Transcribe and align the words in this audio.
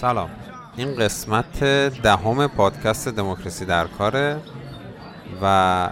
سلام 0.00 0.30
این 0.76 0.96
قسمت 0.96 1.64
دهم 2.02 2.46
پادکست 2.46 3.08
دموکراسی 3.08 3.64
در 3.64 3.86
کاره 3.86 4.40
و 5.42 5.88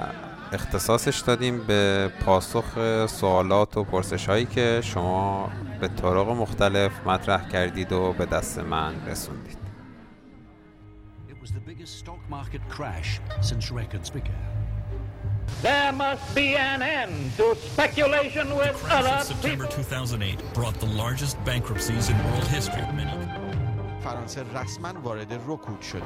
اختصاصش 0.53 1.21
دادیم 1.21 1.67
به 1.67 2.11
پاسخ 2.25 2.65
سوالات 3.07 3.77
و 3.77 3.85
پرسش 3.85 4.27
هایی 4.27 4.47
که 4.47 4.81
شما 4.85 5.51
به 5.81 5.89
طرق 5.89 6.29
مختلف 6.29 6.91
مطرح 7.07 7.49
کردید 7.49 7.93
و 7.93 8.13
به 8.13 8.27
دست 8.27 8.59
من 8.59 8.95
رسوندید 9.07 9.59
There 15.63 15.93
must 15.93 16.35
be 16.35 16.55
an 16.57 16.83
end 16.83 17.37
to 17.39 17.57
speculation 17.57 18.55
with 18.55 18.75
The 18.81 18.87
crash 18.87 19.05
other 19.05 19.17
of 19.17 19.23
September 19.25 19.65
people. 19.65 19.77
2008 19.77 20.55
brought 20.55 20.75
the 20.75 20.87
largest 20.87 21.43
bankruptcies 21.45 22.11
in 22.11 22.17
world 22.27 22.45
history. 22.45 22.83
Many 22.93 23.17
فرانسه 24.04 24.44
رسما 24.56 24.94
وارد 25.04 25.34
رکود 25.48 25.82
شده 25.82 26.02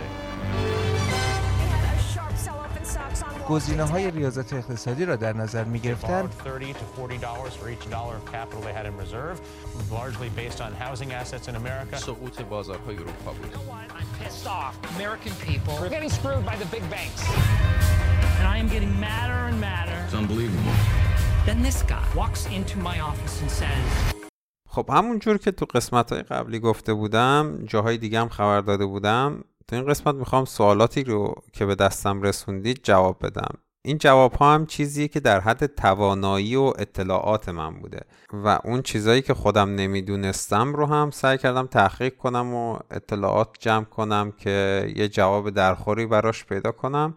گزینه 3.49 3.83
های 3.83 4.11
ریاضت 4.11 4.53
اقتصادی 4.53 5.05
را 5.05 5.15
در 5.15 5.33
نظر 5.33 5.63
می 5.63 5.79
گرفتند 5.79 6.33
30 6.43 6.73
to 6.73 6.77
40 6.97 7.17
dollars 7.17 7.53
for 7.55 7.69
each 7.69 7.89
dollar 7.89 8.15
of 8.17 8.31
capital 8.31 8.61
they 8.61 8.73
had 8.73 8.85
in 8.85 8.97
reserve, 9.05 9.39
largely 9.91 10.29
based 10.29 10.61
on 10.61 10.71
housing 10.79 11.13
assets 11.13 11.47
in 11.47 11.55
America. 11.55 11.97
سقوط 11.97 12.41
بازارهای 12.41 12.95
اروپا 12.95 13.31
بود 13.33 13.53
I'm 13.53 14.23
pissed 14.23 14.47
off. 14.47 14.75
American 14.97 15.33
people, 15.47 15.73
We're 15.81 15.89
getting 15.97 16.09
screwed 16.09 16.45
by 16.45 16.55
the 16.63 16.69
big 16.75 16.89
banks. 16.89 17.21
and 18.39 18.47
I 18.53 18.57
am 18.63 18.67
getting 18.75 18.93
madder 18.99 19.41
and 19.49 19.57
madder. 19.61 19.99
It's 20.05 20.13
unbelievable. 20.23 20.73
Then 21.45 21.59
this 21.69 21.79
guy 21.93 22.05
walks 22.21 22.41
into 22.57 22.75
my 22.89 22.97
office 23.09 23.35
and 23.41 23.49
says, 23.61 24.10
خب 24.74 24.90
همون 24.90 25.18
جور 25.18 25.38
که 25.38 25.50
تو 25.50 25.64
قسمت 25.64 26.12
های 26.12 26.22
قبلی 26.22 26.58
گفته 26.58 26.94
بودم 26.94 27.58
جاهای 27.66 27.98
دیگه 27.98 28.20
هم 28.20 28.28
خبر 28.28 28.60
داده 28.60 28.86
بودم 28.86 29.44
تو 29.68 29.76
این 29.76 29.86
قسمت 29.86 30.14
می‌خوام 30.14 30.44
سوالاتی 30.44 31.04
رو 31.04 31.34
که 31.52 31.66
به 31.66 31.74
دستم 31.74 32.22
رسوندید 32.22 32.80
جواب 32.82 33.26
بدم. 33.26 33.54
این 33.84 33.98
جواب 33.98 34.32
ها 34.32 34.54
هم 34.54 34.66
چیزیه 34.66 35.08
که 35.08 35.20
در 35.20 35.40
حد 35.40 35.66
توانایی 35.66 36.56
و 36.56 36.72
اطلاعات 36.78 37.48
من 37.48 37.80
بوده 37.80 38.00
و 38.32 38.58
اون 38.64 38.82
چیزایی 38.82 39.22
که 39.22 39.34
خودم 39.34 39.74
نمی‌دونستم 39.74 40.72
رو 40.72 40.86
هم 40.86 41.10
سعی 41.10 41.38
کردم 41.38 41.66
تحقیق 41.66 42.16
کنم 42.16 42.54
و 42.54 42.78
اطلاعات 42.90 43.48
جمع 43.58 43.84
کنم 43.84 44.32
که 44.38 44.86
یه 44.96 45.08
جواب 45.08 45.50
درخوری 45.50 46.06
براش 46.06 46.44
پیدا 46.44 46.72
کنم. 46.72 47.14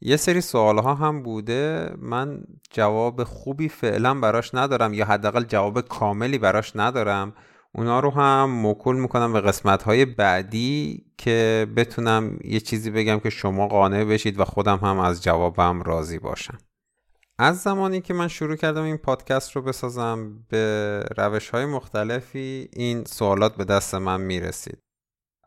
یه 0.00 0.16
سری 0.16 0.40
سوال 0.40 0.78
ها 0.78 0.94
هم 0.94 1.22
بوده. 1.22 1.94
من 1.98 2.40
جواب 2.70 3.24
خوبی 3.24 3.68
فعلا 3.68 4.14
براش 4.14 4.54
ندارم 4.54 4.94
یا 4.94 5.04
حداقل 5.04 5.44
جواب 5.44 5.80
کاملی 5.80 6.38
براش 6.38 6.72
ندارم. 6.76 7.34
اونا 7.74 8.00
رو 8.00 8.10
هم 8.10 8.50
موکول 8.50 8.96
می‌کنم 8.96 9.32
به 9.32 9.40
قسمت 9.40 9.82
های 9.82 10.04
بعدی 10.04 11.04
که 11.18 11.66
بتونم 11.76 12.38
یه 12.44 12.60
چیزی 12.60 12.90
بگم 12.90 13.18
که 13.18 13.30
شما 13.30 13.68
قانع 13.68 14.04
بشید 14.04 14.40
و 14.40 14.44
خودم 14.44 14.76
هم 14.76 14.98
از 14.98 15.22
جوابم 15.22 15.82
راضی 15.82 16.18
باشم. 16.18 16.58
از 17.38 17.58
زمانی 17.58 18.00
که 18.00 18.14
من 18.14 18.28
شروع 18.28 18.56
کردم 18.56 18.82
این 18.82 18.96
پادکست 18.96 19.56
رو 19.56 19.62
بسازم 19.62 20.44
به 20.48 21.04
روش 21.16 21.50
های 21.50 21.66
مختلفی 21.66 22.68
این 22.72 23.04
سوالات 23.04 23.56
به 23.56 23.64
دست 23.64 23.94
من 23.94 24.20
می‌رسید. 24.20 24.78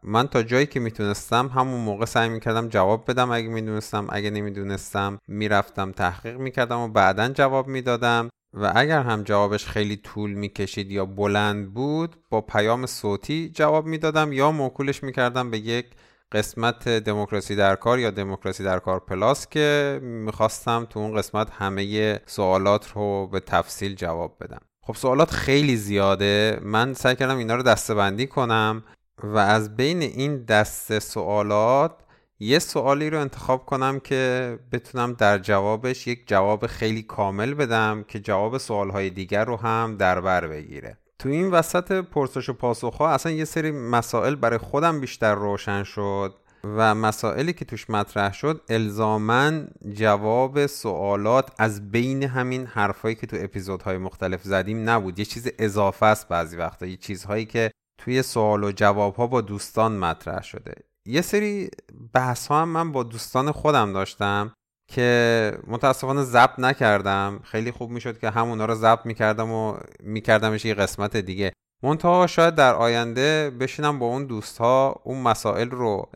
من 0.03 0.27
تا 0.27 0.43
جایی 0.43 0.65
که 0.65 0.79
می‌تونستم 0.79 1.47
همون 1.47 1.81
موقع 1.81 2.05
سعی 2.05 2.29
می‌کردم 2.29 2.67
جواب 2.67 3.11
بدم 3.11 3.31
اگه 3.31 3.47
می‌دونستم 3.47 4.07
اگه 4.09 4.29
نمی‌دونستم 4.29 5.19
می‌رفتم 5.27 5.91
تحقیق 5.91 6.37
می‌کردم 6.37 6.79
و 6.79 6.87
بعدا 6.87 7.29
جواب 7.29 7.67
می‌دادم. 7.67 8.29
و 8.53 8.71
اگر 8.75 9.01
هم 9.01 9.23
جوابش 9.23 9.65
خیلی 9.65 9.97
طول 9.97 10.31
می‌کشید 10.33 10.91
یا 10.91 11.05
بلند 11.05 11.73
بود 11.73 12.15
با 12.29 12.41
پیام 12.41 12.85
صوتی 12.85 13.51
جواب 13.55 13.85
می‌دادم 13.85 14.33
یا 14.33 14.51
موکولش 14.51 15.03
می‌کردم 15.03 15.51
به 15.51 15.57
یک 15.57 15.85
قسمت 16.31 16.89
دموکراسی 16.89 17.55
در 17.55 17.75
کار 17.75 17.99
یا 17.99 18.11
دموکراسی 18.11 18.63
در 18.63 18.79
کار 18.79 18.99
پلاس 18.99 19.47
که 19.47 19.99
می‌خواستم 20.03 20.87
تو 20.89 20.99
اون 20.99 21.17
قسمت 21.17 21.49
همه 21.51 22.19
سوالات 22.25 22.91
رو 22.91 23.27
به 23.27 23.39
تفصیل 23.39 23.95
جواب 23.95 24.37
بدم. 24.41 24.61
خب 24.83 24.95
سوالات 24.95 25.31
خیلی 25.31 25.75
زیاده. 25.75 26.59
من 26.63 26.93
سعی 26.93 27.15
کردم 27.15 27.37
اینا 27.37 27.55
رو 27.55 27.63
دستبندی 27.63 28.27
کنم. 28.27 28.83
و 29.23 29.37
از 29.37 29.75
بین 29.75 30.01
این 30.01 30.43
دست 30.43 30.99
سوالات 30.99 31.91
یه 32.39 32.59
سوالی 32.59 33.09
رو 33.09 33.19
انتخاب 33.19 33.65
کنم 33.65 33.99
که 33.99 34.59
بتونم 34.71 35.13
در 35.13 35.37
جوابش 35.37 36.07
یک 36.07 36.27
جواب 36.27 36.67
خیلی 36.67 37.01
کامل 37.01 37.53
بدم 37.53 38.05
که 38.07 38.19
جواب 38.19 38.57
سوالهای 38.57 39.09
دیگر 39.09 39.45
رو 39.45 39.57
هم 39.57 39.97
در 39.97 40.21
بر 40.21 40.47
بگیره. 40.47 40.97
تو 41.19 41.29
این 41.29 41.51
وسط 41.51 41.91
پرسش 41.91 42.49
و 42.49 42.53
پاسخ 42.53 43.01
اصلا 43.01 43.31
یه 43.31 43.45
سری 43.45 43.71
مسائل 43.71 44.35
برای 44.35 44.57
خودم 44.57 44.99
بیشتر 44.99 45.35
روشن 45.35 45.83
شد 45.83 46.35
و 46.63 46.95
مسائلی 46.95 47.53
که 47.53 47.65
توش 47.65 47.89
مطرح 47.89 48.33
شد 48.33 48.61
الزامن 48.69 49.67
جواب 49.93 50.65
سوالات 50.65 51.49
از 51.59 51.91
بین 51.91 52.23
همین 52.23 52.65
حرفایی 52.65 53.15
که 53.15 53.27
تو 53.27 53.37
اپیزودهای 53.39 53.97
مختلف 53.97 54.43
زدیم 54.43 54.89
نبود. 54.89 55.19
یه 55.19 55.25
چیز 55.25 55.47
اضافه 55.59 56.05
است 56.05 56.27
بعضی 56.27 56.57
وقتا. 56.57 56.85
یه 56.85 56.97
چیزهایی 56.97 57.45
که 57.45 57.71
توی 58.03 58.21
سوال 58.21 58.63
و 58.63 58.71
جواب 58.71 59.15
ها 59.15 59.27
با 59.27 59.41
دوستان 59.41 59.97
مطرح 59.97 60.43
شده. 60.43 60.75
یه 61.05 61.21
سری 61.21 61.69
بحث 62.13 62.47
ها 62.47 62.61
هم 62.61 62.69
من 62.69 62.91
با 62.91 63.03
دوستان 63.03 63.51
خودم 63.51 63.93
داشتم 63.93 64.53
که 64.91 65.57
متاسفانه 65.67 66.23
ضبط 66.23 66.59
نکردم. 66.59 67.39
خیلی 67.43 67.71
خوب 67.71 67.89
می‌شد 67.89 68.19
که 68.19 68.29
همونا 68.29 68.65
رو 68.65 68.75
ضبط 68.75 69.05
می‌کردم 69.05 69.51
و 69.51 69.77
میکردمش 69.99 70.65
یه 70.65 70.73
قسمت 70.73 71.17
دیگه. 71.17 71.53
منتها 71.83 72.27
شاید 72.27 72.55
در 72.55 72.75
آینده 72.75 73.49
بشینم 73.59 73.99
با 73.99 74.05
اون 74.05 74.25
دوست 74.25 74.57
ها 74.57 75.01
اون 75.03 75.21
مسائل 75.21 75.69
رو 75.69 76.09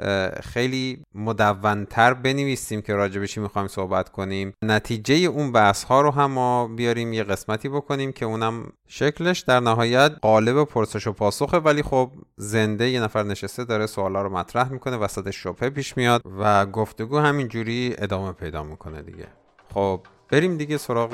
خیلی 0.44 1.04
مدونتر 1.16 2.14
بنویسیم 2.14 2.82
که 2.82 2.94
راجع 2.94 3.26
چی 3.26 3.40
می‌خوایم 3.40 3.68
صحبت 3.68 4.10
کنیم. 4.10 4.54
نتیجه 4.62 5.16
اون 5.16 5.52
بحث 5.52 5.84
ها 5.84 6.02
رو 6.02 6.12
هم 6.12 6.32
ما 6.32 6.68
بیاریم 6.68 7.14
یه 7.14 7.24
قسمتی 7.24 7.70
بکنیم 7.70 8.12
که 8.12 8.26
اونم 8.26 8.72
شکلش 8.88 9.40
در 9.40 9.60
نهایت 9.60 10.12
قالب 10.22 10.64
پرسش 10.64 11.08
و 11.08 11.12
پاسخه. 11.12 11.58
ولی 11.58 11.84
خب 11.84 12.12
زنده 12.38 12.90
یه 12.90 13.00
نفر 13.00 13.24
نشسته 13.24 13.64
داره 13.64 13.88
سوالا 13.88 14.22
رو 14.22 14.30
مطرح 14.30 14.70
می‌کنه 14.72 14.98
وسط 14.98 15.30
شبهه 15.30 15.70
پیش 15.70 15.98
میاد 15.98 16.22
و 16.40 16.66
گفتگو 16.66 17.20
همینجوری 17.20 17.96
ادامه 17.98 18.32
پیدا 18.32 18.64
می‌کنه 18.64 19.02
دیگه. 19.02 19.28
خب 19.74 20.02
بریم 20.30 20.58
دیگه 20.58 20.78
سراغ 20.78 21.12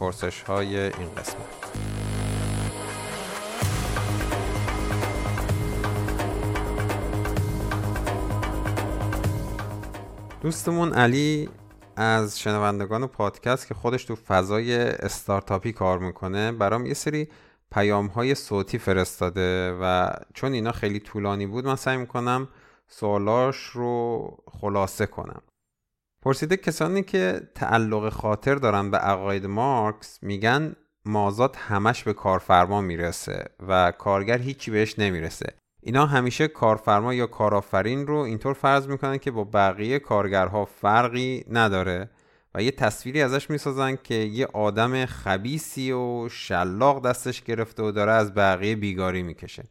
پرسش 0.00 0.42
های 0.42 0.78
این 0.78 1.14
قسمت. 1.16 1.93
دوستمون 10.44 10.92
علی 10.92 11.48
از 11.96 12.40
شنوندگان 12.40 13.06
پادکست 13.06 13.66
که 13.66 13.74
خودش 13.74 14.04
تو 14.04 14.14
فضای 14.16 14.76
استارتاپی 14.76 15.72
کار 15.72 15.98
می‌کنه 15.98 16.52
برام 16.52 16.86
یه 16.86 16.94
سری 16.94 17.28
پیام 17.72 18.06
های 18.06 18.34
صوتی 18.34 18.78
فرستاده 18.78 19.78
و 19.80 20.10
چون 20.34 20.52
اینا 20.52 20.72
خیلی 20.72 21.00
طولانی 21.00 21.46
بود 21.46 21.66
من 21.66 21.76
سعی 21.76 21.96
می‌کنم 21.96 22.48
سوالاش 22.88 23.56
رو 23.56 24.28
خلاصه 24.60 25.06
کنم. 25.06 25.42
پرسیده 26.22 26.56
کسانی 26.56 27.02
که 27.02 27.40
تعلق 27.54 28.08
خاطر 28.08 28.54
دارن 28.54 28.90
به 28.90 28.96
عقاید 28.96 29.46
مارکس 29.46 30.18
میگن 30.22 30.76
مازاد 31.04 31.56
همش 31.56 32.04
به 32.04 32.12
کارفرما 32.12 32.80
می‌رسه 32.80 33.44
و 33.68 33.92
کارگر 33.92 34.38
هیچی 34.38 34.70
بهش 34.70 34.98
نمی‌رسه. 34.98 35.54
اینا 35.86 36.06
همیشه 36.06 36.48
کارفرما 36.48 37.14
یا 37.14 37.26
کارآفرین 37.26 38.06
رو 38.06 38.16
اینطور 38.16 38.52
فرض 38.52 38.88
می‌کنن 38.88 39.18
که 39.18 39.30
با 39.30 39.44
بقیه 39.44 39.98
کارگرها 39.98 40.64
فرقی 40.64 41.44
نداره 41.50 42.10
و 42.54 42.62
یه 42.62 42.70
تصویری 42.70 43.22
ازش 43.22 43.50
می‌سازن 43.50 43.98
که 44.04 44.14
یه 44.14 44.46
آدم 44.46 45.06
خبیسی 45.06 45.92
و 45.92 46.28
شلاق 46.28 47.06
دستش 47.06 47.42
گرفته 47.42 47.82
و 47.82 47.90
داره 47.90 48.12
از 48.12 48.34
بقیه 48.34 48.76
بیگاری 48.76 49.22
می‌کشه. 49.22 49.64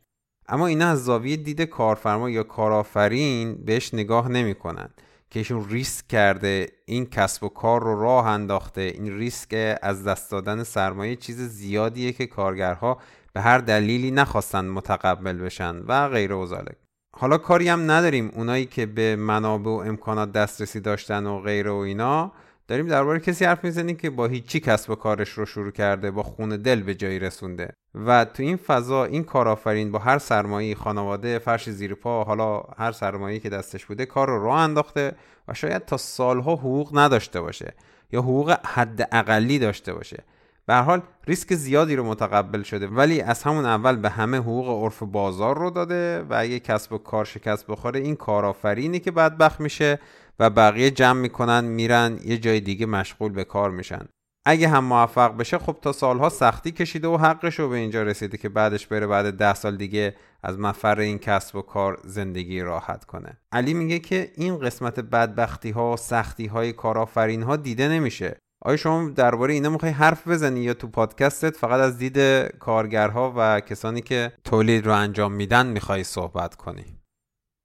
اما 0.47 0.67
اینا 0.67 0.87
از 0.87 1.05
زاویه 1.05 1.35
دید 1.35 1.61
کارفرما 1.61 2.29
یا 2.29 2.43
کارآفرین 2.43 3.65
بهش 3.65 3.93
نگاه 3.93 4.29
نمی‌کنن 4.29 4.89
که 5.29 5.39
ایشون 5.39 5.69
ریسک 5.69 6.07
کرده 6.07 6.67
این 6.85 7.05
کسب 7.05 7.43
و 7.43 7.49
کار 7.49 7.83
رو 7.83 8.01
راه 8.01 8.27
انداخته 8.27 8.81
این 8.81 9.17
ریسک 9.17 9.77
از 9.81 10.03
دست 10.03 10.31
دادن 10.31 10.63
سرمایه 10.63 11.15
چیز 11.15 11.41
زیادیه 11.41 12.11
که 12.11 12.27
کارگرها 12.27 12.97
به 13.33 13.41
هر 13.41 13.57
دلیلی 13.57 14.11
نخواستن 14.11 14.65
متقبل 14.65 15.37
بشن 15.37 15.75
و 15.87 16.09
غیر 16.09 16.33
و 16.33 16.45
ذالک 16.45 16.75
حالا 17.15 17.37
کاری 17.37 17.69
هم 17.69 17.91
نداریم. 17.91 18.31
اونایی 18.33 18.65
که 18.65 18.85
به 18.85 19.15
منابع 19.15 19.71
و 19.71 19.73
امکانات 19.73 20.31
دسترسی 20.31 20.79
داشتن 20.79 21.25
و 21.25 21.39
غیر 21.39 21.67
و 21.67 21.75
اینا 21.75 22.31
داریم 22.67 22.87
درباره 22.87 23.19
کسی 23.19 23.45
حرف 23.45 23.63
می‌زنیم 23.63 23.95
که 23.95 24.09
با 24.09 24.27
هیچی 24.27 24.59
کسب 24.59 24.89
و 24.89 24.95
کارش 24.95 25.29
رو 25.29 25.45
شروع 25.45 25.71
کرده 25.71 26.11
با 26.11 26.23
خون 26.23 26.49
دل 26.49 26.83
به 26.83 26.95
جایی 26.95 27.19
رسونده. 27.19 27.73
و 27.95 28.25
تو 28.25 28.43
این 28.43 28.57
فضا 28.57 29.03
این 29.03 29.23
کارآفرین 29.23 29.91
با 29.91 29.99
هر 29.99 30.17
سرمایه 30.17 30.75
خانواده 30.75 31.39
فرش 31.39 31.69
زیر 31.69 31.95
پا 31.95 32.23
حالا 32.23 32.63
هر 32.77 32.91
سرمایه 32.91 33.39
که 33.39 33.49
دستش 33.49 33.85
بوده 33.85 34.05
کار 34.05 34.27
رو 34.27 34.43
راه 34.43 34.59
انداخته 34.59 35.15
و 35.47 35.53
شاید 35.53 35.85
تا 35.85 35.97
سالها 35.97 36.55
حقوق 36.55 36.97
نداشته 36.97 37.41
باشه 37.41 37.73
یا 38.11 38.21
حقوق 38.21 38.57
حد 38.65 39.09
اقلی 39.11 39.59
داشته 39.59 39.93
باشه. 39.93 40.23
به 40.65 40.75
حال 40.75 41.01
ریسک 41.27 41.53
زیادی 41.53 41.95
رو 41.95 42.03
متقبل 42.03 42.63
شده. 42.63 42.87
ولی 42.87 43.21
از 43.21 43.43
همون 43.43 43.65
اول 43.65 43.95
به 43.95 44.09
همه 44.09 44.37
حقوق 44.37 44.83
عرف 44.83 45.03
بازار 45.03 45.57
رو 45.57 45.69
داده 45.69 46.21
و 46.21 46.33
اگه 46.37 46.59
کسب 46.59 46.93
و 46.93 46.97
کار 46.97 47.25
شکست 47.25 47.67
بخوره 47.67 47.99
این 47.99 48.15
کارآفرینی 48.15 48.99
که 48.99 49.11
بدبخت 49.11 49.59
میشه 49.59 49.99
و 50.39 50.49
بقیه 50.49 50.91
جمع 50.91 51.19
می‌کنن 51.19 51.63
میرن 51.63 52.19
یه 52.25 52.37
جای 52.37 52.59
دیگه 52.59 52.85
مشغول 52.85 53.31
به 53.31 53.43
کار 53.43 53.71
میشن. 53.71 54.07
اگه 54.45 54.67
هم 54.67 54.83
موفق 54.83 55.37
بشه 55.37 55.57
خب 55.57 55.77
تا 55.81 55.91
سالها 55.91 56.29
سختی 56.29 56.71
کشیده 56.71 57.07
و 57.07 57.17
حقش 57.17 57.59
رو 57.59 57.69
به 57.69 57.77
اینجا 57.77 58.03
رسیده 58.03 58.37
که 58.37 58.49
بعدش 58.49 58.87
بره 58.87 59.07
بعد 59.07 59.37
ده 59.37 59.53
سال 59.53 59.77
دیگه 59.77 60.15
از 60.43 60.59
مفر 60.59 60.99
این 60.99 61.19
کسب 61.19 61.55
و 61.55 61.61
کار 61.61 61.99
زندگی 62.05 62.61
راحت 62.61 63.05
کنه. 63.05 63.37
علی 63.51 63.73
میگه 63.73 63.99
که 63.99 64.31
این 64.35 64.59
قسمت 64.59 64.99
بدبختی 64.99 65.71
ها 65.71 65.93
و 65.93 65.97
سختی 65.97 66.45
های 66.45 66.73
کارآفرین 66.73 67.43
ها 67.43 67.55
دیده 67.55 67.87
نمیشه. 67.87 68.37
آیا 68.65 68.77
شما 68.77 69.09
درباره 69.09 69.53
اینا 69.53 69.69
می‌خوای 69.69 69.91
حرف 69.91 70.27
بزنی 70.27 70.59
یا 70.59 70.73
تو 70.73 70.87
پادکستت 70.87 71.57
فقط 71.57 71.79
از 71.79 71.97
دید 71.97 72.19
کارگرها 72.59 73.33
و 73.37 73.59
کسانی 73.59 74.01
که 74.01 74.33
تولید 74.43 74.85
رو 74.85 74.93
انجام 74.93 75.31
میدن 75.31 75.67
می‌خوای 75.67 76.03
صحبت 76.03 76.55
کنی؟ 76.55 76.85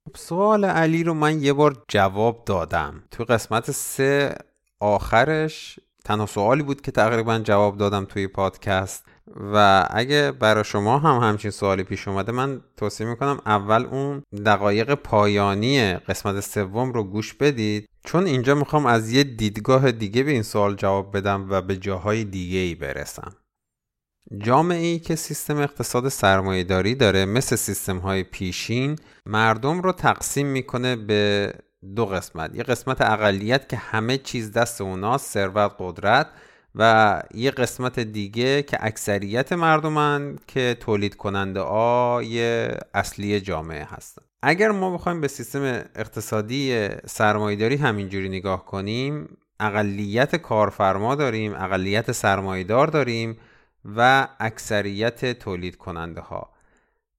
خب، 0.09 0.17
سوال 0.17 0.65
علی 0.65 1.05
رو 1.05 1.15
من 1.15 1.43
یه 1.43 1.53
بار 1.53 1.85
جواب 1.89 2.45
دادم. 2.45 3.03
تو 3.11 3.25
قسمت 3.25 3.71
سه 3.71 4.35
آخرش 4.81 5.81
تنها 6.05 6.27
سوالی 6.27 6.63
بود 6.63 6.81
که 6.81 6.91
تقریبا 6.91 7.39
جواب 7.39 7.77
دادم 7.77 8.05
توی 8.05 8.27
پادکست. 8.29 9.05
و 9.37 9.87
اگه 9.91 10.33
برای 10.33 10.65
شما 10.65 10.99
هم 10.99 11.29
همچین 11.29 11.51
سوالی 11.51 11.83
پیش 11.83 12.09
اومده 12.09 12.33
من 12.33 12.61
توصیه 12.77 13.07
می‌کنم 13.07 13.41
اول 13.47 13.87
اون 13.87 14.23
دقایق 14.47 14.95
پایانی 14.95 15.95
قسمت 15.95 16.41
سوم 16.41 16.93
رو 16.93 17.05
گوش 17.05 17.35
بدید. 17.35 17.89
چون 18.05 18.27
اینجا 18.27 18.55
می‌خوام 18.55 18.87
از 18.87 19.13
یه 19.13 19.25
دیدگاه 19.25 19.93
دیگه 19.93 20.23
به 20.23 20.31
این 20.31 20.43
سوال 20.43 20.75
جواب 20.75 21.17
بدم 21.17 21.47
و 21.51 21.63
به 21.63 21.77
جاهای 21.77 22.25
دیگه 22.25 22.59
ای 22.59 22.75
برسم. 22.75 23.33
جامعه 24.39 24.87
ای 24.87 24.99
که 24.99 25.17
سیستم 25.17 25.57
اقتصاد 25.57 26.09
سرمایه 26.09 26.65
داره 26.95 27.25
مثل 27.25 27.57
سیستم 27.57 27.99
های 27.99 28.23
پیشین 28.23 28.97
مردم 29.27 29.81
رو 29.81 29.93
تقسیم 29.93 30.47
می‌کنه 30.47 30.97
به 30.97 31.53
دو 31.97 32.07
قسمت. 32.07 32.55
یه 32.55 32.63
قسمت 32.63 33.01
اقلیت 33.01 33.69
که 33.69 33.77
همه 33.77 34.19
چیز 34.19 34.53
دست 34.53 34.81
اوناست 34.81 35.31
ثروت 35.31 35.73
قدرت. 35.79 36.27
و 36.79 37.23
یه 37.35 37.51
قسمت 37.51 38.01
دیگه 38.01 38.63
که 38.63 38.79
اکثریت 38.81 39.53
مردمن 39.53 40.39
که 40.47 40.77
تولید 40.81 41.15
کننده 41.15 41.61
آی 41.61 42.41
اصلی 42.95 43.41
جامعه 43.41 43.85
هستن. 43.85 44.23
اگر 44.43 44.71
ما 44.71 44.91
بخوایم 44.91 45.21
به 45.21 45.29
سیستم 45.29 45.63
اقتصادی 45.97 46.89
سرمایداری 47.07 47.77
همینجوری 47.77 48.29
نگاه 48.29 48.65
کنیم 48.65 49.37
اقلیت 49.61 50.37
کارفرما 50.37 51.15
داریم 51.15 51.55
اقلیت 51.55 52.13
سرمایدار 52.13 52.87
داریم 52.87 53.39
و 53.97 54.29
اکثریت 54.41 55.39
تولید 55.39 55.77
کننده 55.77 56.21
ها. 56.21 56.58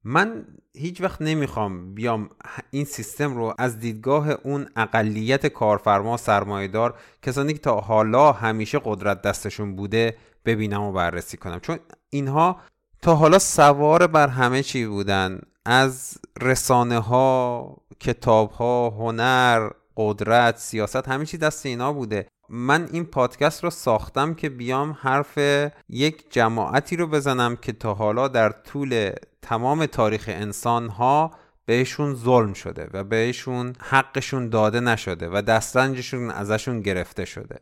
من 0.04 0.46
هیچ 0.78 1.02
وقت 1.02 1.22
نمی‌خوام 1.22 1.94
بیام 1.94 2.30
این 2.72 2.86
سیستم 2.86 3.36
رو 3.36 3.54
از 3.58 3.80
دیدگاه 3.80 4.30
اون 4.30 4.68
اقلیت 4.76 5.48
کارفرما 5.48 6.18
سرمایهدار 6.18 7.00
کسانی 7.22 7.54
که 7.54 7.60
تا 7.60 7.80
حالا 7.80 8.32
همیشه 8.32 8.82
قدرت 8.86 9.22
دستشون 9.22 9.76
بوده 9.76 10.18
ببینم 10.46 10.82
و 10.82 10.92
بررسی 10.92 11.38
کنم. 11.38 11.60
چون 11.60 11.80
اینها 12.10 12.60
تا 13.02 13.16
حالا 13.16 13.40
سوار 13.40 14.08
بر 14.08 14.28
همه 14.28 14.64
چی 14.64 14.86
بودن. 14.86 15.42
از 15.66 16.18
رسانه 16.42 17.00
ها 17.00 17.78
کتاب 18.00 18.52
ها 18.52 18.90
هنر 18.90 19.70
قدرت 19.98 20.58
سیاست 20.58 21.08
همه 21.08 21.26
چی 21.26 21.38
دست 21.38 21.66
اینا 21.66 21.94
بوده. 21.94 22.28
من 22.50 22.90
این 22.92 23.06
پادکست 23.06 23.64
رو 23.64 23.70
ساختم 23.70 24.34
که 24.34 24.50
بیام 24.50 24.98
حرف 25.02 25.38
یک 25.90 26.34
جماعتی 26.34 26.96
رو 26.96 27.08
بزنم 27.08 27.56
که 27.56 27.74
تا 27.74 27.94
حالا 27.94 28.28
در 28.28 28.50
طول 28.50 29.12
تمام 29.42 29.86
تاریخ 29.86 30.26
انسان 30.28 30.90
ها 30.90 31.32
بهشون 31.66 32.16
ظلم 32.16 32.54
شده 32.54 32.90
و 32.94 33.04
بهشون 33.04 33.74
حقشون 33.80 34.50
داده 34.50 34.80
نشده 34.80 35.30
و 35.30 35.42
دسترنجشون 35.42 36.32
ازشون 36.32 36.82
گرفته 36.82 37.26
شده. 37.26 37.60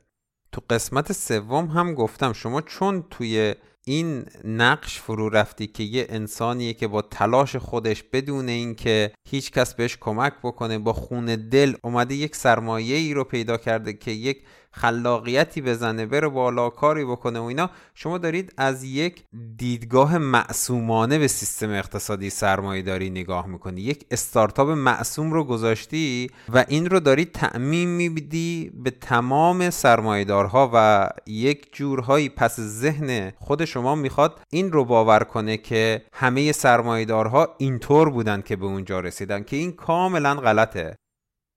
تو 0.52 0.62
قسمت 0.70 1.12
سوم 1.12 1.66
هم 1.66 1.94
گفتم 1.94 2.34
شما 2.34 2.62
چون 2.62 3.04
توی 3.10 3.56
این 3.86 4.26
نقش 4.44 5.00
فرو 5.00 5.30
رفتی 5.30 5.68
که 5.68 5.84
یه 5.84 6.06
انسانیه 6.10 6.74
که 6.74 6.88
با 6.88 7.02
تلاش 7.02 7.56
خودش 7.56 8.04
بدون 8.04 8.50
اینکه 8.50 9.12
هیچ 9.30 9.52
کس 9.52 9.74
بهش 9.74 9.98
کمک 10.02 10.34
بکنه 10.44 10.78
با 10.78 10.94
خون 10.94 11.26
دل 11.26 11.76
اومده 11.82 12.16
یک 12.16 12.36
سرمایه 12.36 12.96
ای 12.96 13.14
رو 13.14 13.24
پیدا 13.24 13.58
کرده 13.58 13.94
که 13.94 14.12
یک 14.12 14.44
خلاقیتی 14.82 15.62
بزنه 15.62 16.06
بره 16.06 16.28
بالا 16.28 16.70
کاری 16.70 17.06
بکنه 17.06 17.40
و 17.40 17.44
اینا. 17.44 17.70
شما 17.96 18.18
دارید 18.18 18.54
از 18.58 18.84
یک 18.84 19.24
دیدگاه 19.58 20.18
معصومانه 20.18 21.20
به 21.20 21.28
سیستم 21.28 21.70
اقتصادی 21.70 22.30
سرمایه 22.30 22.82
داری 22.82 23.10
نگاه 23.10 23.48
می‌کنی. 23.48 23.82
یک 23.82 24.06
استارتاپ 24.12 24.70
معصوم 24.70 25.34
رو 25.34 25.44
گذاشتی 25.44 26.30
و 26.54 26.66
این 26.68 26.90
رو 26.90 27.00
داری 27.00 27.26
تعمیم 27.26 27.90
میبیدی 27.90 28.72
به 28.84 28.90
تمام 28.92 29.70
سرمایهدارها 29.70 30.72
و 30.74 31.10
یک 31.28 31.76
جورهایی 31.76 32.30
پس 32.30 32.60
ذهن 32.60 33.32
خود 33.40 33.66
شما 33.66 33.96
می‌خواد 33.96 34.40
این 34.50 34.72
رو 34.72 34.86
باور 34.86 35.24
کنه 35.24 35.58
که 35.58 36.02
همه 36.14 36.52
سرمایهدارها 36.52 37.56
اینطور 37.58 38.10
بودن 38.10 38.42
که 38.42 38.56
به 38.56 38.66
اونجا 38.66 39.00
رسیدن 39.00 39.44
که 39.44 39.56
این 39.56 39.72
کاملا 39.72 40.36
غلطه. 40.36 40.96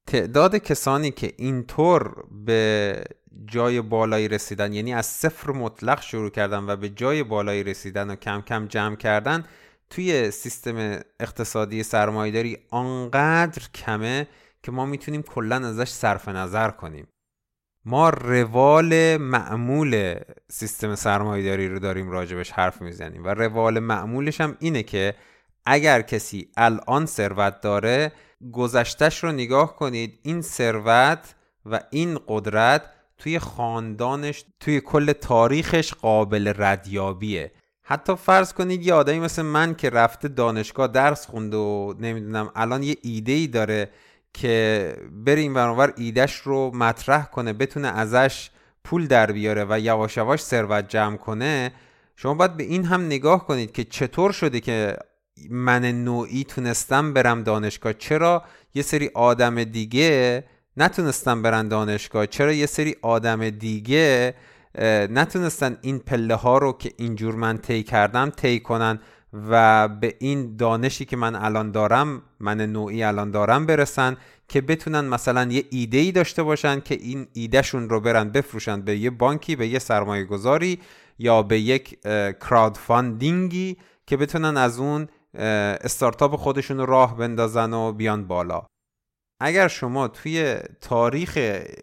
تعداد 0.07 0.57
کسانی 0.57 1.11
که 1.11 1.33
اینطور 1.37 2.25
به 2.45 3.05
جای 3.47 3.81
بالایی 3.81 4.29
رسیدن 4.29 4.73
یعنی 4.73 4.95
از 4.95 5.07
صفر 5.07 5.53
مطلق 5.53 6.01
شروع 6.03 6.31
کردن 6.31 6.71
و 6.71 6.77
به 6.77 6.89
جای 6.89 7.23
بالایی 7.23 7.65
رسیدن 7.65 8.11
و 8.11 8.17
کم 8.17 8.41
کم 8.41 8.67
جمع 8.67 8.97
کردن 8.97 9.45
توی 9.91 10.31
سیستم 10.31 11.01
اقتصادی 11.21 11.83
سرمایداری 11.83 12.59
آنقدر 12.71 13.63
کمه 13.75 14.27
که 14.63 14.73
ما 14.73 14.87
می‌تونیم 14.87 15.23
کلا 15.23 15.57
ازش 15.57 15.89
صرف 15.89 16.29
نظر 16.29 16.71
کنیم. 16.71 17.07
ما 17.85 18.11
روال 18.11 19.17
معمول 19.17 20.15
سیستم 20.51 20.95
سرمایداری 20.95 21.69
رو 21.69 21.79
داریم 21.79 22.11
راجبش 22.11 22.51
حرف 22.51 22.83
می‌زنیم 22.83 23.25
و 23.25 23.29
روال 23.29 23.79
معمولش 23.79 24.41
هم 24.41 24.57
اینه 24.61 24.83
که 24.83 25.15
اگر 25.67 26.03
کسی 26.03 26.49
الان 26.57 27.07
ثروت 27.07 27.61
داره 27.61 28.13
گذشتش 28.53 29.25
رو 29.25 29.33
نگاه 29.33 29.77
کنید. 29.77 30.19
این 30.23 30.43
ثروت 30.43 31.35
و 31.67 31.81
این 31.91 32.19
قدرت 32.29 32.83
توی 33.19 33.39
خاندانش 33.39 34.45
توی 34.61 34.81
کل 34.81 35.13
تاریخش 35.13 35.95
قابل 35.95 36.53
ردیابیه. 36.57 37.53
حتی 37.83 38.17
فرض 38.17 38.53
کنید 38.53 38.87
یه 38.87 38.95
آدمی 38.95 39.21
مثل 39.21 39.43
من 39.43 39.75
که 39.75 39.91
رفته 39.91 40.29
دانشگاه 40.29 40.87
درس 40.87 41.27
خونده 41.27 41.57
و 41.57 41.95
نمی‌دونم 41.99 42.51
الان 42.57 42.83
یه 42.83 42.97
ایده 43.03 43.33
ای 43.33 43.47
داره 43.47 43.91
که 44.35 44.97
بره 45.13 45.41
این 45.41 45.55
برانور 45.55 45.93
ایدهش 45.97 46.35
رو 46.35 46.71
مطرح 46.75 47.25
کنه 47.25 47.53
بتونه 47.53 47.89
ازش 47.89 48.51
پول 48.85 49.07
در 49.07 49.33
بیاره 49.33 49.67
و 49.69 49.81
یواش 49.81 50.17
یواش 50.17 50.43
ثروت 50.43 50.89
جمع 50.89 51.17
کنه 51.17 51.73
شما 52.17 52.35
باید 52.35 52.57
به 52.57 52.63
این 52.63 52.85
هم 52.85 53.07
نگاه 53.07 53.47
کنید 53.47 53.73
که 53.73 53.85
چطور 53.85 54.33
شده 54.33 54.61
که 54.61 54.97
من 55.51 55.85
نوعی 55.85 56.45
تونستم 56.45 57.13
برم 57.13 57.43
دانشگاه. 57.43 57.93
چرا 57.93 58.45
یه 58.75 58.83
سری 58.83 59.11
آدم 59.15 59.65
دیگه 59.65 60.45
نتونستم 60.77 61.43
برن 61.43 61.69
دانشگاه؟ 61.69 62.27
چرا 62.27 62.53
یه 62.53 62.67
سری 62.67 62.97
آدم 63.03 63.51
دیگه 63.51 64.35
نتونستن 65.11 65.79
این 65.83 65.99
پله 65.99 66.35
ها 66.35 66.59
رو 66.59 66.73
که 66.73 66.93
اینجور 66.97 67.35
من 67.35 67.59
طی 67.59 67.83
کردم 67.83 68.31
طی 68.31 68.61
کنن 68.61 68.99
و 69.51 69.89
به 69.89 70.15
این 70.19 70.57
دانشی 70.57 71.05
که 71.05 71.17
من 71.17 71.35
الان 71.35 71.71
دارم 71.71 72.23
من 72.41 72.61
نوعی 72.61 73.03
الان 73.03 73.31
دارم 73.31 73.67
برسن 73.67 74.17
که 74.49 74.61
بتونن 74.61 75.01
مثلا 75.01 75.53
یه 75.53 75.65
ایده 75.71 75.99
ای 75.99 76.13
داشته 76.13 76.43
باشن 76.43 76.81
که 76.81 76.95
این 76.95 77.27
ایدهشون 77.33 77.89
رو 77.89 78.01
برن 78.01 78.31
بفروشن 78.31 78.81
به 78.81 78.97
یه 78.97 79.11
بانکی 79.11 79.57
به 79.57 79.69
یه 79.69 79.79
سرمایه 79.79 80.25
گذاری 80.25 80.79
یا 81.19 81.43
به 81.43 81.61
یک 81.61 81.99
crowdfunding 82.41 82.77
ی 82.79 83.77
که 84.07 84.17
بتونن 84.17 84.57
از 84.57 84.79
اون 84.79 85.09
استارتاپ 85.35 86.37
خودشون 86.37 86.87
راه 86.87 87.17
بندازن 87.17 87.73
و 87.73 87.93
بیان 87.93 88.27
بالا. 88.27 88.67
اگر 89.43 89.69
شما 89.69 90.09
توی 90.09 90.57
تاریخ 90.81 91.39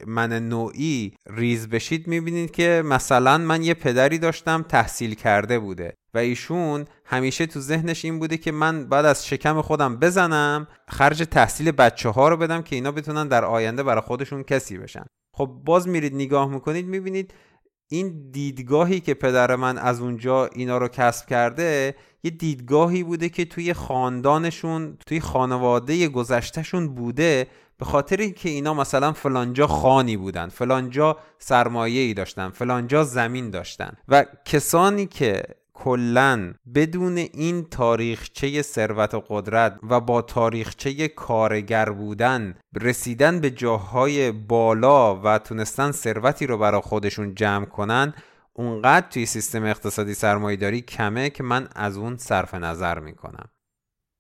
من 0.08 0.34
نوعی 0.34 1.14
ریز 1.28 1.70
بشید 1.70 2.08
می‌بینید 2.08 2.52
که 2.52 2.84
مثلا 2.86 3.38
من 3.38 3.64
یه 3.64 3.74
پدری 3.74 4.18
داشتم 4.18 4.62
تحصیل 4.62 5.14
کرده 5.14 5.60
بوده 5.60 5.94
و 6.14 6.18
ایشون 6.18 6.86
همیشه 7.06 7.46
تو 7.46 7.60
ذهنش 7.60 8.06
این 8.06 8.20
بوده 8.20 8.38
که 8.38 8.52
من 8.52 8.86
بعد 8.86 9.06
از 9.06 9.28
شکم 9.28 9.62
خودم 9.62 9.98
بزنم 9.98 10.68
خرج 10.90 11.24
تحصیل 11.32 11.72
بچه 11.72 12.10
ها 12.10 12.30
رو 12.30 12.38
بدم 12.38 12.62
که 12.62 12.76
اینا 12.76 12.92
بتونن 12.92 13.28
در 13.28 13.46
آینده 13.46 13.84
برای 13.84 14.02
خودشون 14.02 14.44
کسی 14.44 14.78
بشن. 14.78 15.06
خب 15.36 15.46
باز 15.46 15.88
میرید 15.88 16.16
نگاه 16.16 16.50
می‌کنید 16.50 16.86
می‌بینید 16.86 17.34
این 17.92 18.32
دیدگاهی 18.32 19.00
که 19.00 19.14
پدر 19.14 19.56
من 19.56 19.78
از 19.78 20.02
اونجا 20.02 20.46
اینا 20.46 20.78
رو 20.78 20.88
کسب 20.88 21.28
کرده 21.28 21.96
یه 22.28 22.32
دیدگاهی 22.32 23.04
بوده 23.04 23.30
که 23.30 23.46
توی 23.46 23.74
خاندانشون 23.74 24.98
توی 25.06 25.20
خانواده 25.20 26.08
گذشتهشون 26.08 26.96
بوده 26.96 27.48
به 27.78 27.86
خاطر 27.86 28.18
اینکه 28.18 28.50
اینا 28.50 28.74
مثلا 28.74 29.12
فلانجا 29.12 29.68
خانی 29.68 30.18
بودن 30.18 30.48
فلانجا 30.48 31.18
سرمایه 31.40 32.02
ای 32.02 32.14
داشتن 32.14 32.50
فلانجا 32.50 33.04
زمین 33.04 33.50
داشتن. 33.50 33.92
و 34.08 34.26
کسانی 34.46 35.06
که 35.06 35.44
کلا 35.74 36.54
بدون 36.76 37.18
این 37.18 37.64
تاریخچه 37.64 38.62
ثروت 38.62 39.14
و 39.14 39.24
قدرت 39.30 39.80
و 39.90 40.00
با 40.00 40.22
تاریخچه 40.22 41.08
کارگر 41.08 41.90
بودن 41.90 42.56
رسیدن 42.82 43.40
به 43.40 43.50
جاهای 43.50 44.32
بالا 44.32 45.22
و 45.22 45.38
تونستن 45.38 45.92
ثروتی 45.92 46.48
رو 46.48 46.58
برای 46.58 46.82
خودشون 46.82 47.36
جمع 47.36 47.66
کنن 47.66 48.14
اونقدر 48.58 49.08
توی 49.10 49.26
سیستم 49.26 49.64
اقتصادی 49.64 50.14
سرمایهداری 50.14 50.82
کمه 50.82 51.30
که 51.30 51.44
من 51.44 51.68
از 51.76 51.98
اون 51.98 52.18
صرف 52.18 52.54
نظر 52.54 53.00
می‌کنم. 53.00 53.50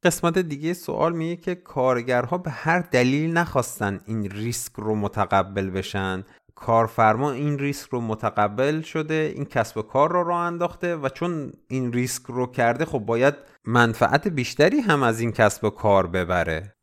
قسمت 0.03 0.37
دیگه 0.37 0.73
سوال 0.73 1.13
میگه 1.13 1.35
که 1.35 1.55
کارگرها 1.55 2.37
به 2.37 2.51
هر 2.51 2.79
دلیل 2.79 3.33
نخواستن 3.33 3.99
این 4.05 4.29
ریسک 4.29 4.73
رو 4.75 4.95
متقبل 4.95 5.69
بشن. 5.69 6.23
کارفرما 6.55 7.31
این 7.31 7.59
ریسک 7.59 7.89
رو 7.89 8.01
متقبل 8.01 8.81
شده 8.81 9.31
این 9.35 9.45
کسب 9.45 9.77
و 9.77 9.81
کار 9.81 10.11
رو 10.11 10.23
راه 10.23 10.39
انداخته 10.39 10.95
و 10.95 11.09
چون 11.09 11.51
این 11.67 11.93
ریسک 11.93 12.23
رو 12.25 12.47
کرده 12.47 12.85
خب 12.85 12.99
باید 12.99 13.35
منفعت 13.65 14.27
بیشتری 14.27 14.79
هم 14.79 15.03
از 15.03 15.19
این 15.19 15.31
کسب 15.31 15.63
و 15.63 15.69
کار 15.69 16.07
ببره. 16.07 16.73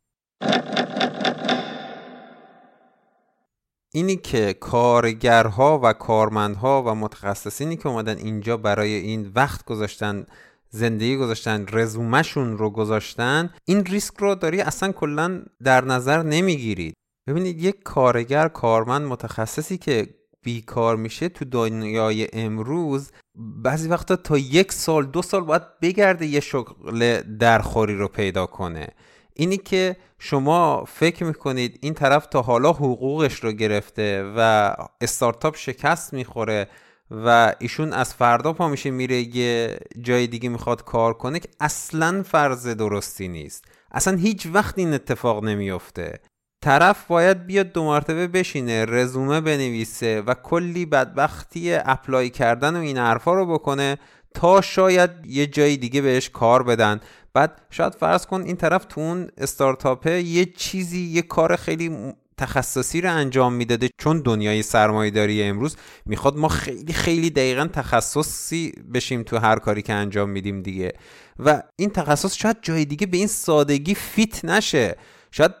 اینی 3.95 4.15
که 4.15 4.53
کارگرها 4.53 5.79
و 5.83 5.93
کارمندها 5.93 6.83
و 6.83 6.95
متخصصینی 6.95 7.77
که 7.77 7.87
اومدن 7.89 8.17
اینجا 8.17 8.57
برای 8.57 8.93
این 8.93 9.31
وقت 9.35 9.65
گذاشتن 9.65 10.25
زندگی 10.69 11.17
گذاشتن 11.17 11.65
رزومشون 11.71 12.57
رو 12.57 12.69
گذاشتن 12.69 13.49
این 13.65 13.85
ریسک 13.85 14.13
رو 14.17 14.35
داری 14.35 14.61
اصلا 14.61 14.91
کلا 14.91 15.41
در 15.63 15.85
نظر 15.85 16.23
نمی‌گیرید 16.23 16.93
ببینید 17.27 17.63
یک 17.63 17.83
کارگر 17.83 18.47
کارمند 18.47 19.07
متخصصی 19.07 19.77
که 19.77 20.07
بیکار 20.43 20.95
میشه 20.95 21.29
تو 21.29 21.45
دنیای 21.45 22.27
امروز 22.33 23.11
بعضی 23.35 23.89
وقتا 23.89 24.15
تا 24.15 24.37
یک 24.37 24.71
سال 24.71 25.05
دو 25.05 25.21
سال 25.21 25.41
باید 25.41 25.79
بگرده 25.81 26.25
یه 26.25 26.39
شغل 26.39 27.21
درخوری 27.39 27.95
رو 27.95 28.07
پیدا 28.07 28.45
کنه. 28.45 28.87
اینی 29.35 29.57
که 29.57 29.95
شما 30.19 30.85
فکر 30.87 31.23
می‌کنید 31.23 31.79
این 31.81 31.93
طرف 31.93 32.25
تا 32.25 32.41
حالا 32.41 32.73
حقوقش 32.73 33.33
رو 33.43 33.51
گرفته 33.51 34.33
و 34.37 34.71
استارتاپ 35.01 35.55
شکست 35.55 36.13
می‌خوره 36.13 36.67
و 37.11 37.53
ایشون 37.59 37.93
از 37.93 38.13
فردا 38.13 38.53
پا 38.53 38.67
میشه 38.67 38.91
میره 38.91 39.37
یه 39.37 39.77
جای 40.01 40.27
دیگه 40.27 40.49
می‌خواد 40.49 40.83
کار 40.83 41.13
کنه 41.13 41.39
که 41.39 41.49
اصلا 41.59 42.23
فرض 42.23 42.67
درستی 42.67 43.27
نیست. 43.27 43.65
اصلا 43.91 44.17
هیچ 44.17 44.47
وقت 44.53 44.77
این 44.77 44.93
اتفاق 44.93 45.43
نمیافته. 45.43 46.19
طرف 46.63 47.07
باید 47.07 47.45
بیاد 47.45 47.71
دو 47.71 47.83
مرتبه 47.83 48.27
بشینه 48.27 48.85
رزومه 48.85 49.41
بنویسه 49.41 50.21
و 50.21 50.33
کلی 50.33 50.85
بدبختی 50.85 51.73
اپلای 51.73 52.29
کردن 52.29 52.75
و 52.75 52.79
این 52.79 52.97
حرفا 52.97 53.33
رو 53.33 53.45
بکنه 53.45 53.97
تا 54.35 54.61
شاید 54.61 55.11
یه 55.27 55.47
جای 55.47 55.77
دیگه 55.77 56.01
بهش 56.01 56.29
کار 56.29 56.63
بدن. 56.63 56.99
بعد 57.33 57.61
شاید 57.69 57.95
فرض 57.95 58.25
کن 58.25 58.41
این 58.41 58.55
طرف 58.55 58.85
تو 58.85 59.01
اون 59.01 59.29
استارتاپه 59.37 60.21
یه 60.21 60.45
چیزی 60.45 61.01
یه 61.01 61.21
کار 61.21 61.55
خیلی 61.55 62.13
تخصصی 62.37 63.01
رو 63.01 63.13
انجام 63.13 63.53
می‌داده. 63.53 63.89
چون 63.97 64.21
دنیای 64.21 64.63
سرمایهداری 64.63 65.43
امروز 65.43 65.77
می‌خواد 66.05 66.37
ما 66.37 66.47
خیلی 66.47 66.93
خیلی 66.93 67.29
دقیقا 67.29 67.67
تخصصی 67.73 68.73
بشیم 68.93 69.23
تو 69.23 69.37
هر 69.37 69.59
کاری 69.59 69.81
که 69.81 69.93
انجام 69.93 70.29
میدیم 70.29 70.61
دیگه. 70.61 70.93
و 71.39 71.63
این 71.75 71.89
تخصص 71.89 72.35
شاید 72.35 72.57
جای 72.61 72.85
دیگه 72.85 73.07
به 73.07 73.17
این 73.17 73.27
سادگی 73.27 73.95
فیت 73.95 74.45
نشه. 74.45 74.95
شاید 75.37 75.51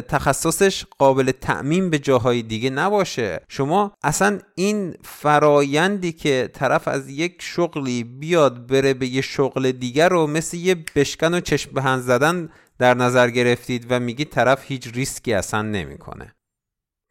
تخصصش 0.00 0.84
قابل 0.98 1.30
تعمین 1.30 1.90
به 1.90 1.98
جاهای 1.98 2.42
دیگه 2.42 2.70
نباشه 2.70 3.40
شما 3.48 3.92
اصلا 4.02 4.38
این 4.54 4.94
فرایندی 5.04 6.12
که 6.12 6.50
طرف 6.52 6.88
از 6.88 7.08
یک 7.08 7.36
شغلی 7.38 8.04
بیاد 8.04 8.66
بره 8.66 8.94
به 8.94 9.06
یه 9.06 9.20
شغل 9.20 9.72
دیگر 9.72 10.08
رو 10.08 10.26
مثل 10.26 10.56
یه 10.56 10.84
بشکن 10.96 11.34
و 11.34 11.40
چشم 11.40 11.70
به 11.72 11.82
هم 11.82 12.00
زدن 12.00 12.48
در 12.78 12.94
نظر 12.94 13.30
گرفتید 13.30 13.86
و 13.90 14.00
میگید 14.00 14.30
طرف 14.30 14.64
هیچ 14.64 14.88
ریسکی 14.94 15.32
اصلا 15.32 15.62
نمی‌کنه. 15.62 16.34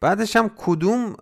بعدش 0.02 0.36
هم 0.36 0.52
کدوم 0.58 1.16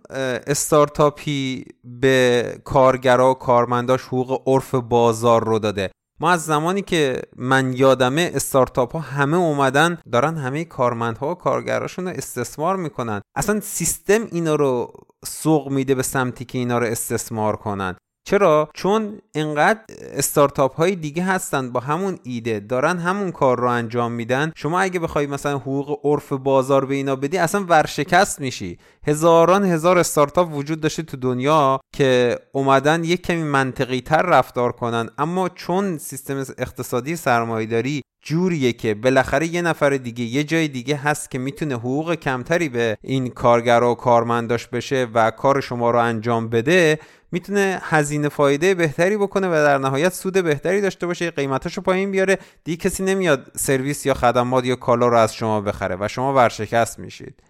استارتاپی 0.46 1.64
به 1.84 2.44
کارگرا 2.64 3.30
و 3.30 3.34
کارمنداش 3.34 4.02
حقوق 4.02 4.42
عرف 4.46 4.74
بازار 4.74 5.44
رو 5.44 5.58
داده 5.58 5.90
ما 6.20 6.30
از 6.30 6.44
زمانی 6.44 6.82
که 6.82 7.22
من 7.36 7.72
یادمه 7.72 8.30
استارتاپ 8.34 8.92
ها 8.92 8.98
همه 8.98 9.36
اومدن 9.36 9.98
دارن 10.12 10.36
همه 10.36 10.64
کارمندها 10.64 11.30
و 11.30 11.34
کارگراشون 11.34 12.08
رو 12.08 12.14
استثمار 12.16 12.76
می‌کنن. 12.76 13.20
اصلا 13.34 13.60
سیستم 13.60 14.26
اینا 14.32 14.54
رو 14.54 14.92
سوق 15.24 15.68
میده 15.68 15.94
به 15.94 16.02
سمتی 16.02 16.44
که 16.44 16.58
اینا 16.58 16.78
رو 16.78 16.86
استثمار 16.86 17.56
کنن. 17.56 17.96
چرا؟ 18.28 18.68
چون 18.74 19.18
انقدر 19.34 19.80
استارتاپ 20.12 20.76
های 20.76 20.96
دیگه 20.96 21.22
هستن 21.22 21.72
با 21.72 21.80
همون 21.80 22.18
ایده 22.22 22.60
دارن 22.60 22.98
همون 22.98 23.32
کار 23.32 23.60
رو 23.60 23.68
انجام 23.68 24.12
میدن. 24.12 24.52
شما 24.56 24.80
اگه 24.80 25.00
بخوای 25.00 25.26
مثلا 25.26 25.58
حقوق 25.58 26.00
عرف 26.04 26.32
بازار 26.32 26.84
به 26.84 26.94
اینا 26.94 27.16
بدی 27.16 27.38
اصلا 27.38 27.64
ورشکست 27.68 28.40
میشی. 28.40 28.78
هزاران 29.06 29.64
هزار 29.64 29.98
استارتاپ 29.98 30.54
وجود 30.54 30.80
داشته 30.80 31.02
تو 31.02 31.16
دنیا 31.16 31.80
که 31.92 32.38
اومدن 32.52 33.04
یک 33.04 33.22
کمی 33.22 33.42
منطقی 33.42 34.00
تر 34.00 34.22
رفتار 34.22 34.72
کنن. 34.72 35.08
اما 35.18 35.48
چون 35.48 35.98
سیستم 35.98 36.44
اقتصادی 36.58 37.16
سرمایهداری 37.16 38.02
جوریه 38.22 38.72
که 38.72 38.94
بالاخره 38.94 39.46
یه 39.46 39.62
نفر 39.62 39.90
دیگه 39.90 40.24
یه 40.24 40.44
جای 40.44 40.68
دیگه 40.68 40.96
هست 40.96 41.30
که 41.30 41.38
می‌تونه 41.38 41.74
حقوق 41.74 42.14
کمتری 42.14 42.68
به 42.68 42.98
این 43.02 43.28
کارگر 43.28 43.82
و 43.82 43.94
کارمنداش 43.94 44.66
بشه 44.66 45.06
و 45.14 45.30
کار 45.30 45.60
شما 45.60 45.90
رو 45.90 45.98
انجام 45.98 46.48
بده 46.48 46.98
می‌تونه 47.36 47.80
هزینه 47.82 48.28
فایده 48.28 48.74
بهتری 48.74 49.16
بکنه 49.16 49.48
و 49.48 49.50
در 49.50 49.78
نهایت 49.78 50.12
سود 50.12 50.44
بهتری 50.44 50.80
داشته 50.80 51.06
باشه 51.06 51.30
قیمتاشو 51.30 51.80
پایین 51.80 52.10
بیاره. 52.10 52.38
دیگه 52.64 52.76
کسی 52.76 53.04
نمیاد 53.04 53.52
سرویس 53.56 54.06
یا 54.06 54.14
خدمات 54.14 54.64
یا 54.64 54.76
کالا 54.76 55.08
رو 55.08 55.16
از 55.16 55.34
شما 55.34 55.60
بخره 55.60 55.96
و 56.00 56.08
شما 56.08 56.34
ورشکست 56.34 56.98
میشید. 56.98 57.42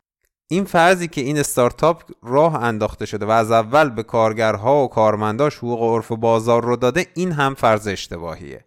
این 0.51 0.65
فرضی 0.65 1.09
که 1.09 1.21
این 1.21 1.39
استارتاپ 1.39 2.03
راه 2.23 2.63
انداخته 2.63 3.07
شده 3.07 3.27
و 3.27 3.31
از 3.31 3.51
اول 3.51 3.91
به 3.91 4.03
کارگرها 4.03 4.85
و 4.85 4.89
کارمنداش 4.89 5.57
حقوق 5.57 5.83
عرف 5.83 6.13
بازار 6.13 6.65
رو 6.65 6.77
داده 6.77 7.07
این 7.15 7.33
هم 7.33 7.55
فرض 7.55 7.89
اشتباهیه. 7.89 8.65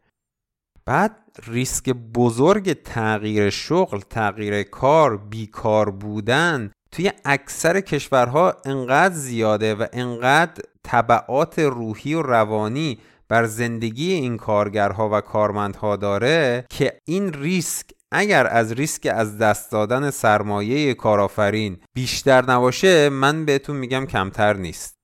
بعد 0.86 1.16
ریسک 1.48 1.90
بزرگ 1.90 2.74
تغییر 2.84 3.50
شغل 3.50 4.00
تغییر 4.00 4.64
کار 4.64 5.18
بیکار 5.18 5.90
بودن 5.90 6.72
توی 6.92 7.12
اکثر 7.26 7.82
کشورها 7.82 8.58
انقدر 8.66 9.14
زیاده 9.14 9.76
و 9.76 9.86
انقدر 9.94 10.64
طبعات 10.84 11.60
روحی 11.60 12.14
و 12.14 12.22
روانی 12.22 13.00
بر 13.30 13.46
زندگی 13.46 14.14
این 14.14 14.38
کارگرها 14.38 15.10
و 15.10 15.22
کارمندها 15.22 15.96
داره 15.96 16.66
که 16.70 17.00
این 17.08 17.34
ریسک 17.34 17.86
اگر 18.12 18.48
از 18.48 18.72
ریسک 18.72 19.08
از 19.14 19.38
دست 19.38 19.72
دادن 19.72 20.10
سرمایه 20.10 20.94
کارآفرین 20.94 21.78
بیشتر 21.96 22.46
نباشه 22.52 23.10
من 23.10 23.46
بهتون 23.46 23.76
میگم 23.76 24.06
کمتر 24.06 24.54
نیست. 24.54 25.00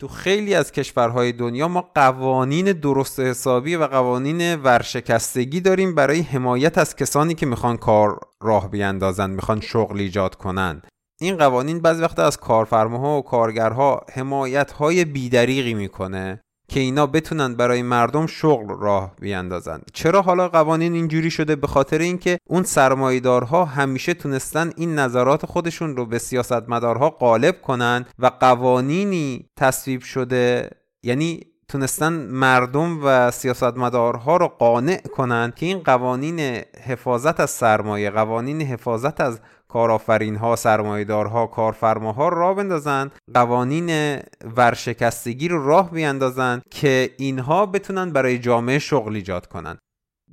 تو 0.00 0.08
خیلی 0.08 0.54
از 0.54 0.72
کشورهای 0.72 1.32
دنیا 1.32 1.68
ما 1.68 1.90
قوانین 1.94 2.72
درست 2.72 3.20
حسابی 3.20 3.76
و 3.76 3.86
قوانین 3.86 4.54
ورشکستگی 4.54 5.60
داریم 5.60 5.94
برای 5.94 6.20
حمایت 6.20 6.78
از 6.78 6.96
کسانی 6.96 7.34
که 7.34 7.46
می‌خوان 7.46 7.76
کار 7.76 8.20
راه 8.42 8.70
بیاندازن 8.70 9.30
می‌خوان 9.30 9.60
شغل 9.60 10.00
ایجاد 10.00 10.34
کنن. 10.34 10.82
این 11.20 11.36
قوانین 11.36 11.80
بعضی 11.80 12.02
وقت 12.02 12.18
از 12.18 12.36
کارفرماها 12.36 13.18
و 13.18 13.22
کارگرها 13.22 14.00
حمایت 14.12 14.72
های 14.72 15.04
بیدریقی 15.04 15.74
می‌کنه 15.74 16.40
که 16.68 16.80
اینا 16.80 17.06
بتونن 17.06 17.54
برای 17.54 17.82
مردم 17.82 18.26
شغل 18.26 18.78
راه 18.80 19.14
بیاندازن. 19.20 19.80
چرا 19.92 20.22
حالا 20.22 20.48
قوانین 20.48 20.92
اینجوری 20.92 21.30
شده؟ 21.30 21.56
به 21.56 21.66
خاطر 21.66 21.98
اینکه 21.98 22.38
اون 22.48 22.62
سرمایدارها 22.62 23.64
همیشه 23.64 24.14
تونستن 24.14 24.72
این 24.76 24.98
نظرات 24.98 25.46
خودشون 25.46 25.96
رو 25.96 26.06
به 26.06 26.18
سیاستمدارها 26.18 27.10
غالب 27.10 27.62
کنن 27.62 28.04
و 28.18 28.30
قوانینی 28.40 29.46
تصویب 29.56 30.00
شده 30.00 30.70
یعنی 31.02 31.40
تونستن 31.68 32.12
مردم 32.12 32.98
و 33.04 33.30
سیاستمدارها 33.30 34.36
رو 34.36 34.48
قانع 34.48 34.96
کنن 34.96 35.52
که 35.56 35.66
این 35.66 35.78
قوانین 35.78 36.40
حفاظت 36.86 37.40
از 37.40 37.50
سرمایه 37.50 38.10
قوانین 38.10 38.62
حفاظت 38.62 39.20
از 39.20 39.40
کارآفرین 39.68 40.36
ها 40.36 40.56
سرمایدارها 40.56 41.46
کارفرماها 41.46 42.28
را 42.28 42.54
بندازن 42.54 43.10
قوانین 43.34 44.18
ورشکستگی 44.56 45.48
رو 45.48 45.66
راه 45.66 45.90
بیاندازن 45.90 46.62
که 46.70 47.10
اینها 47.18 47.66
بتونن 47.66 48.10
برای 48.10 48.38
جامعه 48.38 48.78
شغل 48.78 49.14
ایجاد 49.14 49.46
کنن. 49.46 49.78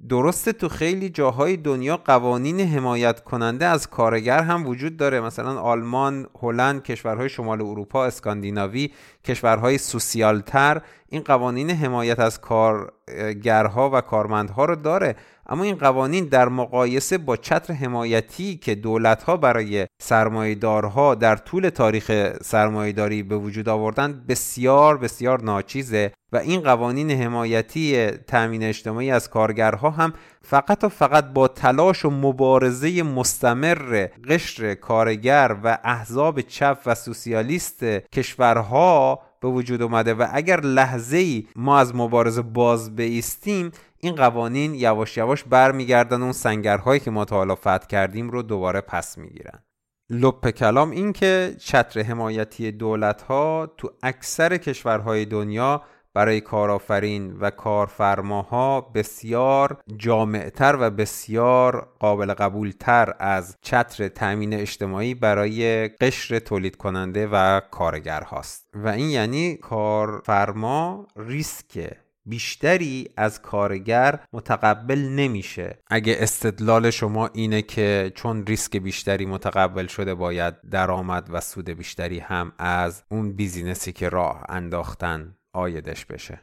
درسته 0.09 0.51
تو 0.53 0.69
خیلی 0.69 1.09
جاهای 1.09 1.57
دنیا 1.57 1.97
قوانین 1.97 2.59
حمایت 2.59 3.23
کننده 3.23 3.65
از 3.65 3.89
کارگر 3.89 4.41
هم 4.41 4.67
وجود 4.67 4.97
داره. 4.97 5.21
مثلا 5.21 5.59
آلمان، 5.59 6.27
هلند، 6.41 6.83
کشورهای 6.83 7.29
شمال 7.29 7.61
اروپا، 7.61 8.05
اسکاندیناوی، 8.05 8.91
کشورهای 9.23 9.77
سوسیالتر 9.77 10.81
این 11.09 11.21
قوانین 11.21 11.69
حمایت 11.69 12.19
از 12.19 12.41
کارگرها 12.41 13.89
و 13.93 14.01
کارمندها 14.01 14.65
رو 14.65 14.75
داره. 14.75 15.15
اما 15.53 15.63
این 15.63 15.75
قوانین 15.75 16.25
در 16.25 16.49
مقایسه 16.49 17.17
با 17.17 17.37
چتر 17.37 17.73
حمایتی 17.73 18.57
که 18.57 18.75
دولتها 18.75 19.37
برای 19.37 19.87
سرمایدارها 20.01 21.15
در 21.15 21.35
طول 21.35 21.69
تاریخ 21.69 22.33
سرمایداری 22.41 23.23
به 23.23 23.37
وجود 23.37 23.69
آوردن 23.69 24.23
بسیار 24.29 24.97
بسیار 24.97 25.41
ناچیزه 25.41 26.11
و 26.31 26.37
این 26.37 26.61
قوانین 26.61 27.11
حمایتی 27.11 28.07
تأمین 28.11 28.63
اجتماعی 28.63 29.11
از 29.11 29.29
کارگرها 29.29 29.89
هم 29.89 30.13
فقط 30.41 30.83
و 30.83 30.89
فقط 30.89 31.33
با 31.33 31.47
تلاش 31.47 32.05
و 32.05 32.09
مبارزه 32.09 33.03
مستمر 33.03 34.07
قشر 34.29 34.73
کارگر 34.73 35.55
و 35.63 35.77
احزاب 35.83 36.41
چپ 36.41 36.77
و 36.85 36.95
سوسیالیست 36.95 37.83
کشورها 38.13 39.19
به 39.41 39.47
وجود 39.47 39.81
اومده 39.81 40.13
و 40.13 40.27
اگر 40.31 40.61
لحظه 40.61 41.17
ای 41.17 41.47
ما 41.55 41.79
از 41.79 41.95
مبارزه 41.95 42.41
باز 42.41 42.95
بیستیم 42.95 43.71
این 44.03 44.15
قوانین 44.15 44.75
یواش 44.75 45.17
یواش 45.17 45.43
برمیگردن 45.43 46.21
اون 46.21 46.31
سنگرهایی 46.31 46.99
که 46.99 47.11
ما 47.11 47.25
تا 47.25 47.35
حالا 47.35 47.55
فتح 47.55 47.87
کردیم 47.89 48.29
رو 48.29 48.41
دوباره 48.41 48.81
پس 48.81 49.17
می‌گیرن. 49.17 49.63
لپ 50.09 50.49
کلام 50.49 50.91
این 50.91 51.13
که 51.13 51.55
چتر 51.59 52.01
حمایتی 52.01 52.71
دولت 52.71 53.21
ها 53.21 53.73
تو 53.77 53.91
اکثر 54.03 54.57
کشورهای 54.57 55.25
دنیا 55.25 55.81
برای 56.13 56.41
کارآفرین 56.41 57.37
و 57.39 57.49
کارفرماها 57.49 58.81
بسیار 58.81 59.81
جامعتر 59.97 60.77
و 60.79 60.89
بسیار 60.89 61.87
قابل 61.99 62.33
قبولتر 62.33 63.13
از 63.19 63.57
چتر 63.61 64.07
تأمین 64.07 64.53
اجتماعی 64.53 65.13
برای 65.13 65.87
قشر 65.87 66.39
تولید 66.39 66.75
کننده 66.75 67.27
و 67.27 67.59
کارگر 67.71 68.21
هاست 68.21 68.67
و 68.73 68.87
این 68.87 69.09
یعنی 69.09 69.55
کارفرما 69.55 71.07
ریسک 71.15 71.97
بیشتری 72.25 73.09
از 73.17 73.41
کارگر 73.41 74.19
متقبل 74.33 74.99
نمیشه. 74.99 75.79
اگه 75.87 76.15
استدلال 76.19 76.89
شما 76.89 77.27
اینه 77.33 77.61
که 77.61 78.11
چون 78.15 78.45
ریسک 78.45 78.77
بیشتری 78.77 79.25
متقبل 79.25 79.87
شده 79.87 80.13
باید 80.15 80.69
درآمد 80.69 81.29
و 81.31 81.41
سود 81.41 81.69
بیشتری 81.69 82.19
هم 82.19 82.51
از 82.57 83.03
اون 83.11 83.33
بیزینسی 83.33 83.91
که 83.91 84.09
راه 84.09 84.43
انداختن 84.49 85.35
آیدش 85.53 86.05
بشه. 86.05 86.41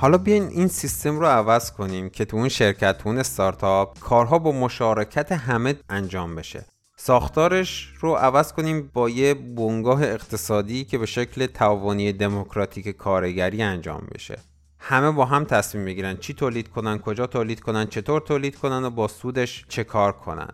حالا 0.00 0.18
بیاین 0.18 0.48
این 0.48 0.68
سیستم 0.68 1.18
رو 1.18 1.26
عوض 1.26 1.72
کنیم 1.72 2.10
که 2.10 2.24
تو 2.24 2.36
اون 2.36 2.48
شرکت 2.48 2.98
تو 2.98 3.08
اون 3.08 3.18
استارتاپ 3.18 3.98
کارها 3.98 4.38
با 4.38 4.52
مشارکت 4.52 5.32
همه 5.32 5.74
انجام 5.88 6.34
بشه. 6.34 6.64
ساختارش 6.96 7.92
رو 8.00 8.14
عوض 8.14 8.52
کنیم 8.52 8.90
با 8.92 9.10
یه 9.10 9.34
بنگاه 9.34 10.02
اقتصادی 10.02 10.84
که 10.84 10.98
به 10.98 11.06
شکل 11.06 11.46
تعاونی 11.46 12.12
دموکراتیک 12.12 12.88
کارگری 12.88 13.62
انجام 13.62 14.08
بشه. 14.14 14.38
همه 14.78 15.10
با 15.10 15.24
هم 15.24 15.44
تصمیم 15.44 15.84
بگیرن 15.84 16.16
چی 16.16 16.34
تولید 16.34 16.68
کنن 16.68 16.98
کجا 16.98 17.26
تولید 17.26 17.60
کنن 17.60 17.86
چطور 17.86 18.20
تولید 18.20 18.56
کنن 18.56 18.84
و 18.84 18.90
با 18.90 19.08
سودش 19.08 19.64
چه 19.68 19.84
کار 19.84 20.12
کنن. 20.12 20.50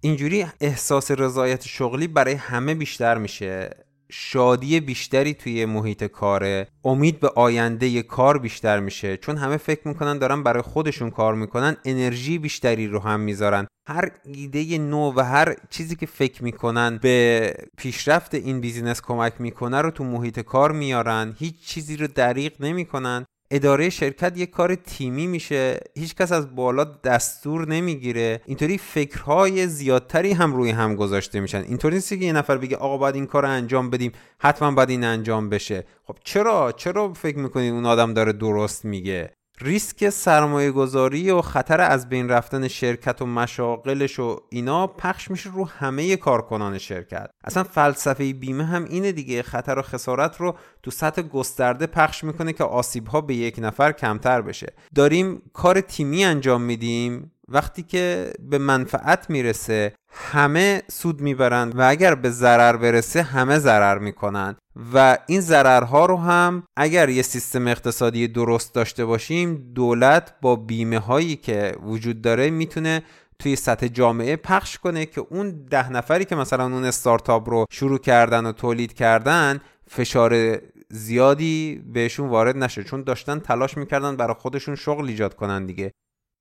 اینجوری 0.00 0.46
احساس 0.60 1.10
رضایت 1.10 1.66
شغلی 1.66 2.06
برای 2.06 2.34
همه 2.34 2.74
بیشتر 2.74 3.18
میشه. 3.18 3.70
شادی 4.12 4.80
بیشتری 4.80 5.34
توی 5.34 5.64
محیط 5.64 6.04
کاره 6.04 6.68
امید 6.84 7.20
به 7.20 7.28
آینده 7.28 8.02
کار 8.02 8.38
بیشتر 8.38 8.80
میشه. 8.80 9.16
چون 9.16 9.36
همه 9.36 9.56
فکر 9.56 9.88
می‌کنن 9.88 10.18
دارن 10.18 10.42
برای 10.42 10.62
خودشون 10.62 11.10
کار 11.10 11.34
می‌کنن 11.34 11.76
انرژی 11.84 12.38
بیشتری 12.38 12.86
رو 12.86 13.00
هم 13.00 13.20
می‌ذارن. 13.20 13.66
هر 13.88 14.10
ایده 14.24 14.78
نو 14.78 15.12
و 15.16 15.20
هر 15.20 15.54
چیزی 15.70 15.96
که 15.96 16.06
فکر 16.06 16.44
می‌کنن 16.44 16.98
به 17.02 17.54
پیشرفت 17.76 18.34
این 18.34 18.60
بیزینس 18.60 19.02
کمک 19.02 19.32
می‌کنه 19.38 19.80
رو 19.80 19.90
تو 19.90 20.04
محیط 20.04 20.40
کار 20.40 20.72
میارن. 20.72 21.36
هیچ 21.38 21.66
چیزی 21.66 21.96
رو 21.96 22.06
دریغ 22.06 22.52
نمی‌کنن. 22.60 23.24
اداره 23.50 23.90
شرکت 23.90 24.38
یک 24.38 24.50
کار 24.50 24.74
تیمی 24.74 25.26
میشه. 25.26 25.80
هیچکس 25.98 26.32
از 26.32 26.54
بالا 26.54 26.84
دستور 26.84 27.68
نمی‌گیره. 27.68 28.40
اینطوری 28.46 28.78
فکرهای 28.78 29.66
زیادتری 29.66 30.32
هم 30.32 30.52
روی 30.52 30.70
هم 30.70 30.94
گذاشته 30.96 31.40
میشن. 31.40 31.62
اینطوری 31.62 31.94
نیست 31.94 32.08
که 32.08 32.14
یه 32.16 32.32
نفر 32.32 32.58
بگه 32.58 32.76
آقا 32.76 32.98
باید 32.98 33.14
این 33.14 33.26
کار 33.26 33.42
رو 33.42 33.48
انجام 33.48 33.90
بدیم 33.90 34.12
حتما 34.38 34.70
باید 34.70 34.90
این 34.90 35.04
انجام 35.04 35.48
بشه. 35.48 35.84
خب 36.04 36.16
چرا؟ 36.24 36.72
چرا 36.72 37.12
فکر 37.12 37.38
می‌کنید 37.38 37.72
اون 37.72 37.86
آدم 37.86 38.14
داره 38.14 38.32
درست 38.32 38.84
میگه؟ 38.84 39.37
ریسک 39.60 40.08
سرمایه 40.08 40.70
گذاری 40.70 41.30
و 41.30 41.42
خطر 41.42 41.80
از 41.80 42.08
بین 42.08 42.28
رفتن 42.28 42.68
شرکت 42.68 43.22
و 43.22 43.26
مشاقلش 43.26 44.18
و 44.18 44.40
اینا 44.50 44.86
پخش 44.86 45.30
میشه 45.30 45.50
رو 45.52 45.68
همه 45.68 46.16
کارکنان 46.16 46.78
شرکت. 46.78 47.30
اصلا 47.44 47.64
فلسفه 47.64 48.32
بیمه 48.32 48.64
هم 48.64 48.84
اینه 48.84 49.12
دیگه 49.12 49.42
خطر 49.42 49.78
و 49.78 49.82
خسارت 49.82 50.36
رو 50.36 50.56
تو 50.82 50.90
سطح 50.90 51.22
گسترده 51.22 51.86
پخش 51.86 52.24
می‌کنه 52.24 52.52
که 52.52 52.64
آسیب 52.64 53.06
ها 53.06 53.20
به 53.20 53.34
یک 53.34 53.54
نفر 53.58 53.92
کمتر 53.92 54.40
بشه. 54.40 54.72
داریم 54.94 55.42
کار 55.52 55.80
تیمی 55.80 56.24
انجام 56.24 56.62
میدیم. 56.62 57.32
وقتی 57.48 57.82
که 57.82 58.32
به 58.40 58.58
منفعت 58.58 59.30
می‌رسه 59.30 59.92
همه 60.12 60.82
سود 60.90 61.20
می‌برند 61.20 61.78
و 61.78 61.88
اگر 61.88 62.14
به 62.14 62.30
ضرر 62.30 62.76
برسه 62.76 63.22
همه 63.22 63.58
ضرر 63.58 63.98
می‌کنن 63.98 64.56
و 64.94 65.18
این 65.26 65.40
ضررها 65.40 66.06
رو 66.06 66.16
هم 66.16 66.62
اگر 66.76 67.08
یه 67.08 67.22
سیستم 67.22 67.66
اقتصادی 67.66 68.28
درست 68.28 68.74
داشته 68.74 69.04
باشیم 69.04 69.72
دولت 69.74 70.34
با 70.40 70.56
بیمه 70.56 70.98
هایی 70.98 71.36
که 71.36 71.76
وجود 71.82 72.22
داره 72.22 72.50
می‌تونه 72.50 73.02
توی 73.38 73.56
سطح 73.56 73.86
جامعه 73.86 74.36
پخش 74.36 74.78
کنه 74.78 75.06
که 75.06 75.20
اون 75.30 75.50
ده 75.70 75.92
نفری 75.92 76.24
که 76.24 76.34
مثلا 76.36 76.64
اون 76.64 76.84
استارتاپ 76.84 77.50
رو 77.50 77.64
شروع 77.70 77.98
کردن 77.98 78.46
و 78.46 78.52
تولید 78.52 78.92
کردن 78.92 79.60
فشار 79.90 80.58
زیادی 80.90 81.82
بهشون 81.92 82.28
وارد 82.28 82.56
نشه. 82.56 82.84
چون 82.84 83.02
داشتن 83.02 83.38
تلاش 83.38 83.76
می‌کردن 83.76 84.16
برای 84.16 84.34
خودشون 84.34 84.74
شغل 84.74 85.08
ایجاد 85.08 85.34
کنن 85.34 85.66
دیگه. 85.66 85.92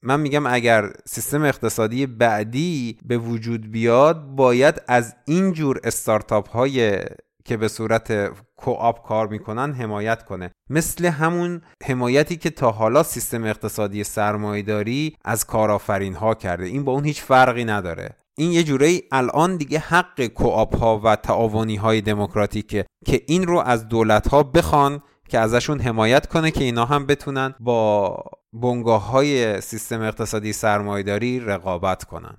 من 0.04 0.20
میگم 0.20 0.46
اگر 0.46 0.92
سیستم 1.06 1.44
اقتصادی 1.44 2.06
بعدی 2.06 2.98
به 3.06 3.18
وجود 3.18 3.72
بیاد 3.72 4.26
باید 4.36 4.82
از 4.88 5.16
این 5.26 5.54
جور 5.54 5.80
استارتاپ 5.84 6.50
های 6.50 7.00
که 7.46 7.58
به 7.58 7.68
صورت 7.68 8.32
کوآپ 8.56 9.08
کار 9.08 9.28
می‌کنن 9.28 9.74
حمایت 9.74 10.24
کنه. 10.24 10.52
مثل 10.70 11.06
همون 11.06 11.62
حمایتی 11.84 12.38
که 12.38 12.50
تا 12.50 12.72
حالا 12.72 13.04
سیستم 13.04 13.44
اقتصادی 13.44 14.04
سرمایهداری 14.04 15.16
از 15.26 15.46
کارآفرین 15.46 16.14
ها 16.14 16.36
کرده. 16.36 16.66
این 16.66 16.84
با 16.84 16.92
اون 16.92 17.06
هیچ 17.06 17.22
فرقی 17.22 17.66
نداره. 17.66 18.10
این 18.38 18.52
یه 18.52 18.64
جوره 18.64 19.02
الان 19.12 19.58
دیگه 19.58 19.80
حق 19.80 20.26
کوآپ 20.26 20.78
ها 20.78 21.02
و 21.04 21.16
تعاونی 21.16 21.76
های 21.76 22.02
دموکراتیکه 22.02 22.86
که 23.06 23.22
این 23.28 23.48
رو 23.48 23.60
از 23.60 23.88
دولت 23.88 24.28
ها 24.28 24.44
بخوان 24.44 25.02
که 25.28 25.40
ازشون 25.40 25.80
حمایت 25.80 26.26
کنه 26.28 26.52
که 26.52 26.64
اینا 26.64 26.86
هم 26.86 27.06
بتونن 27.06 27.56
با 27.60 28.16
بنگاه 28.54 29.10
های 29.10 29.62
سیستم 29.62 30.02
اقتصادی 30.02 30.54
سرمایداری 30.54 31.40
رقابت 31.40 32.04
کنن. 32.04 32.38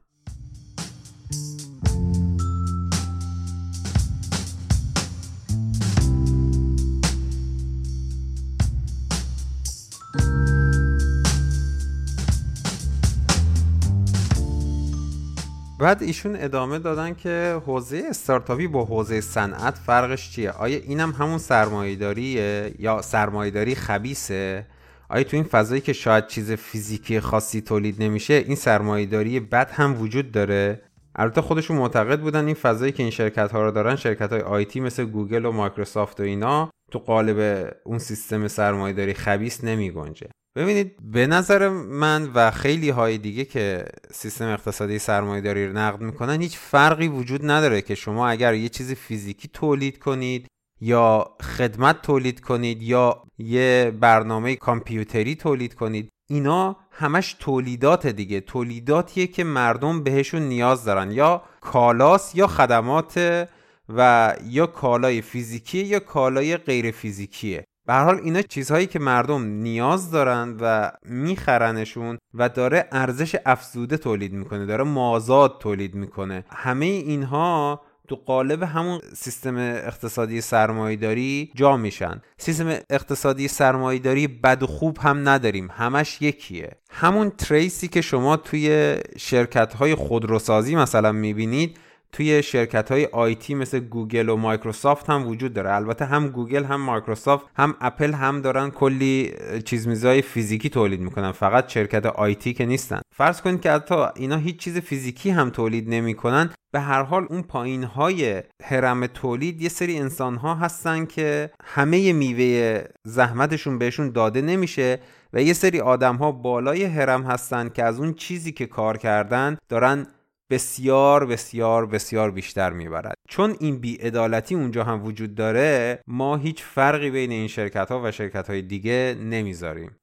بعد 15.79 16.03
ایشون 16.03 16.37
ادامه 16.37 16.79
دادن 16.79 17.15
که 17.15 17.61
حوزه 17.67 18.03
استارتاپی 18.11 18.67
با 18.67 18.85
حوزه 18.85 19.21
صنعت 19.21 19.75
فرقش 19.75 20.31
چیه؟ 20.31 20.51
آیا 20.51 20.79
اینم 20.79 21.11
همون 21.11 21.39
سرمایه‌داریه 21.39 22.75
یا 22.79 23.03
سرمایه‌داری 23.03 23.75
خبیثه 23.75 24.67
آیا 25.09 25.25
تو 25.25 25.37
این 25.37 25.45
فضایی 25.45 25.81
که 25.81 25.93
شاید 25.93 26.27
چیز 26.27 26.53
فیزیکی 26.53 27.21
خاصی 27.21 27.61
تولید 27.61 28.03
نمیشه 28.03 28.35
این 28.35 28.57
سرمایهداری 28.57 29.41
بد 29.41 29.71
هم 29.71 30.01
وجود 30.01 30.33
داره؟ 30.33 30.83
البته 31.15 31.41
خودشون 31.41 31.77
معتقد 31.77 32.21
بودن 32.21 32.47
این 32.47 32.55
فضایی 32.55 32.93
که 32.93 33.03
این 33.03 33.11
شرکت 33.11 33.53
ها 33.53 33.63
رو 33.63 33.71
دارن 33.71 33.97
شرکت 33.97 34.33
های 34.33 34.41
IT 34.41 34.81
مثل 34.81 35.05
گوگل 35.05 35.45
و 35.45 35.53
مایکروسافت 35.53 36.21
و 36.21 36.23
اینا 36.23 36.71
تو 36.91 36.99
قالب 36.99 37.69
اون 37.85 37.99
سیستم 37.99 38.49
سرمایهداری 38.49 39.15
خبیث 39.15 39.65
نمی 39.65 39.91
گنجه 39.91 40.29
ببینید 40.59 40.97
به 41.13 41.27
نظر 41.27 41.69
من 41.69 42.31
و 42.35 42.51
خیلی 42.51 42.91
های 42.91 43.19
دیگه 43.19 43.45
که 43.45 43.85
سیستم 44.13 44.49
اقتصادی 44.49 44.99
سرمایهداری 44.99 45.67
رو 45.67 45.73
نقد 45.73 46.01
می‌کنن 46.01 46.41
هیچ 46.41 46.59
فرقی 46.59 47.09
وجود 47.09 47.51
نداره 47.51 47.83
که 47.83 47.95
شما 47.95 48.29
اگر 48.29 48.55
یه 48.55 48.69
چیز 48.69 48.93
فیزیکی 48.93 49.49
تولید 49.49 49.99
کنید 49.99 50.47
یا 50.81 51.37
خدمت 51.43 52.03
تولید 52.03 52.41
کنید 52.41 52.83
یا 52.83 53.23
یه 53.39 53.93
برنامه 54.01 54.57
کامپیوتری 54.57 55.35
تولید 55.35 55.75
کنید 55.75 56.09
اینا 56.31 56.77
همش 56.91 57.37
تولیدات 57.41 58.07
دیگه. 58.07 58.41
تولیداتیه 58.41 59.27
که 59.27 59.45
مردم 59.45 60.03
بهشون 60.03 60.43
نیاز 60.43 60.85
دارن. 60.85 61.13
یا 61.13 61.43
کالاس 61.61 62.35
یا 62.35 62.47
خدمات 62.47 63.47
و 63.89 64.35
یا 64.45 64.67
کالای 64.67 65.23
فیزیکی 65.23 65.79
یا 65.79 66.01
کالای 66.01 66.57
غیر 66.57 66.91
فیزیکیه. 66.91 67.65
به 67.89 67.95
حال 67.95 68.21
اینا 68.25 68.43
چیزهایی 68.43 68.87
که 68.87 68.99
مردم 68.99 69.45
نیاز 69.45 70.11
دارن 70.11 70.57
و 70.61 70.91
میخرنشون 71.03 72.19
و 72.35 72.49
داره 72.49 72.89
ارزش 72.93 73.37
افزوده 73.47 73.97
تولید 73.97 74.33
می‌کنه 74.33 74.67
داره 74.67 74.85
مازاد 74.85 75.59
تولید 75.61 75.95
می‌کنه. 75.95 76.45
همه 76.51 76.85
اینها 76.87 77.81
تو 78.09 78.17
قالب 78.17 78.63
همون 78.63 79.01
سیستم 79.15 79.57
اقتصادی 79.57 80.41
سرمایهداری 80.41 81.51
جا 81.55 81.77
میشن. 81.77 82.23
سیستم 82.39 82.79
اقتصادی 82.91 83.49
سرمایهداری 83.49 84.27
بد 84.27 84.63
و 84.63 84.67
خوب 84.67 84.99
هم 85.01 85.29
نداریم 85.29 85.69
همش 85.71 86.23
یکیه. 86.23 86.71
همون 86.91 87.31
حرصی 87.31 87.89
که 87.89 88.01
شما 88.01 88.37
توی 88.37 88.97
شرکت 89.19 89.75
های 89.75 89.95
خودروسازی 89.95 90.77
مثلا 90.77 91.13
می‌بینید 91.13 91.79
توی 92.13 92.43
شرکت 92.43 92.91
های 92.93 93.07
IT 93.07 93.55
مثل 93.55 93.79
گوگل 93.79 94.29
و 94.29 94.37
مایکروسافت 94.37 95.11
هم 95.11 95.27
وجود 95.27 95.53
داره. 95.53 95.75
البته 95.75 96.05
هم 96.05 96.29
گوگل 96.29 96.65
هم 96.65 96.81
مایکروسافت 96.81 97.47
هم 97.57 97.75
اپل 97.81 98.13
هم 98.13 98.41
دارن 98.43 98.71
کلی 98.71 99.33
چیز 99.65 99.89
میزای 99.89 100.23
فیزیکی 100.23 100.69
تولید 100.69 101.01
می‌کنن. 101.01 101.33
فقط 101.33 101.69
شرکت 101.69 102.07
IT 102.07 102.53
که 102.53 102.67
نیستن. 102.67 103.01
فرض 103.17 103.41
کنید 103.41 103.61
که 103.61 103.71
حتی 103.71 103.95
اینا 104.17 104.37
هیچ 104.37 104.57
چیز 104.57 104.79
فیزیکی 104.79 105.31
هم 105.31 105.51
تولید 105.51 105.89
نمی‌کنن. 105.89 106.51
به 106.73 106.81
هر 106.81 107.03
حال 107.03 107.27
اون 107.31 107.43
پایین 107.43 107.85
های 107.85 108.43
هرم 108.65 109.07
تولید 109.07 109.63
یه 109.63 109.69
سری 109.69 109.99
انسان 109.99 110.37
ها 110.37 110.55
هستن 110.55 111.07
که 111.07 111.51
همه 111.65 112.13
میوه 112.13 112.85
زحمتشون 113.05 113.79
بهشون 113.79 114.11
داده 114.11 114.43
نمیشه 114.43 115.01
و 115.33 115.43
یه 115.43 115.53
سری 115.53 115.81
آدم 115.81 116.17
ها 116.17 116.33
بالای 116.33 116.85
هرم 116.85 117.23
هستن 117.23 117.69
که 117.69 117.85
از 117.85 118.01
اون 118.01 118.15
چیزی 118.15 118.53
که 118.53 118.67
کار 118.67 118.97
کردن 118.97 119.57
دارن 119.69 120.07
بسیار 120.51 121.27
بسیار 121.27 121.87
بسیار 121.87 122.31
بیشتر 122.31 122.71
می‌برد. 122.71 123.15
چون 123.29 123.57
این 123.61 123.79
بیعدالتی 123.79 124.55
اونجا 124.55 124.85
هم 124.85 125.05
وجود 125.05 125.35
داره 125.35 126.01
ما 126.07 126.37
هیچ 126.37 126.63
فرقی 126.63 127.11
بین 127.11 127.31
این 127.31 127.49
شرکت 127.49 127.93
ها 127.93 128.01
و 128.05 128.11
شرکت 128.11 128.51
های 128.51 128.63
دیگه 128.63 129.17
نمی‌ذاریم. 129.21 129.97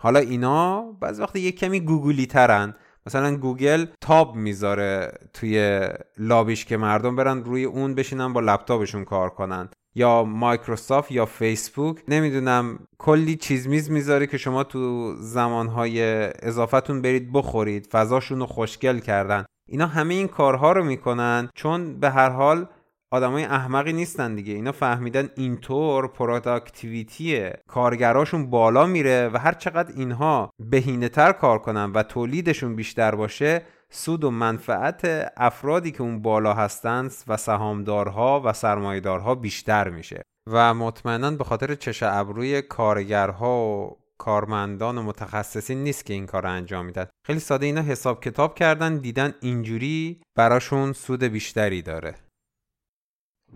حالا 0.00 0.18
اینا 0.18 0.82
بعض 1.00 1.20
وقت 1.20 1.36
یک 1.36 1.58
کمی 1.58 1.80
گوگلی 1.80 2.26
ترن 2.26 2.74
مثلا 3.06 3.36
گوگل 3.36 3.86
تاب 4.00 4.36
می‌ذاره 4.36 5.12
توی 5.34 5.88
لابیش 6.18 6.64
که 6.64 6.76
مردم 6.76 7.16
برن 7.16 7.44
روی 7.44 7.64
اون 7.64 7.94
بشینن 7.94 8.32
با 8.32 8.40
لپتاپشون 8.40 9.04
کار 9.04 9.30
کنن. 9.30 9.68
یا 9.94 10.24
مایکروسافت 10.24 11.12
یا 11.12 11.26
فیسبوک. 11.26 11.96
نمی‌دونم 12.08 12.78
کلی 12.98 13.36
چیز 13.36 13.68
میز 13.68 13.90
می‌ذاره 13.90 14.26
که 14.26 14.38
شما 14.38 14.64
تو 14.64 15.14
زمانهای 15.16 16.02
اضافتون 16.42 17.02
برید 17.02 17.32
بخورید 17.32 17.86
فضاشون 17.86 18.38
رو 18.38 18.46
خوشگل 18.46 18.98
کردن. 18.98 19.44
اینا 19.68 19.86
همه 19.86 20.14
این 20.14 20.28
کارها 20.28 20.72
رو 20.72 20.84
می‌کنن 20.84 21.50
چون 21.54 22.00
به 22.00 22.10
هر 22.10 22.28
حال 22.28 22.66
آدمای 23.12 23.44
احمقی 23.44 23.92
نیستن 23.92 24.34
دیگه. 24.34 24.52
اینا 24.54 24.72
فهمیدن 24.72 25.28
اینطور 25.36 26.08
productivity 26.08 27.50
کارگراشون 27.66 28.50
بالا 28.50 28.86
میره 28.86 29.30
و 29.32 29.38
هر 29.38 29.52
چقدر 29.52 29.92
اینها 29.96 30.50
بهینه 30.58 31.08
تر 31.08 31.32
کار 31.32 31.58
کنن 31.58 31.92
و 31.92 32.02
تولیدشون 32.02 32.76
بیشتر 32.76 33.14
باشه 33.14 33.62
سود 33.90 34.24
و 34.24 34.30
منفعت 34.30 35.32
افرادی 35.36 35.90
که 35.90 36.02
اون 36.02 36.22
بالا 36.22 36.54
هستند 36.54 37.12
و 37.28 37.36
سهامدارها 37.36 38.42
و 38.44 38.52
سرمایدارها 38.52 39.34
بیشتر 39.34 39.88
میشه. 39.88 40.22
و 40.46 40.74
مطمئنا 40.74 41.30
به 41.30 41.44
خاطر 41.44 41.74
چش 41.74 42.02
ابروی 42.02 42.62
کارگرها 42.62 43.58
و 43.58 44.01
کارمندان 44.22 44.98
و 44.98 45.02
متخصصین 45.02 45.84
نیست 45.84 46.06
که 46.06 46.14
این 46.14 46.26
کار 46.26 46.42
رو 46.42 46.50
انجام 46.50 46.86
میدن. 46.86 47.06
خیلی 47.26 47.40
ساده 47.40 47.66
اینا 47.66 47.82
حساب 47.82 48.24
کتاب 48.24 48.54
کردن 48.54 48.98
دیدن 48.98 49.34
اینجوری 49.40 50.20
براشون 50.38 50.92
سود 50.92 51.24
بیشتری 51.24 51.82
داره. 51.82 52.14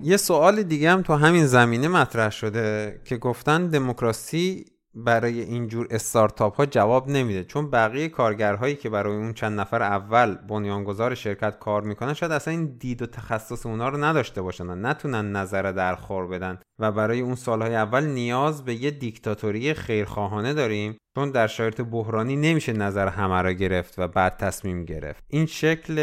یه 0.02 0.16
سوال 0.16 0.62
دیگه 0.62 0.90
هم 0.90 1.02
تو 1.02 1.14
همین 1.14 1.46
زمینه 1.46 1.88
مطرح 1.88 2.30
شده 2.30 3.00
که 3.04 3.16
گفتن 3.16 3.66
دموکراسی 3.66 4.64
برای 4.96 5.40
اینجور 5.40 5.86
استارتاپ 5.90 6.56
ها 6.56 6.66
جواب 6.66 7.08
نمیده. 7.08 7.44
چون 7.44 7.70
بقیه 7.70 8.08
کارگرهایی 8.08 8.74
که 8.74 8.90
برای 8.90 9.16
اون 9.16 9.32
چند 9.32 9.60
نفر 9.60 9.82
اول 9.82 10.34
بنیانگذار 10.34 11.14
شرکت 11.14 11.58
کار 11.58 11.82
می‌کنن 11.82 12.14
شاید 12.14 12.32
اصلا 12.32 12.54
این 12.54 12.76
دید 12.78 13.02
و 13.02 13.06
تخصص 13.06 13.66
اونا 13.66 13.88
رو 13.88 14.04
نداشته 14.04 14.42
باشن 14.42 14.86
نتونن 14.86 15.32
نظر 15.32 15.72
درخور 15.72 16.26
بدن. 16.26 16.58
و 16.78 16.92
برای 16.92 17.20
اون 17.20 17.34
سالهای 17.34 17.74
اول 17.76 18.04
نیاز 18.04 18.64
به 18.64 18.74
یه 18.74 18.90
دیکتاتوری 18.90 19.74
خیرخواهانه 19.74 20.54
داریم 20.54 20.98
چون 21.16 21.30
در 21.30 21.46
شرایط 21.46 21.80
بحرانی 21.80 22.36
نمیشه 22.36 22.72
نظر 22.72 23.08
همه 23.08 23.42
را 23.42 23.52
گرفت 23.52 23.98
و 23.98 24.08
بعد 24.08 24.36
تصمیم 24.36 24.84
گرفت. 24.84 25.24
این 25.28 25.46
شکل 25.46 25.96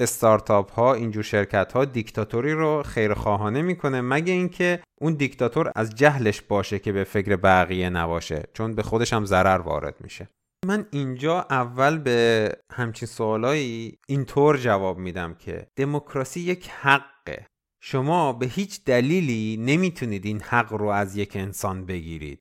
استارتاپ 0.00 0.72
ها 0.72 0.94
اینجور 0.94 1.22
شرکت 1.22 1.72
ها 1.72 1.84
دیکتاتوری 1.84 2.52
رو 2.52 2.82
خیرخواهانه 2.82 3.62
می‌کنه 3.62 4.00
مگه 4.00 4.32
اینکه 4.32 4.80
اون 5.00 5.14
دیکتاتور 5.14 5.72
از 5.76 5.94
جهلش 5.94 6.40
باشه 6.40 6.78
که 6.78 6.92
به 6.92 7.04
فکر 7.04 7.36
بقیه 7.36 7.90
نباشه 7.90 8.42
چون 8.54 8.74
به 8.74 8.82
خودش 8.82 9.12
هم 9.12 9.24
ضرر 9.24 9.60
وارد 9.60 9.96
میشه. 10.00 10.28
من 10.66 10.86
اینجا 10.90 11.46
اول 11.50 11.98
به 11.98 12.50
همچین 12.72 13.08
سوالایی 13.08 13.98
اینطور 14.08 14.56
جواب 14.56 14.98
میدم 14.98 15.34
که 15.34 15.66
دموکراسی 15.76 16.40
یک 16.40 16.70
حقه. 16.70 17.46
شما 17.82 18.32
به 18.32 18.46
هیچ 18.46 18.84
دلیلی 18.84 19.56
نمی‌تونید 19.60 20.26
این 20.26 20.40
حق 20.40 20.72
رو 20.72 20.86
از 20.86 21.16
یک 21.16 21.36
انسان 21.36 21.86
بگیرید. 21.86 22.40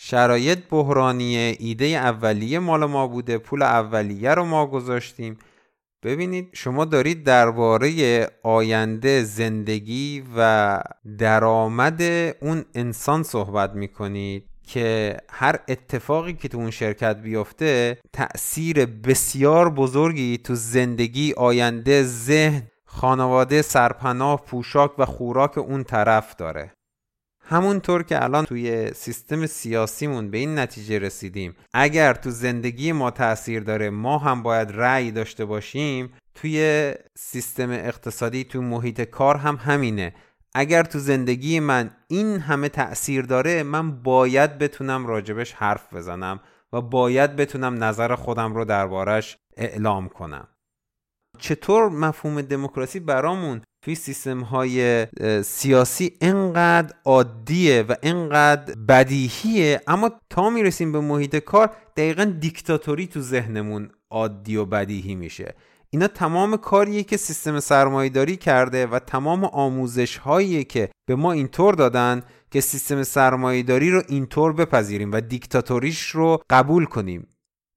شرایط 0.00 0.58
بحرانی 0.70 1.36
ایده 1.36 1.84
اولیه 1.84 2.58
مال 2.58 2.84
ما 2.84 3.06
بوده 3.06 3.38
پول 3.38 3.62
اولیه 3.62 4.34
رو 4.34 4.44
ما 4.44 4.66
گذاشتیم. 4.66 5.38
ببینید 6.02 6.48
شما 6.52 6.84
دارید 6.84 7.24
درباره 7.24 8.26
آینده 8.42 9.22
زندگی 9.24 10.24
و 10.36 10.80
درآمد 11.18 12.02
اون 12.40 12.64
انسان 12.74 13.22
صحبت 13.22 13.74
می‌کنید 13.74 14.44
که 14.62 15.16
هر 15.30 15.58
اتفاقی 15.68 16.32
که 16.32 16.48
تو 16.48 16.58
اون 16.58 16.70
شرکت 16.70 17.16
بیفته 17.16 17.98
تأثیر 18.12 18.86
بسیار 18.86 19.70
بزرگی 19.70 20.38
تو 20.38 20.54
زندگی 20.54 21.34
آینده 21.36 22.02
ذهن 22.02 22.62
خانواده 22.84 23.62
سرپناه 23.62 24.44
پوشاک 24.46 24.98
و 24.98 25.06
خوراک 25.06 25.58
اون 25.58 25.84
طرف 25.84 26.36
داره. 26.36 26.72
همونطور 27.50 28.02
که 28.02 28.24
الان 28.24 28.44
توی 28.44 28.92
سیستم 28.94 29.46
سیاسیمون 29.46 30.30
به 30.30 30.38
این 30.38 30.58
نتیجه 30.58 30.98
رسیدیم 30.98 31.56
اگر 31.74 32.14
تو 32.14 32.30
زندگی 32.30 32.92
ما 32.92 33.10
تاثیر 33.10 33.62
داره 33.62 33.90
ما 33.90 34.18
هم 34.18 34.42
باید 34.42 34.72
رأی 34.72 35.10
داشته 35.10 35.44
باشیم 35.44 36.12
توی 36.34 36.94
سیستم 37.18 37.70
اقتصادی 37.70 38.44
تو 38.44 38.62
محیط 38.62 39.00
کار 39.00 39.36
هم 39.36 39.56
همینه. 39.56 40.14
اگر 40.54 40.82
تو 40.82 40.98
زندگی 40.98 41.60
من 41.60 41.90
این 42.08 42.38
همه 42.38 42.68
تأثیر 42.68 43.22
داره 43.22 43.62
من 43.62 44.02
باید 44.02 44.58
بتونم 44.58 45.06
راجبش 45.06 45.52
حرف 45.52 45.94
بزنم 45.94 46.40
و 46.72 46.80
باید 46.80 47.36
بتونم 47.36 47.84
نظر 47.84 48.14
خودم 48.14 48.54
رو 48.54 48.64
دربارش 48.64 49.36
اعلام 49.56 50.08
کنم. 50.08 50.48
چطور 51.38 51.88
مفهوم 51.88 52.42
دموکراسی 52.42 53.00
برامون 53.00 53.62
توی 53.88 53.94
سیستم 53.94 54.40
های 54.40 55.06
سیاسی 55.44 56.12
انقدر 56.20 56.94
عادیه 57.04 57.82
و 57.88 57.94
انقدر 58.02 58.74
بدیهیه 58.74 59.80
اما 59.86 60.10
تا 60.30 60.50
می‌رسیم 60.50 60.92
به 60.92 61.00
محیط 61.00 61.36
کار 61.36 61.70
دقیقا 61.96 62.24
دیکتاتوری 62.24 63.06
تو 63.06 63.20
ذهنمون 63.20 63.90
عادی 64.10 64.56
و 64.56 64.64
بدیهی 64.64 65.14
میشه 65.14 65.54
اینا 65.90 66.08
تمام 66.08 66.56
کاریه 66.56 67.02
که 67.02 67.16
سیستم 67.16 67.60
سرمایهداری 67.60 68.36
کرده 68.36 68.86
و 68.86 68.98
تمام 68.98 69.44
آموزش 69.44 70.16
هایی 70.16 70.64
که 70.64 70.90
به 71.06 71.14
ما 71.14 71.32
اینطور 71.32 71.74
دادن 71.74 72.22
که 72.50 72.60
سیستم 72.60 73.02
سرمایهداری 73.02 73.90
رو 73.90 74.02
اینطور 74.08 74.52
بپذیریم 74.52 75.12
و 75.12 75.20
دیکتاتوریش 75.20 76.10
رو 76.10 76.42
قبول 76.50 76.84
کنیم 76.84 77.28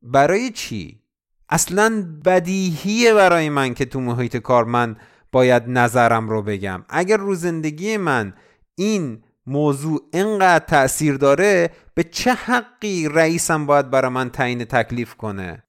برای 0.02 0.50
چی؟ 0.50 1.02
اصلا 1.50 2.06
بدیهیه 2.26 3.14
برای 3.14 3.50
من 3.50 3.74
که 3.74 3.86
تو 3.86 4.00
محیط 4.00 4.38
کار 4.38 4.64
من 4.64 4.96
باید 5.32 5.64
نظرم 5.68 6.30
رو 6.30 6.42
بگم. 6.42 6.84
اگر 6.90 7.18
رو 7.18 7.36
زندگی 7.36 7.98
من 7.98 8.34
این 8.76 9.24
موضوع 9.48 10.02
اینقدر 10.14 10.66
تأثیر 10.66 11.18
داره 11.18 11.70
به 11.94 12.04
چه 12.04 12.34
حقی 12.34 13.08
رئیسم 13.08 13.66
باید 13.66 13.90
برای 13.90 14.12
من 14.12 14.30
تعیین 14.30 14.66
تکلیف 14.66 15.16
کنه؟ 15.16 15.64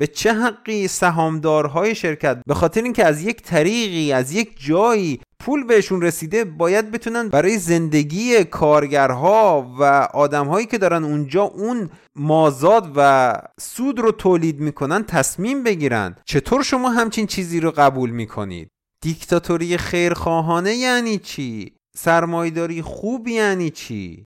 به 0.00 0.06
چه 0.06 0.32
حقی 0.32 0.88
سهامدارهای 0.88 1.94
شرکت 1.94 2.38
به 2.46 2.54
خاطر 2.54 2.82
اینکه 2.82 3.04
از 3.04 3.22
یک 3.22 3.42
طریقی 3.42 4.12
از 4.12 4.32
یک 4.32 4.54
جایی 4.66 5.20
پول 5.40 5.64
بهشون 5.64 6.02
رسیده 6.02 6.44
باید 6.44 6.90
بتونن 6.90 7.28
برای 7.28 7.58
زندگی 7.58 8.44
کارگرها 8.44 9.74
و 9.80 9.84
آدمهایی 10.14 10.66
که 10.66 10.78
دارن 10.78 11.04
اونجا 11.04 11.42
اون 11.42 11.90
مازاد 12.16 12.92
و 12.96 13.32
سود 13.60 13.98
رو 13.98 14.12
تولید 14.12 14.60
می‌کنن 14.60 15.02
تصمیم 15.02 15.64
بگیرن 15.64 16.16
چطور 16.24 16.62
شما 16.62 16.88
همچین 16.88 17.26
چیزی 17.26 17.60
رو 17.60 17.70
قبول 17.70 18.10
می‌کنید. 18.10 18.68
دیکتاتوری 19.02 19.78
خیرخواهانه 19.78 20.74
یعنی 20.74 21.18
چی؟ 21.18 21.76
سرمایداری 21.96 22.82
خوب 22.82 23.28
یعنی 23.28 23.70
چی؟ 23.70 24.24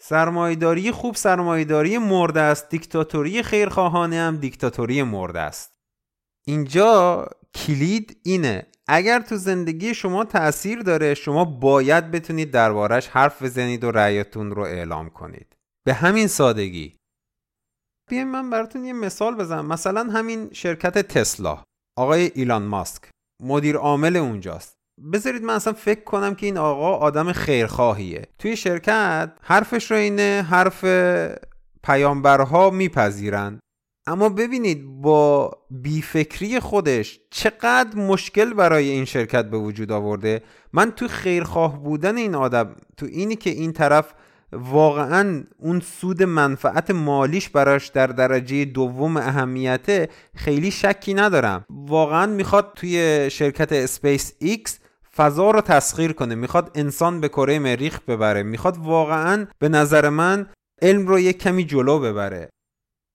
سرمایداری 0.00 0.92
خوب 0.92 1.14
سرمایداری 1.14 1.98
مرده 1.98 2.40
است 2.40 2.68
دیکتاتوری 2.68 3.42
خیرخواهانه 3.42 4.16
هم 4.16 4.36
دیکتاتوری 4.36 5.02
مرده 5.02 5.40
است. 5.40 5.74
اینجا 6.46 7.26
کلید 7.54 8.20
اینه. 8.24 8.66
اگر 8.88 9.20
تو 9.20 9.36
زندگی 9.36 9.94
شما 9.94 10.24
تاثیر 10.24 10.78
داره 10.78 11.14
شما 11.14 11.44
باید 11.44 12.10
بتونید 12.10 12.50
دربارش 12.50 13.08
حرف 13.08 13.42
بزنید 13.42 13.84
و 13.84 13.90
رأیتون 13.90 14.50
رو 14.50 14.62
اعلام 14.62 15.10
کنید. 15.10 15.56
به 15.86 15.94
همین 15.94 16.26
سادگی. 16.26 16.96
بیایم 18.10 18.28
من 18.28 18.50
براتون 18.50 18.84
یه 18.84 18.92
مثال 18.92 19.34
بزنم. 19.34 19.66
مثلا 19.66 20.04
همین 20.04 20.52
شرکت 20.52 20.98
تسلا. 20.98 21.64
آقای 21.98 22.30
ایلان 22.34 22.62
ماسک. 22.62 23.10
مدیر 23.42 23.76
عامل 23.76 24.16
اونجاست. 24.16 24.76
بذارید 25.12 25.42
من 25.42 25.54
اصلا 25.54 25.72
فکر 25.72 26.04
کنم 26.04 26.34
که 26.34 26.46
این 26.46 26.58
آقا 26.58 26.96
آدم 26.96 27.32
خیرخواهیه. 27.32 28.26
توی 28.38 28.56
شرکت 28.56 29.32
حرفش 29.42 29.90
رو 29.90 29.96
اینه 29.96 30.46
حرف 30.50 30.84
پیامبرها 31.82 32.70
میپذیرن. 32.70 33.60
اما 34.06 34.28
ببینید 34.28 34.86
با 34.86 35.50
بیفکری 35.70 36.60
خودش 36.60 37.20
چقدر 37.30 37.98
مشکل 37.98 38.52
برای 38.52 38.88
این 38.88 39.04
شرکت 39.04 39.50
به 39.50 39.58
وجود 39.58 39.92
آورده. 39.92 40.42
من 40.72 40.90
تو 40.90 41.08
خیرخواه 41.08 41.82
بودن 41.82 42.16
این 42.16 42.34
آدم 42.34 42.76
تو 42.96 43.06
اینی 43.06 43.36
که 43.36 43.50
این 43.50 43.72
طرف 43.72 44.14
واقعا 44.52 45.44
اون 45.58 45.80
سود 45.80 46.22
منفعت 46.22 46.90
مالیش 46.90 47.48
براش 47.48 47.88
در 47.88 48.06
درجه 48.06 48.64
دوم 48.64 49.16
اهمیته 49.16 50.08
خیلی 50.34 50.70
شکی 50.70 51.14
ندارم. 51.14 51.64
واقعا 51.70 52.26
می‌خواد 52.26 52.72
توی 52.76 53.28
شرکت 53.30 53.72
اسپیس 53.72 54.32
ایکس 54.38 54.78
فضا 55.16 55.50
رو 55.50 55.60
تسخیر 55.60 56.12
کنه 56.12 56.34
می‌خواد 56.34 56.70
انسان 56.74 57.20
به 57.20 57.28
کره 57.28 57.58
مریخ 57.58 58.00
ببره 58.00 58.42
می‌خواد 58.42 58.76
واقعا 58.78 59.46
به 59.58 59.68
نظر 59.68 60.08
من 60.08 60.46
علم 60.82 61.06
رو 61.06 61.18
یک 61.18 61.38
کمی 61.38 61.64
جلو 61.64 61.98
ببره. 61.98 62.48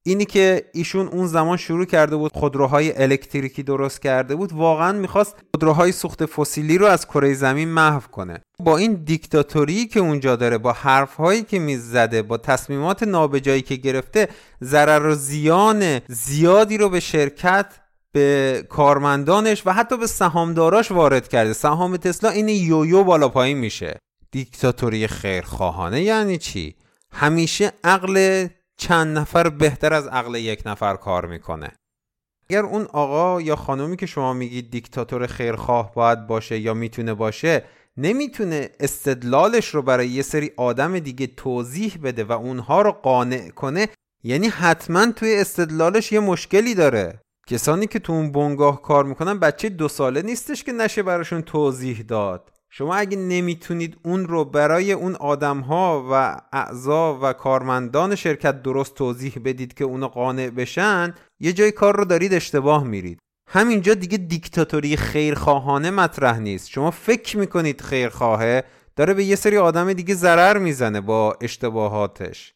اینی 0.07 0.25
که 0.25 0.65
ایشون 0.73 1.07
اون 1.07 1.27
زمان 1.27 1.57
شروع 1.57 1.85
کرده 1.85 2.15
بود 2.15 2.31
خودروهای 2.33 3.01
الکتریکی 3.03 3.63
درست 3.63 4.01
کرده 4.01 4.35
بود 4.35 4.53
واقعا 4.53 4.91
می‌خواست 4.91 5.35
خودروهای 5.55 5.91
سوخت 5.91 6.25
فسیلی 6.25 6.77
رو 6.77 6.85
از 6.85 7.05
کره 7.05 7.33
زمین 7.33 7.69
محو 7.69 7.99
کنه. 8.11 8.41
با 8.59 8.77
این 8.77 8.93
دیکتاتوری 8.93 9.85
که 9.85 9.99
اونجا 9.99 10.35
داره 10.35 10.57
با 10.57 10.71
حرفهایی 10.71 11.43
که 11.43 11.59
می‌زده 11.59 12.21
با 12.21 12.37
تصمیمات 12.37 13.03
نابجایی 13.03 13.61
که 13.61 13.75
گرفته 13.75 14.27
ضرر 14.63 15.05
و 15.05 15.15
زیان 15.15 16.01
زیادی 16.07 16.77
رو 16.77 16.89
به 16.89 16.99
شرکت 16.99 17.65
به 18.11 18.63
کارمندانش 18.69 19.63
و 19.65 19.73
حتی 19.73 19.97
به 19.97 20.07
سهامداراش 20.07 20.91
وارد 20.91 21.27
کرده. 21.27 21.53
سهام 21.53 21.97
تسلا 21.97 22.29
این 22.29 22.49
یویو 22.49 23.03
بالا 23.03 23.29
پایین 23.29 23.57
میشه. 23.57 23.99
دیکتاتوری 24.31 25.07
خیرخواهانه 25.07 26.01
یعنی 26.01 26.37
چی؟ 26.37 26.75
همیشه 27.13 27.71
عقل 27.83 28.47
چند 28.77 29.17
نفر 29.17 29.49
بهتر 29.49 29.93
از 29.93 30.07
عقل 30.07 30.35
یک 30.35 30.63
نفر 30.65 30.95
کار 30.95 31.25
می‌کنه. 31.25 31.71
اگر 32.49 32.63
اون 32.63 32.83
آقا 32.83 33.41
یا 33.41 33.55
خانومی 33.55 33.97
که 33.97 34.05
شما 34.05 34.33
میگید 34.33 34.71
دیکتاتور 34.71 35.27
خیرخواه 35.27 35.93
باید 35.93 36.27
باشه 36.27 36.59
یا 36.59 36.73
می‌تونه 36.73 37.13
باشه 37.13 37.65
نمی‌تونه 37.97 38.69
استدلالش 38.79 39.67
رو 39.67 39.81
برای 39.81 40.07
یه 40.07 40.21
سری 40.21 40.51
آدم 40.57 40.99
دیگه 40.99 41.27
توضیح 41.27 41.97
بده 42.03 42.23
و 42.23 42.31
اونها 42.31 42.81
رو 42.81 42.91
قانع 42.91 43.49
کنه 43.49 43.87
یعنی 44.23 44.47
حتما 44.47 45.11
توی 45.11 45.35
استدلالش 45.35 46.11
یه 46.11 46.19
مشکلی 46.19 46.75
داره. 46.75 47.21
کسانی 47.47 47.87
که 47.87 47.99
تو 47.99 48.13
اون 48.13 48.31
بنگاه 48.31 48.81
کار 48.81 49.05
می‌کنن 49.05 49.39
بچه 49.39 49.69
دو 49.69 49.87
ساله 49.87 50.21
نیستش 50.21 50.63
که 50.63 50.71
نشه 50.71 51.03
براشون 51.03 51.41
توضیح 51.41 52.01
داد. 52.07 52.51
شما 52.69 52.95
اگه 52.95 53.17
نمی‌تونید 53.17 53.97
اون 54.03 54.27
رو 54.27 54.45
برای 54.45 54.91
اون 54.91 55.15
آدم 55.15 55.59
ها 55.59 56.07
و 56.11 56.41
اعضا 56.53 57.19
و 57.21 57.33
کارمندان 57.33 58.15
شرکت 58.15 58.61
درست 58.61 58.95
توضیح 58.95 59.39
بدید 59.45 59.73
که 59.73 59.83
اونو 59.83 60.07
قانع 60.07 60.49
بشن 60.49 61.13
یه 61.39 61.53
جای 61.53 61.71
کار 61.71 61.97
رو 61.97 62.05
دارید 62.05 62.33
اشتباه 62.33 62.83
میرید. 62.83 63.19
همینجا 63.47 63.93
دیگه 63.93 64.17
دیکتاتوری 64.17 64.97
خیرخواهانه 64.97 65.91
مطرح 65.91 66.39
نیست. 66.39 66.69
شما 66.69 66.91
فکر 66.91 67.37
می‌کنید 67.37 67.81
خیرخواهه 67.81 68.63
داره 68.95 69.13
به 69.13 69.23
یه 69.23 69.35
سری 69.35 69.57
آدم 69.57 69.93
دیگه 69.93 70.15
ضرر 70.15 70.57
می‌زنه 70.57 71.01
با 71.01 71.37
اشتباهاتش. 71.41 72.53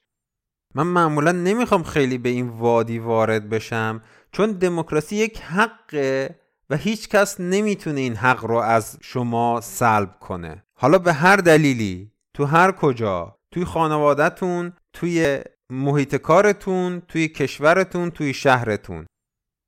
من 0.76 0.88
معمولا 0.88 1.32
نمی‌خوام 1.32 1.84
خیلی 1.84 2.18
به 2.18 2.30
این 2.30 2.50
وادی 2.50 3.00
وارد 3.00 3.50
بشم 3.50 4.02
چون 4.32 4.52
دموکراسی 4.52 5.16
یک 5.16 5.42
حقه. 5.42 6.39
و 6.70 6.78
هیچ 6.78 7.10
کس 7.10 7.40
نمی‌تونه 7.40 8.00
این 8.00 8.16
حق 8.16 8.46
رو 8.46 8.56
از 8.56 8.98
شما 9.02 9.62
سلب 9.62 10.20
کنه. 10.20 10.64
حالا 10.74 10.98
به 10.98 11.14
هر 11.14 11.36
دلیلی 11.36 12.12
تو 12.34 12.46
هر 12.46 12.72
کجا 12.72 13.36
توی 13.52 13.66
خانوادهتون 13.66 14.74
توی 14.94 15.40
محیط 15.70 16.16
کارتون 16.16 17.02
توی 17.08 17.28
کشورتون 17.28 18.12
توی 18.12 18.34
شهرتون 18.34 19.06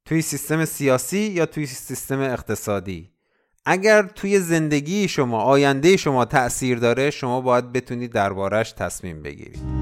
توی 0.06 0.22
سیستم 0.22 0.66
سیاسی 0.66 1.20
یا 1.20 1.46
توی 1.46 1.66
سیستم 1.66 2.20
اقتصادی. 2.20 3.12
اگر 3.66 4.04
توی 4.04 4.40
زندگی 4.40 5.08
شما 5.08 5.42
آینده 5.42 5.98
شما 5.98 6.26
تأثیر 6.26 6.80
داره 6.80 7.10
شما 7.10 7.42
باید 7.42 7.72
بتونید 7.72 8.12
دربارش 8.12 8.72
تصمیم 8.72 9.22
بگیرید. 9.22 9.81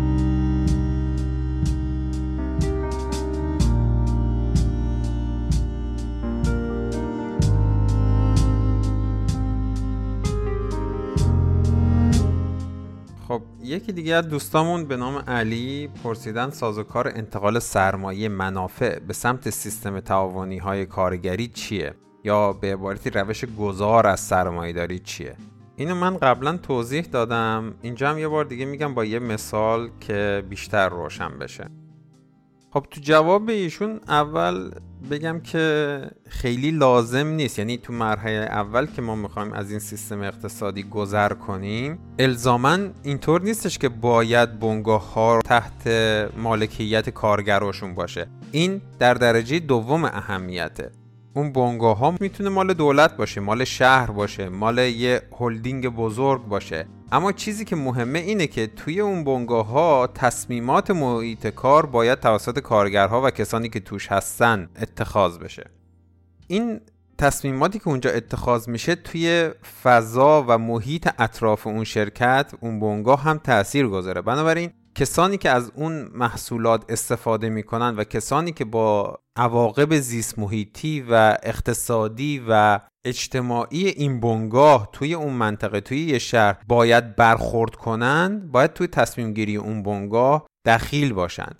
یکی 13.69 13.91
دیگه 13.91 14.15
از 14.15 14.29
دوستامون 14.29 14.85
به 14.85 14.97
نام 14.97 15.17
علی 15.27 15.89
پرسیدن 16.03 16.49
سازوکار 16.49 17.07
انتقال 17.07 17.59
سرمایه 17.59 18.29
منافع 18.29 18.99
به 18.99 19.13
سمت 19.13 19.49
سیستم 19.49 19.99
تعاونی 19.99 20.57
های 20.57 20.85
کارگری 20.85 21.47
چیه؟ 21.47 21.93
یا 22.23 22.53
به 22.53 22.73
عبارتی 22.73 23.09
روش 23.09 23.45
گذار 23.45 24.07
از 24.07 24.19
سرمایه 24.19 24.73
داری 24.73 24.99
چیه؟ 24.99 25.35
اینو 25.75 25.95
من 25.95 26.17
قبلا 26.17 26.57
توضیح 26.57 27.01
دادم. 27.01 27.73
اینجا 27.81 28.09
هم 28.09 28.17
یه 28.17 28.27
بار 28.27 28.45
دیگه 28.45 28.65
میگم 28.65 28.93
با 28.93 29.05
یه 29.05 29.19
مثال 29.19 29.89
که 29.99 30.43
بیشتر 30.49 30.89
روشن 30.89 31.39
بشه. 31.39 31.69
خب 32.73 32.85
تو 32.91 33.01
جواب 33.01 33.49
ایشون 33.49 33.99
اول 34.07 34.71
بگم 35.11 35.39
که 35.39 36.01
خیلی 36.27 36.71
لازم 36.71 37.27
نیست. 37.27 37.59
یعنی 37.59 37.77
تو 37.77 37.93
مرحله 37.93 38.45
اول 38.45 38.85
که 38.85 39.01
ما 39.01 39.15
می‌خوایم 39.15 39.53
از 39.53 39.71
این 39.71 39.79
سیستم 39.79 40.21
اقتصادی 40.21 40.83
گذر 40.83 41.33
کنیم 41.33 41.99
الزاما 42.19 42.77
اینطور 43.03 43.41
نیستش 43.41 43.77
که 43.77 43.89
باید 43.89 44.59
بنگاه 44.59 45.13
ها 45.13 45.39
تحت 45.45 45.87
مالکیت 46.37 47.09
کارگراشون 47.09 47.95
باشه. 47.95 48.27
این 48.51 48.81
در 48.99 49.13
درجه 49.13 49.59
دوم 49.59 50.05
اهمیته. 50.05 50.91
اون 51.33 51.51
بنگاه 51.51 51.97
ها 51.97 52.15
می‌تونه 52.19 52.49
مال 52.49 52.73
دولت 52.73 53.17
باشه 53.17 53.41
مال 53.41 53.63
شهر 53.63 54.11
باشه 54.11 54.49
مال 54.49 54.77
یه 54.77 55.21
هلدینگ 55.39 55.87
بزرگ 55.87 56.45
باشه. 56.45 56.87
اما 57.11 57.31
چیزی 57.31 57.65
که 57.65 57.75
مهمه 57.75 58.19
اینه 58.19 58.47
که 58.47 58.67
توی 58.67 58.99
اون 58.99 59.23
بنگاه 59.23 59.67
ها 59.67 60.07
تصمیمات 60.07 60.91
محیط 60.91 61.47
کار 61.47 61.85
باید 61.85 62.19
توسط 62.19 62.59
کارگرها 62.59 63.21
و 63.21 63.29
کسانی 63.29 63.69
که 63.69 63.79
توش 63.79 64.07
هستن 64.07 64.69
اتخاذ 64.81 65.37
بشه. 65.37 65.69
این 66.47 66.81
تصمیماتی 67.17 67.79
که 67.79 67.87
اونجا 67.87 68.09
اتخاذ 68.11 68.69
میشه 68.69 68.95
توی 68.95 69.49
فضا 69.83 70.45
و 70.47 70.57
محیط 70.57 71.09
اطراف 71.19 71.67
اون 71.67 71.83
شرکت 71.83 72.53
اون 72.61 72.79
بنگاه 72.79 73.21
هم 73.21 73.37
تاثیر 73.37 73.87
گذاره. 73.87 74.21
بنابراین 74.21 74.71
کسانی 74.95 75.37
که 75.37 75.49
از 75.49 75.71
اون 75.75 76.09
محصولات 76.13 76.85
استفاده 76.89 77.49
می‌کنن 77.49 77.95
و 77.95 78.03
کسانی 78.03 78.51
که 78.51 78.65
با 78.65 79.19
عواقب 79.35 79.99
زیست 79.99 80.39
محیطی 80.39 81.05
و 81.09 81.37
اقتصادی 81.43 82.43
و 82.49 82.79
اجتماعی 83.05 83.87
این 83.87 84.19
بنگاه 84.19 84.89
توی 84.93 85.13
اون 85.13 85.33
منطقه 85.33 85.81
توی 85.81 86.05
یه 86.05 86.19
شهر 86.19 86.57
باید 86.67 87.15
برخورد 87.15 87.75
کنند 87.75 88.51
باید 88.51 88.73
توی 88.73 88.87
تصمیم 88.87 89.33
گیری 89.33 89.57
اون 89.57 89.83
بنگاه 89.83 90.47
دخیل 90.65 91.13
باشند. 91.13 91.59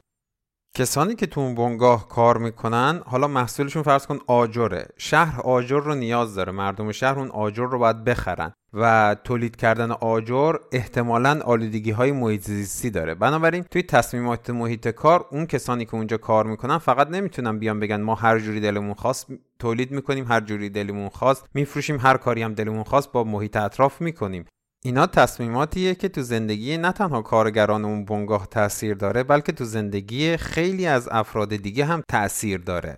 کسانی 0.75 1.15
که 1.15 1.25
تو 1.25 1.41
اون 1.41 1.55
بنگاه 1.55 2.07
کار 2.07 2.37
می‌کنن 2.37 3.01
حالا 3.05 3.27
محصولشون 3.27 3.83
فرض 3.83 4.05
کن 4.05 4.19
آجره. 4.27 4.87
شهر 4.97 5.41
آجر 5.41 5.79
رو 5.79 5.95
نیاز 5.95 6.35
داره. 6.35 6.51
مردم 6.51 6.91
شهر 6.91 7.19
اون 7.19 7.29
آجر 7.31 7.65
رو 7.65 7.79
باید 7.79 8.03
بخرن. 8.03 8.53
و 8.73 9.15
تولید 9.23 9.55
کردن 9.55 9.91
آجر 9.91 10.55
احتمالا 10.71 11.39
آلودگی 11.45 11.91
های 11.91 12.11
محیط 12.11 12.41
زیستی 12.41 12.89
داره. 12.89 13.15
بنابراین 13.15 13.63
توی 13.63 13.83
تصمیمات 13.83 14.49
محیط 14.49 14.87
کار 14.87 15.25
اون 15.31 15.45
کسانی 15.45 15.85
که 15.85 15.95
اونجا 15.95 16.17
کار 16.17 16.45
می‌کنن 16.45 16.77
فقط 16.77 17.07
نمی‌تونن 17.09 17.59
بیان 17.59 17.79
بگن 17.79 18.01
ما 18.01 18.15
هر 18.15 18.39
جوری 18.39 18.59
دلمون 18.59 18.93
خواست 18.93 19.27
تولید 19.59 19.91
می‌کنیم 19.91 20.25
هر 20.27 20.41
جوری 20.41 20.69
دلمون 20.69 21.09
خواست 21.09 21.45
میفروشیم 21.53 21.97
هر 21.99 22.17
کاری 22.17 22.41
هم 22.41 22.53
دلمون 22.53 22.83
خواست 22.83 23.11
با 23.11 23.23
محیط 23.23 23.57
اطراف 23.57 24.01
می‌کنیم. 24.01 24.45
اینا 24.85 25.07
تصمیماتیه 25.07 25.95
که 25.95 26.09
تو 26.09 26.21
زندگی 26.21 26.77
نه 26.77 26.91
تنها 26.91 27.21
کارگران 27.21 27.85
اون 27.85 28.05
بنگاه 28.05 28.47
تاثیر 28.47 28.93
داره 28.93 29.23
بلکه 29.23 29.51
تو 29.51 29.65
زندگی 29.65 30.37
خیلی 30.37 30.85
از 30.85 31.09
افراد 31.11 31.55
دیگه 31.55 31.85
هم 31.85 32.01
تاثیر 32.09 32.57
داره. 32.59 32.97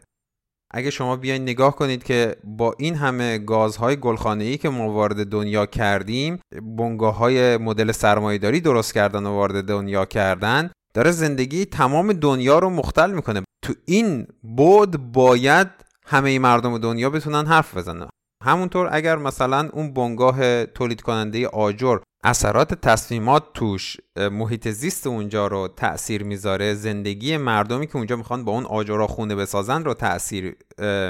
اگه 0.74 0.90
شما 0.90 1.16
بیاین 1.16 1.42
نگاه 1.42 1.76
کنید 1.76 2.04
که 2.04 2.36
با 2.44 2.76
این 2.80 2.96
همه 2.96 3.38
گازهای 3.38 3.96
گلخانه‌ای 3.96 4.58
که 4.58 4.70
ما 4.70 4.94
وارد 4.94 5.30
دنیا 5.30 5.66
کردیم 5.66 6.40
بنگاه 6.78 7.18
های 7.18 7.58
مدل 7.58 7.92
سرمایهداری 7.92 8.62
درست 8.62 8.94
کردن 8.94 9.26
و 9.26 9.30
وارد 9.30 9.66
دنیا 9.66 10.06
کردن 10.06 10.72
داره 10.94 11.12
زندگی 11.12 11.66
تمام 11.66 12.14
دنیا 12.14 12.60
رو 12.60 12.70
مختل 12.70 13.12
می‌کنه. 13.12 13.44
تو 13.64 13.74
این 13.86 14.28
بود 14.44 15.12
باید 15.12 15.68
همه 16.06 16.40
مردم 16.40 16.78
دنیا 16.78 17.10
بتونن 17.10 17.46
حرف 17.46 17.78
بزنن. 17.78 18.10
همونطور 18.42 18.90
اگر 18.92 19.16
مثلا 19.16 19.70
اون 19.74 19.94
بنگاه 19.94 20.66
تولید 20.66 21.02
کننده 21.02 21.48
آجر 21.48 21.98
اثرات 22.24 22.74
تصمیمات 22.74 23.44
توش 23.54 23.98
محیط 24.32 24.68
زیست 24.68 25.08
اونجا 25.08 25.48
رو 25.48 25.68
تأثیر 25.68 26.24
می‌ذاره 26.24 26.74
زندگی 26.74 27.38
مردمی 27.38 27.88
که 27.88 27.96
اونجا 27.96 28.16
می‌خوان 28.16 28.46
با 28.46 28.52
اون 28.52 28.66
آجرها 28.66 29.08
خونه 29.08 29.36
بسازن 29.36 29.84
رو 29.84 29.94
تأثیر 29.94 30.56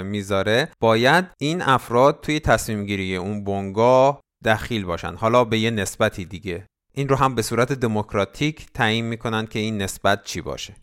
می‌ذاره 0.04 0.70
باید 0.82 1.26
این 1.40 1.62
افراد 1.62 2.20
توی 2.22 2.40
تصمیم 2.40 2.86
گیری 2.86 3.16
اون 3.16 3.44
بنگاه 3.44 4.22
دخیل 4.46 4.86
باشن. 4.86 5.16
حالا 5.16 5.44
به 5.44 5.60
یه 5.60 5.72
نسبتی 5.72 6.26
دیگه. 6.26 6.66
این 6.94 7.10
رو 7.10 7.16
هم 7.16 7.36
به 7.36 7.42
صورت 7.42 7.74
دموکراتیک 7.74 8.66
تعیین 8.74 9.06
می‌کنن 9.06 9.46
که 9.46 9.60
این 9.60 9.82
نسبت 9.82 10.24
چی 10.24 10.42
باشه. 10.42 10.76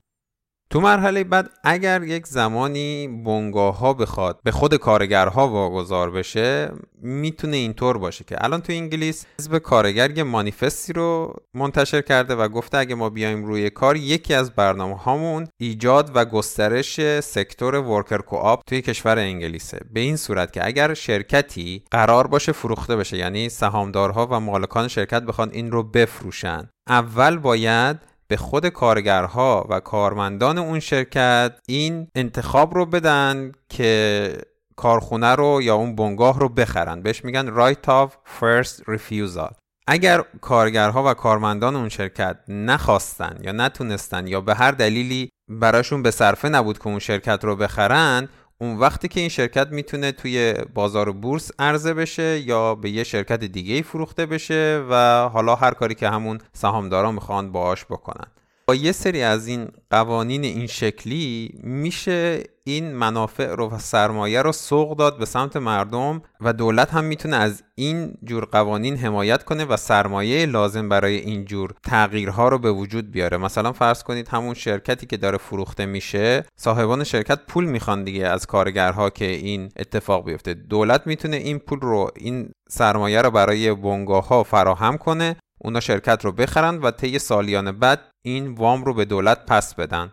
تو 0.70 0.80
مرحله 0.80 1.24
بعد 1.24 1.50
اگر 1.64 2.02
یک 2.02 2.26
زمانی 2.26 3.08
بنگاه 3.08 3.78
ها 3.78 3.92
بخواد 3.92 4.40
به 4.44 4.50
خود 4.50 4.74
کارگرها 4.74 5.48
واگذار 5.48 6.10
بشه 6.10 6.72
می‌تونه 7.02 7.56
اینطور 7.56 7.98
باشه 7.98 8.24
که 8.24 8.44
الان 8.44 8.60
تو 8.60 8.72
انگلیس 8.72 9.26
حزب 9.40 9.58
کارگر 9.58 10.10
یه 10.10 10.22
مانیفستی 10.22 10.92
رو 10.92 11.34
منتشر 11.54 12.02
کرده 12.02 12.34
و 12.34 12.48
گفته 12.48 12.78
اگه 12.78 12.94
ما 12.94 13.10
بیایم 13.10 13.44
روی 13.44 13.70
کار 13.70 13.96
یکی 13.96 14.34
از 14.34 14.50
برنامه 14.50 14.96
هامون 14.96 15.46
ایجاد 15.60 16.10
و 16.14 16.24
گسترش 16.24 17.20
سکتور 17.20 17.74
ورکر 17.74 18.18
کوآپ 18.18 18.60
توی 18.66 18.82
کشور 18.82 19.18
انگلیسه. 19.18 19.80
به 19.92 20.00
این 20.00 20.16
صورت 20.16 20.52
که 20.52 20.66
اگر 20.66 20.94
شرکتی 20.94 21.84
قرار 21.90 22.26
باشه 22.26 22.52
فروخته 22.52 22.96
بشه 22.96 23.16
یعنی 23.16 23.48
سهامدارها 23.48 24.28
و 24.30 24.40
مالکان 24.40 24.88
شرکت 24.88 25.22
بخوان 25.22 25.50
این 25.52 25.70
رو 25.70 25.82
بفروشن 25.82 26.68
اول 26.88 27.36
باید 27.36 28.07
به 28.28 28.36
خود 28.36 28.66
کارگرها 28.66 29.66
و 29.70 29.80
کارمندان 29.80 30.58
اون 30.58 30.80
شرکت 30.80 31.58
این 31.68 32.08
انتخاب 32.14 32.74
رو 32.74 32.86
بدن 32.86 33.52
که 33.68 34.32
کارخونه 34.76 35.34
رو 35.34 35.62
یا 35.62 35.74
اون 35.74 35.96
بنگاه 35.96 36.38
رو 36.38 36.48
بخرن. 36.48 37.02
بهش 37.02 37.24
میگن 37.24 37.70
right 37.70 37.88
of 37.88 38.10
first 38.40 38.82
refusal. 38.82 39.54
اگر 39.86 40.24
کارگرها 40.40 41.10
و 41.10 41.14
کارمندان 41.14 41.76
اون 41.76 41.88
شرکت 41.88 42.38
نخواستن 42.48 43.38
یا 43.42 43.52
نتونستن 43.52 44.26
یا 44.26 44.40
به 44.40 44.54
هر 44.54 44.70
دلیلی 44.70 45.30
براشون 45.48 46.02
به 46.02 46.10
صرفه 46.10 46.48
نبود 46.48 46.78
که 46.78 46.86
اون 46.86 46.98
شرکت 46.98 47.44
رو 47.44 47.56
بخرن 47.56 48.28
اون 48.60 48.76
وقتی 48.76 49.08
که 49.08 49.20
این 49.20 49.28
شرکت 49.28 49.68
می‌تونه 49.70 50.12
توی 50.12 50.54
بازار 50.74 51.12
بورس 51.12 51.50
عرضه 51.58 51.94
بشه 51.94 52.40
یا 52.40 52.74
به 52.74 52.90
یه 52.90 53.04
شرکت 53.04 53.44
دیگه 53.44 53.82
فروخته 53.82 54.26
بشه 54.26 54.84
و 54.90 55.22
حالا 55.28 55.54
هر 55.54 55.74
کاری 55.74 55.94
که 55.94 56.08
همون 56.08 56.38
سهامدارا 56.52 57.12
می‌خوان 57.12 57.52
باهاش 57.52 57.84
بکنن. 57.84 58.26
با 58.66 58.74
یه 58.74 58.92
سری 58.92 59.22
از 59.22 59.46
این 59.46 59.68
قوانین 59.90 60.44
این 60.44 60.66
شکلی 60.66 61.50
میشه 61.62 62.42
این 62.68 62.92
منافع 62.92 63.54
رو 63.54 63.70
و 63.70 63.78
سرمایه 63.78 64.42
رو 64.42 64.52
سوق 64.52 64.96
داد 64.96 65.18
به 65.18 65.24
سمت 65.24 65.56
مردم 65.56 66.22
و 66.40 66.52
دولت 66.52 66.94
هم 66.94 67.04
می‌تونه 67.04 67.36
از 67.36 67.62
این 67.74 68.14
جور 68.24 68.44
قوانین 68.44 68.96
حمایت 68.96 69.44
کنه 69.44 69.64
و 69.64 69.76
سرمایه 69.76 70.46
لازم 70.46 70.88
برای 70.88 71.16
این 71.16 71.44
جور 71.44 71.74
تغییرها 71.82 72.48
رو 72.48 72.58
به 72.58 72.72
وجود 72.72 73.10
بیاره. 73.10 73.36
مثلا 73.36 73.72
فرض 73.72 74.02
کنید 74.02 74.28
همون 74.28 74.54
شرکتی 74.54 75.06
که 75.06 75.16
داره 75.16 75.38
فروخته 75.38 75.86
میشه 75.86 76.44
صاحبان 76.56 77.04
شرکت 77.04 77.40
پول 77.46 77.64
می‌خوان 77.64 78.04
دیگه 78.04 78.26
از 78.26 78.46
کارگرها 78.46 79.10
که 79.10 79.24
این 79.24 79.68
اتفاق 79.76 80.24
بیفته. 80.24 80.54
دولت 80.54 81.06
می‌تونه 81.06 81.36
این 81.36 81.58
پول 81.58 81.80
رو 81.80 82.10
این 82.16 82.50
سرمایه 82.68 83.22
رو 83.22 83.30
برای 83.30 83.74
بنگاه 83.74 84.28
ها 84.28 84.42
فراهم 84.42 84.98
کنه 84.98 85.36
اونا 85.60 85.80
شرکت 85.80 86.24
رو 86.24 86.32
بخرن 86.32 86.78
و 86.78 86.90
طی 86.90 87.18
سالیان 87.18 87.72
بعد 87.72 88.00
این 88.24 88.54
وام 88.54 88.84
رو 88.84 88.94
به 88.94 89.04
دولت 89.04 89.46
پس 89.46 89.74
بدن. 89.74 90.12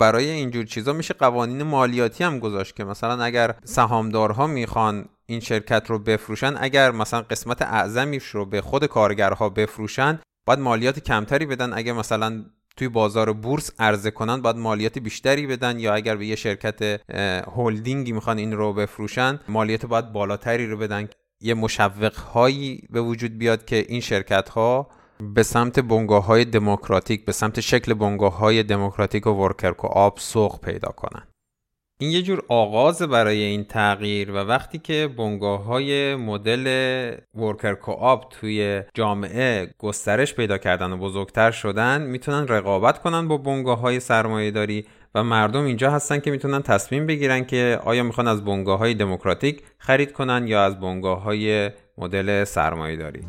برای 0.00 0.30
اینجور 0.30 0.64
چیزا 0.64 0.92
میشه 0.92 1.14
قوانین 1.14 1.62
مالیاتی 1.62 2.24
هم 2.24 2.38
گذاشت 2.38 2.76
که 2.76 2.84
مثلا 2.84 3.24
اگر 3.24 3.54
سهامدارها 3.64 4.46
می‌خوان 4.46 5.04
این 5.26 5.40
شرکت 5.40 5.90
رو 5.90 5.98
بفروشن 5.98 6.54
اگر 6.60 6.90
مثلا 6.90 7.20
قسمت 7.20 7.62
اعظمیش 7.62 8.24
رو 8.24 8.46
به 8.46 8.60
خود 8.60 8.86
کارگرها 8.86 9.48
بفروشن 9.48 10.18
باید 10.46 10.60
مالیات 10.60 10.98
کمتری 10.98 11.46
بدن. 11.46 11.72
اگر 11.72 11.92
مثلا 11.92 12.44
توی 12.76 12.88
بازار 12.88 13.32
بورس 13.32 13.70
عرضه 13.78 14.10
کنن 14.10 14.42
باید 14.42 14.56
مالیات 14.56 14.98
بیشتری 14.98 15.46
بدن. 15.46 15.78
یا 15.78 15.94
اگر 15.94 16.16
به 16.16 16.26
یه 16.26 16.36
شرکت 16.36 16.82
هولدینگی 17.56 18.12
می‌خوان 18.12 18.38
این 18.38 18.52
رو 18.52 18.72
بفروشن 18.72 19.40
مالیات 19.48 19.86
باید 19.86 20.12
بالاتری 20.12 20.66
رو 20.66 20.76
بدن. 20.76 21.08
یه 21.40 21.54
مشوق 21.54 22.16
هایی 22.16 22.88
به 22.90 23.00
وجود 23.00 23.38
بیاد 23.38 23.64
که 23.64 23.86
این 23.88 24.00
شرکت 24.00 24.48
ها 24.48 24.90
به 25.20 25.42
سمت 25.42 25.80
بنگاه 25.80 26.26
های 26.26 26.44
دموکراتیک 26.44 27.24
به 27.24 27.32
سمت 27.32 27.60
شکل 27.60 27.94
بنگاه 27.94 28.38
های 28.38 28.62
دموکراتیک 28.62 29.26
و 29.26 29.30
ورکر 29.30 29.74
آب 29.82 30.18
سوق 30.18 30.60
پیدا 30.60 30.88
کنن 30.88 31.22
این 32.00 32.10
یه 32.10 32.22
جور 32.22 32.42
آغاز 32.48 33.02
برای 33.02 33.42
این 33.42 33.64
تغییر 33.64 34.30
و 34.30 34.34
وقتی 34.34 34.78
که 34.78 35.08
بنگاه 35.18 35.64
های 35.64 36.14
مدل 36.14 36.66
ورکر 37.34 37.74
کوآپ 37.74 38.32
توی 38.40 38.82
جامعه 38.94 39.74
گسترش 39.78 40.34
پیدا 40.34 40.58
کردن 40.58 40.92
و 40.92 40.96
بزرگتر 40.96 41.50
شدن 41.50 42.02
می‌تونن 42.02 42.48
رقابت 42.48 43.02
کنن 43.02 43.28
با 43.28 43.36
بنگاه 43.36 43.78
های 43.78 44.00
سرمایه 44.00 44.50
داری 44.50 44.86
و 45.14 45.24
مردم 45.24 45.64
اینجا 45.64 45.90
هستن 45.90 46.20
که 46.20 46.30
می‌تونن 46.30 46.62
تصمیم 46.62 47.06
بگیرن 47.06 47.44
که 47.44 47.80
آیا 47.84 48.02
می‌خوان 48.02 48.28
از 48.28 48.44
بنگاه 48.44 48.78
های 48.78 48.94
دموکراتیک 48.94 49.62
خرید 49.78 50.12
کنن 50.12 50.46
یا 50.48 50.64
از 50.64 50.80
بنگاه 50.80 51.22
های 51.22 51.70
مدل 51.98 52.44
سرمایه 52.44 52.96
داری 52.96 53.20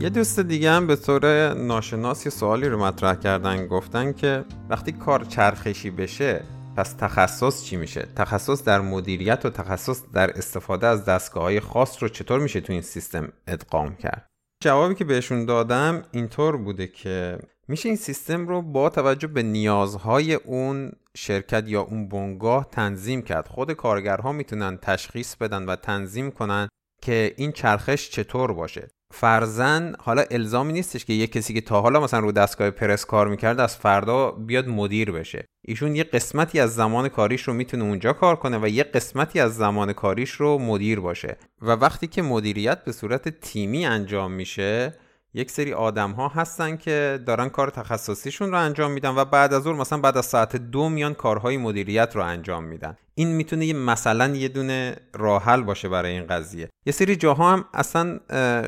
یه 0.00 0.10
دوست 0.10 0.40
دیگه 0.40 0.70
هم 0.70 0.86
به 0.86 0.96
طور 0.96 1.54
ناشناس 1.54 2.26
یه 2.26 2.30
سوالی 2.30 2.68
رو 2.68 2.84
مطرح 2.84 3.14
کردن 3.14 3.66
گفتن 3.66 4.12
که 4.12 4.44
وقتی 4.68 4.92
کار 4.92 5.24
چرخشی 5.24 5.90
بشه 5.90 6.44
پس 6.76 6.92
تخصص 6.92 7.64
چی 7.64 7.76
میشه؟ 7.76 8.08
تخصص 8.16 8.64
در 8.64 8.80
مدیریت 8.80 9.46
و 9.46 9.50
تخصص 9.50 10.02
در 10.12 10.30
استفاده 10.30 10.86
از 10.86 11.04
دستگاه 11.04 11.42
های 11.42 11.60
خاص 11.60 12.02
رو 12.02 12.08
چطور 12.08 12.40
میشه 12.40 12.60
تو 12.60 12.72
این 12.72 12.82
سیستم 12.82 13.32
ادغام 13.46 13.96
کرد؟ 13.96 14.26
جوابی 14.62 14.94
که 14.94 15.04
بهشون 15.04 15.44
دادم 15.44 16.02
اینطور 16.12 16.56
بوده 16.56 16.86
که 16.86 17.38
میشه 17.68 17.88
این 17.88 17.96
سیستم 17.96 18.48
رو 18.48 18.62
با 18.62 18.90
توجه 18.90 19.26
به 19.26 19.42
نیازهای 19.42 20.34
اون 20.34 20.92
شرکت 21.16 21.64
یا 21.66 21.82
اون 21.82 22.08
بنگاه 22.08 22.68
تنظیم 22.70 23.22
کرد 23.22 23.48
خود 23.48 23.72
کارگرها 23.72 24.32
می‌تونن 24.32 24.76
تشخیص 24.76 25.36
بدن 25.36 25.64
و 25.66 25.76
تنظیم 25.76 26.30
کنن 26.30 26.68
که 27.02 27.34
این 27.36 27.52
چرخش 27.52 28.10
چطور 28.10 28.52
باشه 28.52 28.88
فرزن 29.10 29.94
حالا 29.98 30.24
الزامی 30.30 30.72
نیستش 30.72 31.04
که 31.04 31.12
یه 31.12 31.26
کسی 31.26 31.54
که 31.54 31.60
تا 31.60 31.80
حالا 31.80 32.00
مثلا 32.00 32.20
رو 32.20 32.32
دستگاه 32.32 32.70
پرس 32.70 33.04
کار 33.04 33.28
می‌کرد 33.28 33.60
از 33.60 33.76
فردا 33.76 34.30
بیاد 34.30 34.68
مدیر 34.68 35.12
بشه. 35.12 35.44
ایشون 35.64 35.96
یه 35.96 36.04
قسمتی 36.04 36.60
از 36.60 36.74
زمان 36.74 37.08
کاریش 37.08 37.42
رو 37.42 37.54
می‌تونه 37.54 37.84
اونجا 37.84 38.12
کار 38.12 38.36
کنه 38.36 38.58
و 38.58 38.68
یه 38.68 38.82
قسمتی 38.82 39.40
از 39.40 39.56
زمان 39.56 39.92
کاریش 39.92 40.30
رو 40.30 40.58
مدیر 40.58 41.00
باشه. 41.00 41.36
و 41.62 41.70
وقتی 41.70 42.06
که 42.06 42.22
مدیریت 42.22 42.84
به 42.84 42.92
صورت 42.92 43.28
تیمی 43.28 43.86
انجام 43.86 44.32
میشه 44.32 44.94
یک 45.34 45.50
سری 45.50 45.72
آدم 45.72 46.10
ها 46.10 46.28
هستن 46.28 46.76
که 46.76 47.20
دارن 47.26 47.48
کار 47.48 47.70
تخصصیشون 47.70 48.50
رو 48.50 48.58
انجام 48.58 48.90
میدن 48.90 49.10
و 49.10 49.24
بعد 49.24 49.54
از 49.54 49.66
اون 49.66 49.76
مثلا 49.76 50.00
بعد 50.00 50.16
از 50.16 50.26
ساعت 50.26 50.56
دو 50.56 50.88
میان 50.88 51.14
کارهای 51.14 51.56
مدیریت 51.56 52.16
رو 52.16 52.22
انجام 52.22 52.64
میدن. 52.64 52.96
این 53.14 53.28
می‌تونه 53.28 53.66
یه 53.66 53.74
مثلا 53.74 54.28
یه 54.28 54.48
دونه 54.48 54.96
راه 55.14 55.44
حل 55.44 55.62
باشه 55.62 55.88
برای 55.88 56.12
این 56.12 56.26
قضیه. 56.26 56.68
یه 56.86 56.92
سری 56.92 57.16
جاها 57.16 57.52
هم 57.52 57.64
اصلا 57.74 58.20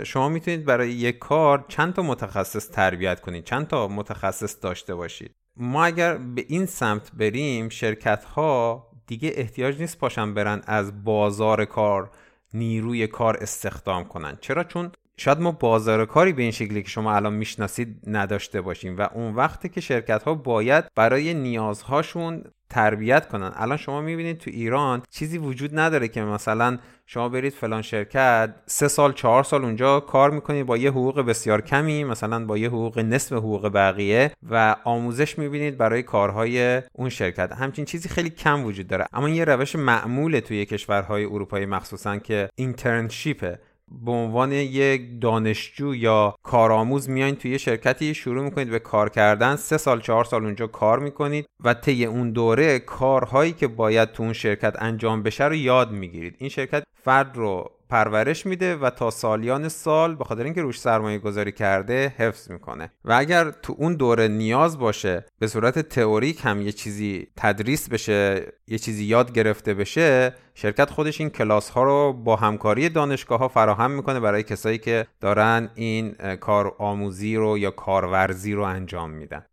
شما 0.04 0.28
می‌تونید 0.28 0.64
برای 0.64 0.90
یک 0.90 1.18
کار 1.18 1.64
چند 1.68 1.94
تا 1.94 2.02
متخصص 2.02 2.70
تربیت 2.70 3.20
کنید 3.20 3.44
چند 3.44 3.66
تا 3.66 3.88
متخصص 3.88 4.56
داشته 4.62 4.94
باشید. 4.94 5.34
ما 5.56 5.84
اگر 5.84 6.16
به 6.16 6.44
این 6.48 6.66
سمت 6.66 7.10
بریم 7.14 7.68
شرکت 7.68 8.24
ها 8.24 8.86
دیگه 9.06 9.32
احتیاج 9.34 9.80
نیست 9.80 9.98
پاشن 9.98 10.34
برن 10.34 10.62
از 10.66 11.04
بازار 11.04 11.64
کار 11.64 12.10
نیروی 12.54 13.06
کار 13.06 13.36
استخدام 13.36 14.04
کنن. 14.04 14.38
چرا؟ 14.40 14.64
چون 14.64 14.92
شاید 15.22 15.40
ما 15.40 15.52
بازار 15.52 16.06
کاری 16.06 16.32
به 16.32 16.42
این 16.42 16.50
شکلی 16.50 16.82
که 16.82 16.88
شما 16.88 17.14
الان 17.14 17.32
می‌شناسید 17.32 17.96
نداشته 18.06 18.60
باشیم 18.60 18.96
و 18.98 19.08
اون 19.14 19.34
وقتی 19.34 19.68
که 19.68 19.80
شرکت 19.80 20.22
ها 20.22 20.34
باید 20.34 20.84
برای 20.94 21.34
نیازهاشون 21.34 22.44
تربیت 22.70 23.28
کنن. 23.28 23.52
الان 23.54 23.76
شما 23.76 24.00
می‌بینید 24.00 24.38
تو 24.38 24.50
ایران 24.50 25.02
چیزی 25.10 25.38
وجود 25.38 25.78
نداره 25.78 26.08
که 26.08 26.22
مثلا 26.22 26.78
شما 27.06 27.28
برید 27.28 27.52
فلان 27.52 27.82
شرکت 27.82 28.54
سه 28.66 28.88
سال 28.88 29.12
چهار 29.12 29.42
سال 29.42 29.64
اونجا 29.64 30.00
کار 30.00 30.30
می‌کنید 30.30 30.66
با 30.66 30.76
یه 30.76 30.90
حقوق 30.90 31.20
بسیار 31.20 31.60
کمی 31.60 32.04
مثلا 32.04 32.46
با 32.46 32.58
یه 32.58 32.68
حقوق 32.68 32.98
نصف 32.98 33.32
حقوق 33.32 33.68
بقیه 33.74 34.32
و 34.50 34.76
آموزش 34.84 35.38
می‌بینید 35.38 35.78
برای 35.78 36.02
کارهای 36.02 36.82
اون 36.92 37.08
شرکت. 37.08 37.52
همچین 37.52 37.84
چیزی 37.84 38.08
خیلی 38.08 38.30
کم 38.30 38.64
وجود 38.64 38.86
داره. 38.86 39.06
اما 39.12 39.28
یه 39.28 39.44
روش 39.44 39.76
معموله 39.76 40.40
توی 40.40 40.66
کشورهای 40.66 41.24
اروپایی 41.24 41.66
مخصوصا 41.66 42.18
که 42.18 42.48
اینترنشیپه 42.54 43.58
به 44.04 44.12
عنوان 44.12 44.52
یک 44.52 45.20
دانشجو 45.20 45.94
یا 45.94 46.34
کارآموز 46.42 47.10
میایین 47.10 47.36
توی 47.36 47.50
یه 47.50 47.58
شرکتی 47.58 48.14
شروع 48.14 48.44
می‌کنید 48.44 48.70
به 48.70 48.78
کار 48.78 49.08
کردن 49.08 49.56
سه 49.56 49.76
سال 49.76 50.00
چهار 50.00 50.24
سال 50.24 50.44
اونجا 50.44 50.66
کار 50.66 50.98
می‌کنید 50.98 51.46
و 51.64 51.74
طی 51.74 52.04
اون 52.04 52.30
دوره 52.30 52.78
کارهایی 52.78 53.52
که 53.52 53.68
باید 53.68 54.12
تو 54.12 54.22
اون 54.22 54.32
شرکت 54.32 54.76
انجام 54.78 55.22
بشه 55.22 55.44
رو 55.44 55.54
یاد 55.54 55.92
می‌گیرید. 55.92 56.34
این 56.38 56.48
شرکت 56.48 56.82
فرد 57.04 57.36
رو 57.36 57.70
پرورش 57.92 58.46
میده 58.46 58.76
و 58.76 58.90
تا 58.90 59.10
سالیان 59.10 59.68
سال 59.68 60.14
به 60.14 60.24
خاطر 60.24 60.44
اینکه 60.44 60.62
روش 60.62 60.80
سرمایه 60.80 61.18
گذاری 61.18 61.52
کرده 61.52 62.14
حفظ 62.18 62.50
می‌کنه. 62.50 62.92
و 63.04 63.12
اگر 63.12 63.50
تو 63.50 63.74
اون 63.78 63.94
دوره 63.94 64.28
نیاز 64.28 64.78
باشه 64.78 65.26
به 65.38 65.46
صورت 65.46 65.78
تئوریک 65.78 66.40
هم 66.44 66.62
یه 66.62 66.72
چیزی 66.72 67.26
تدریس 67.36 67.88
بشه 67.88 68.52
یه 68.68 68.78
چیزی 68.78 69.04
یاد 69.04 69.32
گرفته 69.32 69.74
بشه 69.74 70.34
شرکت 70.54 70.90
خودش 70.90 71.20
این 71.20 71.30
کلاس 71.30 71.70
ها 71.70 71.82
رو 71.82 72.12
با 72.12 72.36
همکاری 72.36 72.88
دانشگاه 72.88 73.38
ها 73.38 73.48
فراهم 73.48 73.90
می‌کنه 73.90 74.20
برای 74.20 74.42
کسایی 74.42 74.78
که 74.78 75.06
دارن 75.20 75.70
این 75.74 76.12
کار 76.40 76.74
آموزی 76.78 77.36
رو 77.36 77.58
یا 77.58 77.70
کارورزی 77.70 78.52
رو 78.52 78.62
انجام 78.62 79.10
میدن. 79.10 79.44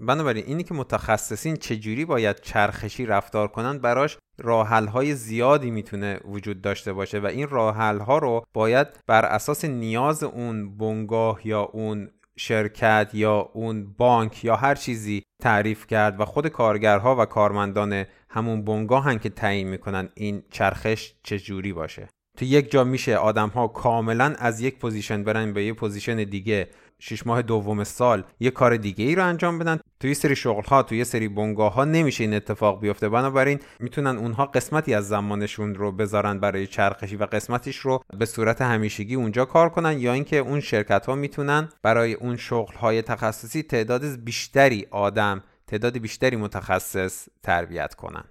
بنابراین 0.00 0.44
اینی 0.46 0.62
که 0.62 0.74
متخصصین 0.74 1.56
چجوری 1.56 2.04
باید 2.04 2.40
چرخشی 2.40 3.06
رفتار 3.06 3.48
کنند 3.48 3.80
براش 3.80 4.18
راحل 4.38 4.86
های 4.86 5.14
زیادی 5.14 5.70
می‌تونه 5.70 6.20
وجود 6.24 6.60
داشته 6.60 6.92
باشه 6.92 7.18
و 7.18 7.26
این 7.26 7.48
راحل 7.48 7.98
ها 7.98 8.18
رو 8.18 8.44
باید 8.54 8.88
بر 9.06 9.24
اساس 9.24 9.64
نیاز 9.64 10.22
اون 10.22 10.76
بنگاه 10.76 11.46
یا 11.46 11.62
اون 11.62 12.10
شرکت 12.36 13.10
یا 13.12 13.50
اون 13.52 13.94
بانک 13.98 14.44
یا 14.44 14.56
هر 14.56 14.74
چیزی 14.74 15.22
تعریف 15.42 15.86
کرد 15.86 16.20
و 16.20 16.24
خود 16.24 16.48
کارگرها 16.48 17.16
و 17.18 17.24
کارمندان 17.24 18.04
همون 18.28 18.64
بنگاه 18.64 19.04
هم 19.04 19.18
که 19.18 19.28
تعیین 19.28 19.68
می‌کنن 19.68 20.08
این 20.14 20.42
چرخش 20.50 21.12
چجوری 21.22 21.72
باشه. 21.72 22.08
تو 22.38 22.44
یک 22.44 22.70
جا 22.70 22.84
میشه 22.84 23.16
آدم 23.16 23.48
ها 23.48 23.68
کاملا 23.68 24.34
از 24.38 24.60
یک 24.60 24.78
position 24.78 25.24
برن 25.24 25.52
به 25.52 25.64
یه 25.64 25.72
position 25.72 26.16
دیگه. 26.16 26.68
شش 27.04 27.26
ماه 27.26 27.42
دوم 27.42 27.84
سال 27.84 28.24
یه 28.40 28.50
کار 28.50 28.76
دیگه 28.76 29.04
ای 29.04 29.14
رو 29.14 29.24
انجام 29.24 29.58
بدن. 29.58 29.80
تو 30.00 30.07
یه 30.07 30.14
سری 30.14 30.36
شغل 30.36 30.62
ها 30.62 30.82
تو 30.82 30.93
یه 30.93 31.04
سری 31.04 31.28
بنگاه 31.28 31.74
ها 31.74 31.84
نمیشه 31.84 32.24
این 32.24 32.34
اتفاق 32.34 32.80
بیفته. 32.80 33.08
بنابراین 33.08 33.58
می‌تونن 33.80 34.16
اونها 34.18 34.46
قسمتی 34.46 34.94
از 34.94 35.08
زمانشون 35.08 35.74
رو 35.74 35.92
بذارن 35.92 36.40
برای 36.40 36.66
چرخشی 36.66 37.16
و 37.16 37.24
قسمتیش 37.24 37.76
رو 37.76 38.04
به 38.18 38.26
صورت 38.26 38.62
همیشگی 38.62 39.14
اونجا 39.14 39.44
کار 39.44 39.68
کنن 39.68 39.98
یا 39.98 40.12
اینکه 40.12 40.36
اون 40.36 40.60
شرکت 40.60 41.06
ها 41.06 41.14
می‌تونن 41.14 41.68
برای 41.82 42.14
اون 42.14 42.36
شغل 42.36 42.74
های 42.74 43.02
تخصصی 43.02 43.62
تعداد 43.62 44.04
بیشتری 44.04 44.86
آدم 44.90 45.42
تعداد 45.66 45.98
بیشتری 45.98 46.36
متخصص 46.36 47.28
تربیت 47.42 47.94
کنن. 47.94 48.24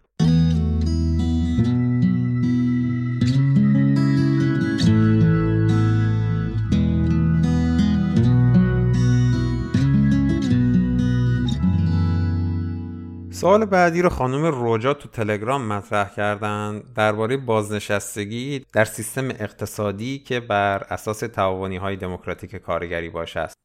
سوال 13.42 13.66
بعدی 13.66 14.02
رو 14.02 14.10
خانم 14.10 14.46
روجا 14.46 14.94
تو 14.94 15.10
تلگرام 15.10 15.68
مطرح 15.68 16.10
کردن. 16.16 16.84
درباره 16.96 17.38
بازنشستگی 17.38 18.66
در 18.74 18.86
سیستم 18.86 19.30
اقتصادی 19.30 20.20
که 20.20 20.40
بر 20.40 20.84
اساس 20.90 21.20
تعاونی 21.20 21.78
های 21.78 21.96
دموکراتیک 21.96 22.56
کارگری 22.56 23.10
باشه 23.10 23.40
است. 23.40 23.56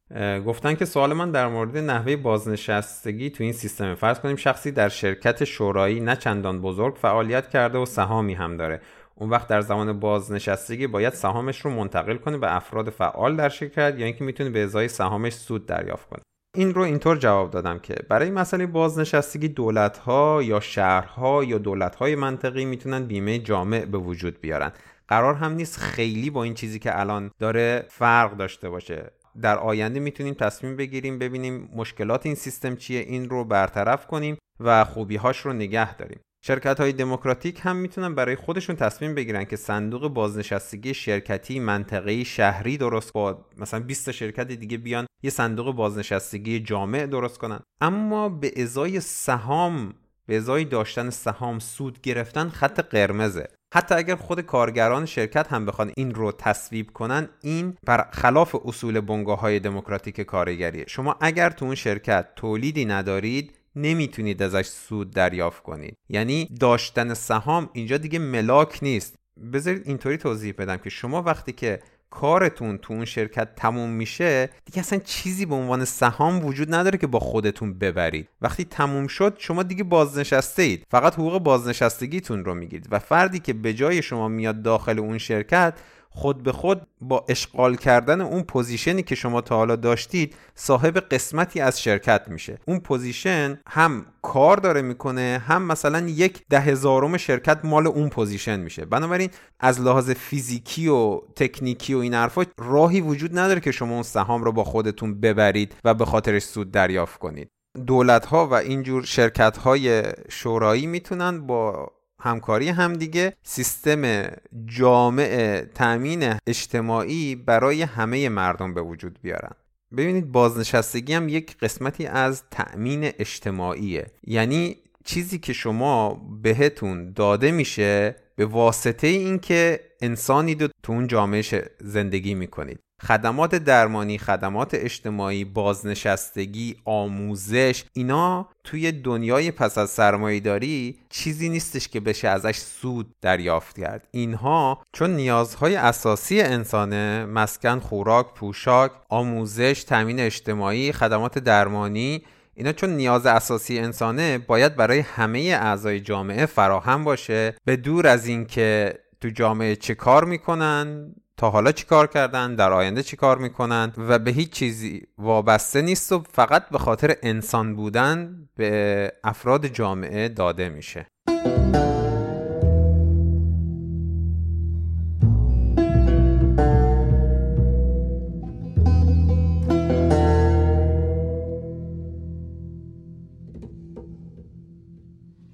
گفتن 0.45 0.75
که 0.75 0.85
سوال 0.85 1.13
من 1.13 1.31
در 1.31 1.47
مورد 1.47 1.77
نحوه 1.77 2.15
بازنشستگی 2.15 3.29
تو 3.29 3.43
این 3.43 3.53
سیستم. 3.53 3.95
فرض 3.95 4.19
کنیم 4.19 4.35
شخصی 4.35 4.71
در 4.71 4.89
شرکت 4.89 5.43
شورایی 5.43 5.99
نه 5.99 6.15
چندان 6.15 6.61
بزرگ 6.61 6.95
فعالیت 6.95 7.49
کرده 7.49 7.77
و 7.77 7.85
سهامی 7.85 8.33
هم 8.33 8.57
داره. 8.57 8.81
اون 9.15 9.29
وقت 9.29 9.47
در 9.47 9.61
زمان 9.61 9.99
بازنشستگی 9.99 10.87
باید 10.87 11.13
سهامش 11.13 11.61
رو 11.61 11.71
منتقل 11.71 12.17
کنه 12.17 12.37
به 12.37 12.55
افراد 12.55 12.89
فعال 12.89 13.35
در 13.35 13.49
شرکت 13.49 13.95
یا 13.97 14.05
اینکه 14.05 14.23
می‌تونه 14.23 14.49
به 14.49 14.63
ازای 14.63 14.87
سهامش 14.87 15.33
سود 15.33 15.65
دریافت 15.65 16.09
کنه. 16.09 16.21
این 16.57 16.73
رو 16.73 16.81
اینطور 16.81 17.17
جواب 17.17 17.51
دادم 17.51 17.79
که 17.79 17.95
برای 18.09 18.29
مسئله 18.29 18.65
بازنشستگی 18.65 19.47
دولت 19.47 19.97
ها 19.97 20.43
یا 20.43 20.59
شهرها 20.59 21.43
یا 21.43 21.57
دولت 21.57 21.95
های 21.95 22.15
منطقی 22.15 22.65
می‌تونن 22.65 23.03
بیمه 23.03 23.39
جامع 23.39 23.85
به 23.85 23.97
وجود 23.97 24.41
بیارن. 24.41 24.71
قرار 25.07 25.33
هم 25.33 25.53
نیست 25.53 25.77
خیلی 25.79 26.29
با 26.29 26.43
این 26.43 26.53
چیزی 26.53 26.79
که 26.79 26.99
الان 26.99 27.31
داره 27.39 27.85
فرق 27.89 28.37
داشته 28.37 28.69
باشه. 28.69 29.11
در 29.41 29.57
آینده 29.57 29.99
می‌تونیم 29.99 30.33
تصمیم 30.33 30.75
بگیریم 30.75 31.19
ببینیم 31.19 31.69
مشکلات 31.75 32.25
این 32.25 32.35
سیستم 32.35 32.75
چیه 32.75 32.99
این 32.99 33.29
رو 33.29 33.43
برطرف 33.43 34.07
کنیم 34.07 34.37
و 34.59 34.85
خوبیهاش 34.85 35.39
رو 35.39 35.53
نگه 35.53 35.95
داریم. 35.95 36.19
شرکت 36.47 36.79
های 36.79 36.93
دموکراتیک 36.93 37.59
هم 37.63 37.75
می‌تونن 37.75 38.15
برای 38.15 38.35
خودشون 38.35 38.75
تصمیم 38.75 39.15
بگیرن 39.15 39.43
که 39.43 39.55
صندوق 39.55 40.07
بازنشستگی 40.07 40.93
شرکتی 40.93 41.59
منطقه‌ای 41.59 42.25
شهری 42.25 42.77
درست 42.77 43.13
با 43.13 43.45
مثلا 43.57 43.79
20 43.79 44.11
شرکت 44.11 44.47
دیگه 44.47 44.77
بیان 44.77 45.07
یه 45.23 45.29
صندوق 45.29 45.75
بازنشستگی 45.75 46.59
جامع 46.59 47.05
درست 47.05 47.37
کنن. 47.37 47.59
اما 47.81 48.29
به 48.29 48.51
ازای 48.61 48.99
سهام 48.99 49.93
به 50.25 50.37
ازای 50.37 50.65
داشتن 50.65 51.09
سهام 51.09 51.59
سود 51.59 52.01
گرفتن 52.01 52.49
خط 52.49 52.79
قرمزه. 52.79 53.47
حتی 53.73 53.95
اگر 53.95 54.15
خود 54.15 54.41
کارگران 54.41 55.05
شرکت 55.05 55.47
هم 55.47 55.65
بخوان 55.65 55.91
این 55.97 56.15
رو 56.15 56.31
تصویب 56.31 56.91
کنن 56.91 57.29
این 57.41 57.77
بر 57.85 58.09
خلاف 58.11 58.55
اصول 58.65 58.99
بنگاه 58.99 59.39
های 59.39 59.59
دموکراتیک 59.59 60.21
کارگریه. 60.21 60.85
شما 60.87 61.15
اگر 61.21 61.49
تو 61.49 61.65
اون 61.65 61.75
شرکت 61.75 62.27
تولیدی 62.35 62.85
ندارید 62.85 63.53
نمی‌تونید 63.77 64.43
ازش 64.43 64.65
سود 64.65 65.11
دریافت 65.11 65.63
کنید. 65.63 65.97
یعنی 66.09 66.49
داشتن 66.59 67.13
سهام 67.13 67.69
اینجا 67.73 67.97
دیگه 67.97 68.19
ملاک 68.19 68.79
نیست. 68.81 69.15
بذارید 69.53 69.87
اینطوری 69.87 70.17
توضیح 70.17 70.53
بدم 70.57 70.77
که 70.77 70.89
شما 70.89 71.21
وقتی 71.21 71.51
که 71.51 71.79
کارتون 72.09 72.77
تو 72.77 72.93
اون 72.93 73.05
شرکت 73.05 73.55
تموم 73.55 73.89
میشه 73.89 74.49
دیگه 74.65 74.79
اصلا 74.79 74.99
چیزی 74.99 75.45
به 75.45 75.55
عنوان 75.55 75.85
سهام 75.85 76.45
وجود 76.45 76.73
نداره 76.75 76.97
که 76.97 77.07
با 77.07 77.19
خودتون 77.19 77.73
ببرید. 77.73 78.29
وقتی 78.41 78.65
تموم 78.65 79.07
شد 79.07 79.35
شما 79.37 79.63
دیگه 79.63 79.83
بازنشسته 79.83 80.63
اید 80.63 80.83
فقط 80.89 81.13
حقوق 81.13 81.37
بازنشستگیتون 81.37 82.45
رو 82.45 82.55
می‌گیرید. 82.55 82.87
و 82.91 82.99
فردی 82.99 83.39
که 83.39 83.53
به 83.53 83.73
جای 83.73 84.01
شما 84.01 84.27
میاد 84.27 84.61
داخل 84.61 84.99
اون 84.99 85.17
شرکت 85.17 85.73
خود 86.17 86.43
به 86.43 86.51
خود 86.51 86.81
با 87.01 87.25
اشغال 87.29 87.75
کردن 87.75 88.21
اون 88.21 88.43
position 88.43 88.96
ی 88.96 89.03
که 89.03 89.15
شما 89.15 89.41
تا 89.41 89.55
حالا 89.57 89.75
داشتید 89.75 90.35
صاحب 90.55 90.97
قسمتی 90.97 91.59
از 91.59 91.81
شرکت 91.81 92.21
میشه. 92.27 92.59
اون 92.65 92.79
position 92.79 93.59
هم 93.67 94.05
کار 94.21 94.57
داره 94.57 94.81
می‌کنه 94.81 95.43
هم 95.47 95.61
مثلا 95.61 96.07
یک 96.07 96.43
ده 96.49 96.59
هزارم 96.59 97.17
شرکت 97.17 97.65
مال 97.65 97.87
اون 97.87 98.09
position 98.09 98.59
میشه. 98.59 98.85
بنابراین 98.85 99.29
از 99.59 99.81
لحاظ 99.81 100.11
فیزیکی 100.11 100.87
و 100.87 101.21
تکنیکی 101.35 101.93
و 101.93 101.97
این 101.97 102.13
حرفا 102.13 102.43
راهی 102.57 103.01
وجود 103.01 103.39
نداره 103.39 103.59
که 103.59 103.71
شما 103.71 103.93
اون 103.93 104.03
سهام 104.03 104.43
رو 104.43 104.51
با 104.51 104.63
خودتون 104.63 105.19
ببرید 105.19 105.75
و 105.83 105.93
به 105.93 106.05
خاطرش 106.05 106.43
سود 106.43 106.71
دریافت 106.71 107.19
کنید. 107.19 107.49
دولت 107.87 108.25
ها 108.25 108.47
و 108.47 108.53
اینجور 108.53 109.03
شرکت 109.03 109.57
های 109.57 110.03
شورایی 110.29 110.87
می‌تونن 110.87 111.47
با 111.47 111.91
همکاری 112.21 112.69
همدیگه 112.69 113.33
سیستم 113.43 114.23
جامع 114.65 115.61
تأمین 115.75 116.33
اجتماعی 116.47 117.35
برای 117.35 117.81
همه 117.81 118.29
مردم 118.29 118.73
به 118.73 118.81
وجود 118.81 119.19
بیارن. 119.21 119.51
ببینید 119.97 120.31
بازنشستگی 120.31 121.13
هم 121.13 121.29
یک 121.29 121.57
قسمتی 121.57 122.05
از 122.05 122.43
تأمین 122.51 123.11
اجتماعیه. 123.19 124.05
یعنی 124.23 124.77
چیزی 125.05 125.39
که 125.39 125.53
شما 125.53 126.21
بهتون 126.41 127.13
داده 127.13 127.51
میشه 127.51 128.15
به 128.37 128.45
واسطه 128.45 129.07
اینکه 129.07 129.79
انسانی 130.01 130.55
دو 130.55 130.67
تو 130.83 130.93
اون 130.93 131.07
جامعه 131.07 131.43
زندگی 131.79 132.33
می‌کنید. 132.33 132.79
خدمات 133.01 133.55
درمانی، 133.55 134.17
خدمات 134.17 134.73
اجتماعی، 134.73 135.45
بازنشستگی، 135.45 136.75
آموزش 136.85 137.83
اینا 137.93 138.49
توی 138.63 138.91
دنیای 138.91 139.51
پس 139.51 139.77
از 139.77 139.89
سرمایهداری 139.89 140.99
چیزی 141.09 141.49
نیستش 141.49 141.87
که 141.87 141.99
بشه 141.99 142.27
ازش 142.27 142.57
سود 142.57 143.15
دریافت 143.21 143.79
کرد. 143.79 144.07
اینها 144.11 144.81
چون 144.93 145.15
نیازهای 145.15 145.75
اساسی 145.75 146.41
انسانه 146.41 147.25
مسکن، 147.25 147.79
خوراک، 147.79 148.33
پوشاک، 148.33 148.91
آموزش، 149.09 149.83
تامین 149.83 150.19
اجتماعی، 150.19 150.91
خدمات 150.91 151.39
درمانی 151.39 152.23
اینا 152.57 152.71
چون 152.71 152.89
نیاز 152.89 153.25
اساسی 153.25 153.79
انسانه 153.79 154.37
باید 154.37 154.75
برای 154.75 154.99
همه 154.99 155.39
اعضای 155.39 155.99
جامعه 155.99 156.45
فراهم 156.45 157.03
باشه 157.03 157.55
به 157.65 157.75
دور 157.75 158.07
از 158.07 158.27
اینکه 158.27 158.93
تو 159.21 159.29
جامعه 159.29 159.75
چه 159.75 159.95
کار 159.95 160.25
می‌کنن 160.25 161.15
تا 161.37 161.49
حالا 161.49 161.71
چی 161.71 161.85
کار 161.85 162.07
کردن 162.07 162.55
در 162.55 162.73
آینده 162.73 163.03
چی 163.03 163.17
کار 163.17 163.37
می‌کنن 163.37 163.93
و 163.97 164.19
به 164.19 164.31
هیچ 164.31 164.49
چیزی 164.49 165.01
وابسته 165.17 165.81
نیست 165.81 166.11
و 166.11 166.23
فقط 166.33 166.69
به 166.69 166.77
خاطر 166.77 167.15
انسان 167.23 167.75
بودن 167.75 168.47
به 168.55 169.11
افراد 169.23 169.67
جامعه 169.67 170.29
داده 170.29 170.69
میشه. 170.69 171.07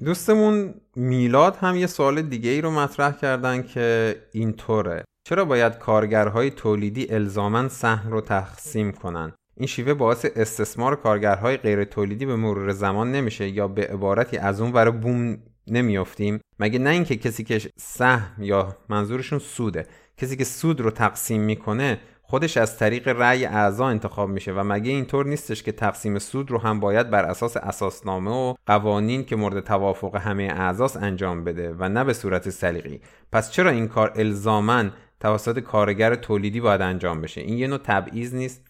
دوستمون 0.05 0.73
میلاد 0.95 1.55
هم 1.55 1.75
یه 1.75 1.87
سوال 1.87 2.21
دیگه 2.21 2.49
ای 2.49 2.61
رو 2.61 2.71
مطرح 2.71 3.11
کردن 3.11 3.61
که 3.61 4.15
اینطوره. 4.31 5.03
چرا 5.27 5.45
باید 5.45 5.77
کارگرهای 5.77 6.51
تولیدی 6.51 7.07
الزامن 7.09 7.67
سهم 7.67 8.11
رو 8.11 8.21
تقسیم 8.21 8.91
کنن؟ 8.91 9.31
این 9.57 9.67
شیوه 9.67 9.93
باعث 9.93 10.25
استثمار 10.35 10.95
کارگرهای 10.95 11.57
غیر 11.57 11.83
تولیدی 11.83 12.25
به 12.25 12.35
مرور 12.35 12.71
زمان 12.71 13.11
نمیشه 13.11 13.49
یا 13.49 13.67
به 13.67 13.87
عبارتی 13.87 14.37
از 14.37 14.61
اون 14.61 14.71
ور 14.71 14.91
بوم 14.91 15.37
نمیافتیم؟ 15.67 16.39
مگه 16.59 16.79
نه 16.79 16.89
اینکه 16.89 17.15
کسی 17.15 17.43
که 17.43 17.61
سهم 17.77 18.35
یا 18.39 18.77
منظورشون 18.89 19.39
سوده 19.39 19.85
کسی 20.17 20.37
که 20.37 20.43
سود 20.43 20.81
رو 20.81 20.91
تقسیم 20.91 21.41
می‌کنه 21.41 21.99
خودش 22.26 22.57
از 22.57 22.78
طریق 22.78 23.07
رأی 23.07 23.45
اعضا 23.45 23.88
انتخاب 23.88 24.30
میشه 24.30 24.51
و 24.51 24.63
مگه 24.63 24.91
اینطور 24.91 25.26
نیستش 25.26 25.63
که 25.63 25.71
تقسیم 25.71 26.19
سود 26.19 26.51
رو 26.51 26.57
هم 26.57 26.80
باید 26.80 27.09
بر 27.09 27.26
اساس 27.26 27.57
اساسنامه 27.57 28.32
و 28.32 28.53
قوانین 28.65 29.26
که 29.26 29.36
مورد 29.36 29.59
توافق 29.59 30.15
همه 30.15 30.43
اعضاست 30.43 30.97
انجام 30.97 31.43
بده 31.43 31.76
و 31.80 31.89
نه 31.89 32.03
به 32.03 32.13
صورت 32.13 32.49
سلیقی. 32.49 33.01
پس 33.32 33.51
چرا 33.51 33.69
این 33.69 33.88
کار 33.88 34.13
الزامن 34.15 34.91
توسط 35.19 35.59
کارگر 35.59 36.15
تولیدی 36.15 36.61
باید 36.61 36.82
انجام 36.82 37.21
بشه؟ 37.21 37.41
این 37.41 37.57
یه 37.57 37.67
نوع 37.67 37.78
تبعیض 37.78 38.36
نیست. 38.36 38.67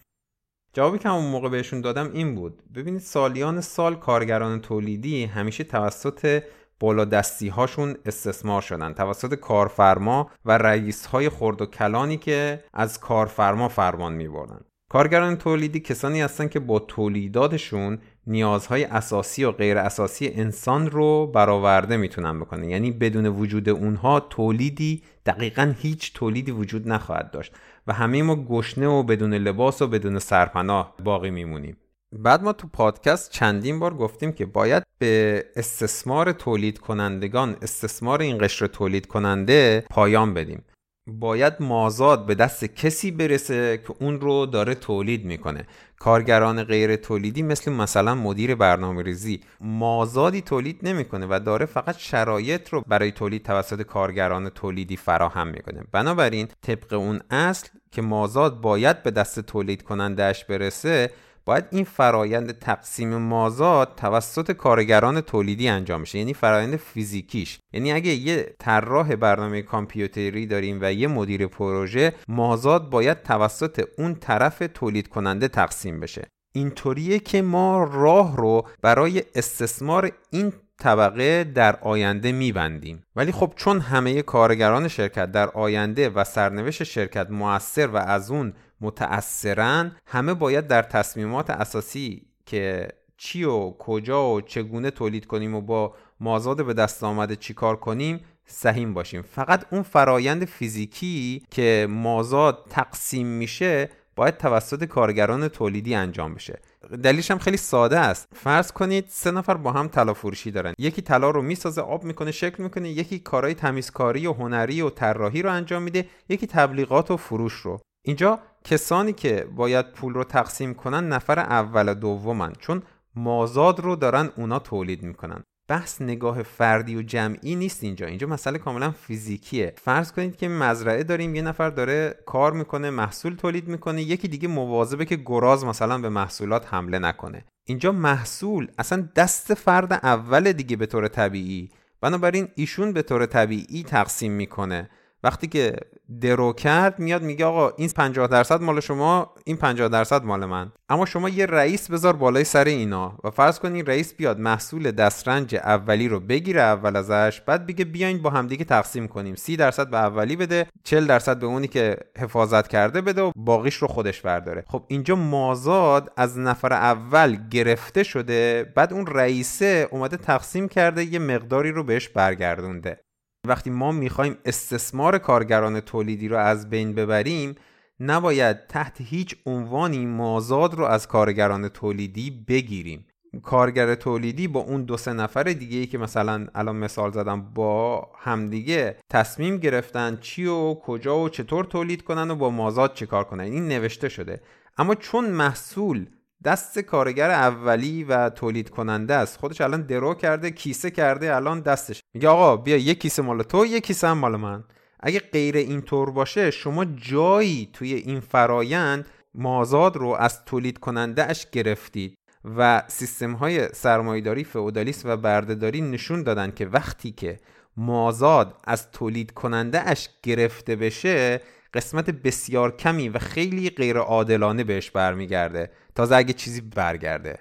جوابی 0.72 0.98
که 0.98 1.10
اون 1.10 1.30
موقع 1.30 1.48
بهشون 1.48 1.80
دادم 1.80 2.10
این 2.12 2.34
بود. 2.34 2.62
ببینید 2.74 3.00
سالیان 3.00 3.60
سال 3.60 3.94
کارگران 3.94 4.60
تولیدی 4.60 5.24
همیشه 5.24 5.64
توسط 5.64 6.42
بالا 6.84 7.04
دستی 7.04 7.48
هاشون 7.48 7.96
استثمار 8.06 8.62
شدن. 8.62 8.92
توسط 8.92 9.34
کارفرما 9.34 10.30
و 10.44 10.58
رئیس 10.58 11.06
های 11.06 11.28
خرد 11.28 11.62
و 11.62 11.66
کلانی 11.66 12.16
که 12.16 12.64
از 12.74 13.00
کارفرما 13.00 13.68
فرمان 13.68 14.12
می 14.12 14.28
بردن. 14.28 14.60
کارگران 14.90 15.36
تولیدی 15.36 15.80
کسانی 15.80 16.20
هستند 16.20 16.50
که 16.50 16.60
با 16.60 16.78
تولیداتشون 16.78 17.98
نیازهای 18.26 18.84
اساسی 18.84 19.44
و 19.44 19.52
غیر 19.52 19.78
اساسی 19.78 20.28
انسان 20.28 20.90
رو 20.90 21.26
برآورده 21.26 21.96
می‌تونن 21.96 22.40
بکنن. 22.40 22.64
یعنی 22.64 22.90
بدون 22.90 23.26
وجود 23.26 23.68
اونها 23.68 24.20
تولیدی 24.20 25.02
دقیقا 25.26 25.74
هیچ 25.78 26.12
تولیدی 26.14 26.50
وجود 26.50 26.88
نخواهد 26.88 27.30
داشت. 27.30 27.52
و 27.86 27.92
همه 27.92 28.22
ما 28.22 28.36
گشنه 28.36 28.86
و 28.86 29.02
بدون 29.02 29.34
لباس 29.34 29.82
و 29.82 29.86
بدون 29.86 30.18
سرپناه 30.18 30.94
باقی 31.04 31.30
میمونیم. 31.30 31.76
بعد 32.18 32.42
ما 32.42 32.52
تو 32.52 32.68
پادکست 32.68 33.30
چندین 33.30 33.78
بار 33.78 33.94
گفتیم 33.94 34.32
که 34.32 34.46
باید 34.46 34.82
به 34.98 35.44
استثمار 35.56 36.32
تولید 36.32 36.78
کنندگان 36.78 37.56
استثمار 37.62 38.22
این 38.22 38.38
قشر 38.38 38.66
تولید 38.66 39.06
کننده 39.06 39.84
پایان 39.90 40.34
بدیم. 40.34 40.64
باید 41.06 41.52
مازاد 41.60 42.26
به 42.26 42.34
دست 42.34 42.64
کسی 42.64 43.10
برسه 43.10 43.82
که 43.86 43.94
اون 44.00 44.20
رو 44.20 44.46
داره 44.46 44.74
تولید 44.74 45.24
می‌کنه. 45.24 45.66
کارگران 45.98 46.64
غیر 46.64 46.96
تولیدی 46.96 47.42
مثل 47.42 47.72
مثلا 47.72 48.14
مدیر 48.14 48.54
برنامه 48.54 49.02
ریزی 49.02 49.40
مازادی 49.60 50.40
تولید 50.40 50.78
نمی‌کنه 50.82 51.26
و 51.30 51.40
داره 51.44 51.66
فقط 51.66 51.98
شرایط 51.98 52.68
رو 52.68 52.84
برای 52.86 53.12
تولید 53.12 53.42
توسط 53.42 53.82
کارگران 53.82 54.48
تولیدی 54.48 54.96
فراهم 54.96 55.48
می‌کنه. 55.48 55.84
بنابراین 55.92 56.48
طبق 56.62 56.92
اون 56.92 57.20
اصل 57.30 57.68
که 57.90 58.02
مازاد 58.02 58.60
باید 58.60 59.02
به 59.02 59.10
دست 59.10 59.40
تولید 59.40 59.82
کنندهش 59.82 60.44
برسه 60.44 61.10
باید 61.44 61.64
این 61.70 61.84
فرایند 61.84 62.58
تقسیم 62.58 63.16
مازاد 63.16 63.94
توسط 63.96 64.52
کارگران 64.52 65.20
تولیدی 65.20 65.68
انجام 65.68 66.02
بشه 66.02 66.18
یعنی 66.18 66.34
فرایند 66.34 66.76
فیزیکیش. 66.76 67.58
یعنی 67.72 67.92
اگه 67.92 68.10
یه 68.10 68.54
طراح 68.58 69.16
برنامه 69.16 69.62
کامپیوتری 69.62 70.46
داریم 70.46 70.78
و 70.82 70.92
یه 70.92 71.08
مدیر 71.08 71.46
پروژه 71.46 72.12
مازاد 72.28 72.90
باید 72.90 73.22
توسط 73.22 73.88
اون 73.98 74.14
طرف 74.14 74.62
تولید 74.74 75.08
کننده 75.08 75.48
تقسیم 75.48 76.00
بشه. 76.00 76.28
اینطوریه 76.56 77.18
که 77.18 77.42
ما 77.42 77.84
راه 77.84 78.36
رو 78.36 78.66
برای 78.82 79.22
استثمار 79.34 80.12
این 80.30 80.52
طبقه 80.78 81.44
در 81.44 81.76
آینده 81.76 82.32
میبندیم. 82.32 83.02
ولی 83.16 83.32
خب 83.32 83.52
چون 83.56 83.80
همه 83.80 84.22
کارگران 84.22 84.88
شرکت 84.88 85.32
در 85.32 85.48
آینده 85.48 86.08
و 86.08 86.24
سرنوشت 86.24 86.82
شرکت 86.82 87.30
موثر 87.30 87.86
و 87.86 87.96
از 87.96 88.30
اون 88.30 88.52
متأثرن 88.80 89.96
همه 90.06 90.34
باید 90.34 90.66
در 90.66 90.82
تصمیمات 90.82 91.50
اساسی 91.50 92.22
که 92.46 92.88
چی 93.16 93.44
و 93.44 93.70
کجا 93.70 94.30
و 94.30 94.40
چگونه 94.40 94.90
تولید 94.90 95.26
کنیم 95.26 95.54
و 95.54 95.60
با 95.60 95.94
مازاد 96.20 96.66
به 96.66 96.74
دست 96.74 97.04
آمده 97.04 97.36
چی 97.36 97.54
کار 97.54 97.76
کنیم 97.76 98.20
سهیم 98.46 98.94
باشیم. 98.94 99.22
فقط 99.22 99.64
اون 99.70 99.82
فرایند 99.82 100.44
فیزیکی 100.44 101.42
که 101.50 101.86
مازاد 101.90 102.66
تقسیم 102.70 103.26
میشه 103.26 103.90
باید 104.16 104.36
توسط 104.36 104.84
کارگران 104.84 105.48
تولیدی 105.48 105.94
انجام 105.94 106.34
بشه. 106.34 106.58
دلیلش 107.02 107.30
هم 107.30 107.38
خیلی 107.38 107.56
ساده 107.56 107.98
است. 107.98 108.28
فرض 108.32 108.72
کنید 108.72 109.04
سه 109.08 109.30
نفر 109.30 109.54
با 109.54 109.72
هم 109.72 109.88
طلا 109.88 110.14
فروشی 110.14 110.50
دارن. 110.50 110.74
یکی 110.78 111.02
طلا 111.02 111.30
رو 111.30 111.42
می‌سازه 111.42 111.80
آب 111.80 112.04
می‌کنه 112.04 112.32
شکل 112.32 112.62
می‌کنه 112.62 112.88
یکی 112.88 113.18
کارهای 113.18 113.54
تمیزکاری 113.54 114.26
و 114.26 114.32
هنری 114.32 114.80
و 114.80 114.90
طراحی 114.90 115.42
رو 115.42 115.52
انجام 115.52 115.82
میده 115.82 116.08
یکی 116.28 116.46
تبلیغات 116.46 117.10
و 117.10 117.16
فروش 117.16 117.52
رو. 117.52 117.80
اینجا 118.04 118.38
کسانی 118.64 119.12
که 119.12 119.48
باید 119.56 119.92
پول 119.92 120.14
رو 120.14 120.24
تقسیم 120.24 120.74
کنن 120.74 121.08
نفر 121.08 121.38
اول 121.38 121.88
و 121.88 121.94
دومن 121.94 122.52
چون 122.58 122.82
مازاد 123.16 123.80
رو 123.80 123.96
دارن 123.96 124.30
اونا 124.36 124.58
تولید 124.58 125.02
می‌کنن. 125.02 125.42
بحث 125.68 126.02
نگاه 126.02 126.42
فردی 126.42 126.96
و 126.96 127.02
جمعی 127.02 127.56
نیست 127.56 127.84
اینجا. 127.84 128.06
اینجا 128.06 128.26
مسئله 128.26 128.58
کاملا 128.58 128.90
فیزیکیه. 128.90 129.74
فرض 129.82 130.12
کنید 130.12 130.36
که 130.36 130.48
مزرعه 130.48 131.02
داریم 131.02 131.34
یه 131.34 131.42
نفر 131.42 131.70
داره 131.70 132.18
کار 132.26 132.52
می‌کنه 132.52 132.90
محصول 132.90 133.34
تولید 133.34 133.68
می‌کنه 133.68 134.02
یکی 134.02 134.28
دیگه 134.28 134.48
مواظبه 134.48 135.04
که 135.04 135.16
گراز 135.16 135.64
مثلا 135.64 135.98
به 135.98 136.08
محصولات 136.08 136.74
حمله 136.74 136.98
نکنه. 136.98 137.44
اینجا 137.64 137.92
محصول 137.92 138.68
اصلا 138.78 139.08
دست 139.16 139.54
فرد 139.54 139.92
اول 139.92 140.52
دیگه 140.52 140.76
به 140.76 140.86
طور 140.86 141.08
طبیعی. 141.08 141.70
بنابراین 142.00 142.48
ایشون 142.54 142.92
به 142.92 143.02
طور 143.02 143.26
طبیعی 143.26 143.82
تقسیم 143.82 144.32
می‌کنه. 144.32 144.90
وقتی 145.24 145.46
که 145.46 145.76
درو 146.20 146.52
کرد 146.52 146.98
میاد 146.98 147.22
میگه 147.22 147.44
آقا 147.44 147.70
این 147.76 147.88
50 147.88 148.26
درصد 148.26 148.62
مال 148.62 148.80
شما 148.80 149.34
این 149.44 149.56
50 149.56 149.88
درصد 149.88 150.24
مال 150.24 150.44
من. 150.44 150.72
اما 150.88 151.06
شما 151.06 151.28
یه 151.28 151.46
رئیس 151.46 151.90
بذار 151.90 152.12
بالای 152.12 152.44
سر 152.44 152.64
اینا 152.64 153.18
و 153.24 153.30
فرض 153.30 153.58
کنین 153.58 153.86
رئیس 153.86 154.14
بیاد 154.14 154.38
محصول 154.38 154.90
دسترنج 154.90 155.54
اولی 155.54 156.08
رو 156.08 156.20
بگیره 156.20 156.60
اول 156.60 156.96
ازش 156.96 157.40
بعد 157.40 157.66
بگه 157.66 157.84
بیاین 157.84 158.22
با 158.22 158.30
همدیگه 158.30 158.64
تقسیم 158.64 159.08
کنیم. 159.08 159.34
30 159.34 159.56
درصد 159.56 159.90
به 159.90 159.96
اولی 159.96 160.36
بده 160.36 160.66
40 160.84 161.06
درصد 161.06 161.38
به 161.38 161.46
اونی 161.46 161.68
که 161.68 161.96
حفاظت 162.18 162.68
کرده 162.68 163.00
بده 163.00 163.22
و 163.22 163.32
باقیش 163.36 163.74
رو 163.74 163.88
خودش 163.88 164.20
برداره. 164.20 164.64
خب 164.68 164.84
اینجا 164.88 165.16
مازاد 165.16 166.12
از 166.16 166.38
نفر 166.38 166.72
اول 166.72 167.36
گرفته 167.50 168.02
شده 168.02 168.72
بعد 168.74 168.92
اون 168.92 169.06
رئیسه 169.06 169.88
اومده 169.90 170.16
تقسیم 170.16 170.68
کرده 170.68 171.04
یه 171.04 171.18
مقداری 171.18 171.72
رو 171.72 171.84
بهش 171.84 172.08
برگردونده. 172.08 173.03
وقتی 173.44 173.70
ما 173.70 173.92
می‌خوایم 173.92 174.36
استثمار 174.44 175.18
کارگران 175.18 175.80
تولیدی 175.80 176.28
رو 176.28 176.36
از 176.36 176.70
بین 176.70 176.94
ببریم 176.94 177.54
نباید 178.00 178.66
تحت 178.66 178.96
هیچ 179.00 179.36
عنوانی 179.46 180.06
مازاد 180.06 180.74
رو 180.74 180.84
از 180.84 181.08
کارگران 181.08 181.68
تولیدی 181.68 182.44
بگیریم. 182.48 183.06
کارگر 183.42 183.94
تولیدی 183.94 184.48
با 184.48 184.60
اون 184.60 184.84
دو 184.84 184.96
سه 184.96 185.12
نفر 185.12 185.42
دیگه 185.42 185.78
ای 185.78 185.86
که 185.86 185.98
مثلا 185.98 186.46
الان 186.54 186.76
مثال 186.76 187.12
زدم 187.12 187.42
با 187.54 188.08
همدیگه 188.18 188.96
تصمیم 189.10 189.56
گرفتن 189.56 190.18
چی 190.20 190.46
و 190.46 190.74
کجا 190.74 191.18
و 191.18 191.28
چطور 191.28 191.64
تولید 191.64 192.02
کنن 192.02 192.30
و 192.30 192.34
با 192.34 192.50
مازاد 192.50 192.94
چه 192.94 193.06
کار 193.06 193.24
کنن. 193.24 193.44
این 193.44 193.68
نوشته 193.68 194.08
شده. 194.08 194.40
اما 194.78 194.94
چون 194.94 195.30
محصول 195.30 196.06
دست 196.44 196.78
کارگر 196.78 197.30
اولی 197.30 198.04
و 198.04 198.28
تولید 198.28 198.70
کننده 198.70 199.14
است. 199.14 199.38
خودش 199.38 199.60
الان 199.60 199.82
درو 199.82 200.14
کرده 200.14 200.50
کیسه 200.50 200.90
کرده 200.90 201.36
الان 201.36 201.60
دستش. 201.60 202.02
میگه 202.14 202.28
آقا 202.28 202.56
بیا 202.56 202.76
یک 202.76 203.00
کیسه 203.00 203.22
مال 203.22 203.42
تو 203.42 203.66
یک 203.66 203.86
کیسه 203.86 204.08
هم 204.08 204.18
مال 204.18 204.36
من. 204.36 204.64
اگه 205.00 205.20
غیر 205.20 205.56
اینطور 205.56 206.10
باشه 206.10 206.50
شما 206.50 206.84
جایی 206.84 207.70
توی 207.72 207.94
این 207.94 208.20
فرایند 208.20 209.06
مازاد 209.34 209.96
رو 209.96 210.08
از 210.08 210.44
تولید 210.44 210.78
کننده 210.78 211.30
اش 211.30 211.46
گرفتید 211.52 212.18
و 212.56 212.82
سیستم 212.88 213.32
های 213.32 213.68
سرمایداری 213.68 214.44
فئودالیسم 214.44 215.08
و 215.08 215.16
بردهداری 215.16 215.80
نشون 215.80 216.22
دادن 216.22 216.50
که 216.50 216.66
وقتی 216.66 217.10
که 217.10 217.38
مازاد 217.76 218.54
از 218.64 218.90
تولید 218.90 219.30
کننده 219.30 219.88
اش 219.90 220.08
گرفته 220.22 220.76
بشه 220.76 221.40
قسمت 221.74 222.10
بسیار 222.10 222.76
کمی 222.76 223.08
و 223.08 223.18
خیلی 223.18 223.70
غیر 223.70 223.98
عادلانه 223.98 224.64
بهش 224.64 224.90
برمیگرده. 224.90 225.70
تازه 225.94 226.16
اگه 226.16 226.32
چیزی 226.32 226.60
برگرده. 226.60 227.38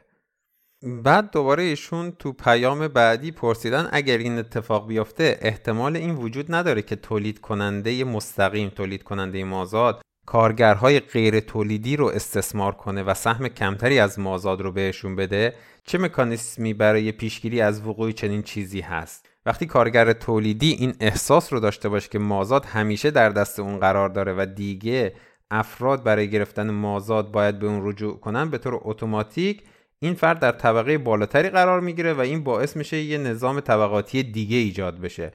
بعد 0.83 1.31
دوباره 1.31 1.63
ایشون 1.63 2.11
تو 2.11 2.33
پیام 2.33 2.87
بعدی 2.87 3.31
پرسیدن 3.31 3.89
اگر 3.91 4.17
این 4.17 4.37
اتفاق 4.37 4.87
بیفته 4.87 5.37
احتمال 5.41 5.95
این 5.95 6.15
وجود 6.15 6.55
نداره 6.55 6.81
که 6.81 6.95
تولید 6.95 7.41
کننده 7.41 8.03
مستقیم 8.03 8.69
تولید 8.69 9.03
کننده 9.03 9.43
مازاد 9.43 10.01
کارگرهای 10.25 10.99
غیر 10.99 11.39
تولیدی 11.39 11.95
رو 11.95 12.05
استثمار 12.05 12.71
کنه 12.71 13.03
و 13.03 13.13
سهم 13.13 13.47
کمتری 13.47 13.99
از 13.99 14.19
مازاد 14.19 14.61
رو 14.61 14.71
بهشون 14.71 15.15
بده 15.15 15.53
چه 15.85 15.97
مکانیسمی 15.97 16.73
برای 16.73 17.11
پیشگیری 17.11 17.61
از 17.61 17.87
وقوع 17.87 18.11
چنین 18.11 18.41
چیزی 18.41 18.81
هست؟ 18.81 19.29
وقتی 19.45 19.65
کارگر 19.65 20.13
تولیدی 20.13 20.71
این 20.71 20.95
احساس 20.99 21.53
رو 21.53 21.59
داشته 21.59 21.89
باشه 21.89 22.09
که 22.09 22.19
مازاد 22.19 22.65
همیشه 22.65 23.11
در 23.11 23.29
دست 23.29 23.59
اون 23.59 23.79
قرار 23.79 24.09
داره 24.09 24.33
و 24.33 24.45
دیگه 24.45 25.13
افراد 25.53 26.03
برای 26.03 26.29
گرفتن 26.29 26.71
مازاد 26.71 27.31
باید 27.31 27.59
به 27.59 27.67
اون 27.67 27.89
رجوع 27.89 28.19
کنن 28.19 28.49
به 28.49 28.57
طور 28.57 28.79
اتوماتیک 28.81 29.63
این 29.99 30.13
فرد 30.13 30.39
در 30.39 30.51
طبقه 30.51 30.97
بالاتری 30.97 31.49
قرار 31.49 31.79
می‌گیره 31.79 32.13
و 32.13 32.19
این 32.19 32.43
باعث 32.43 32.77
میشه 32.77 32.97
یه 32.97 33.17
نظام 33.17 33.59
طبقاتی 33.59 34.23
دیگه 34.23 34.57
ایجاد 34.57 34.99
بشه. 34.99 35.31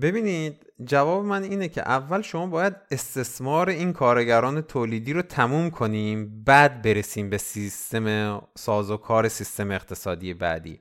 ببینید 0.00 0.66
جواب 0.84 1.24
من 1.24 1.42
اینه 1.42 1.68
که 1.68 1.80
اول 1.80 2.22
شما 2.22 2.46
باید 2.46 2.76
استثمار 2.90 3.68
این 3.68 3.92
کارگران 3.92 4.60
تولیدی 4.60 5.12
رو 5.12 5.22
تموم 5.22 5.70
کنیم 5.70 6.44
بعد 6.44 6.82
برسیم 6.82 7.30
به 7.30 7.38
سیستم 7.38 8.38
سازوکار 8.54 9.28
سیستم 9.28 9.70
اقتصادی 9.70 10.34
بعدی. 10.34 10.80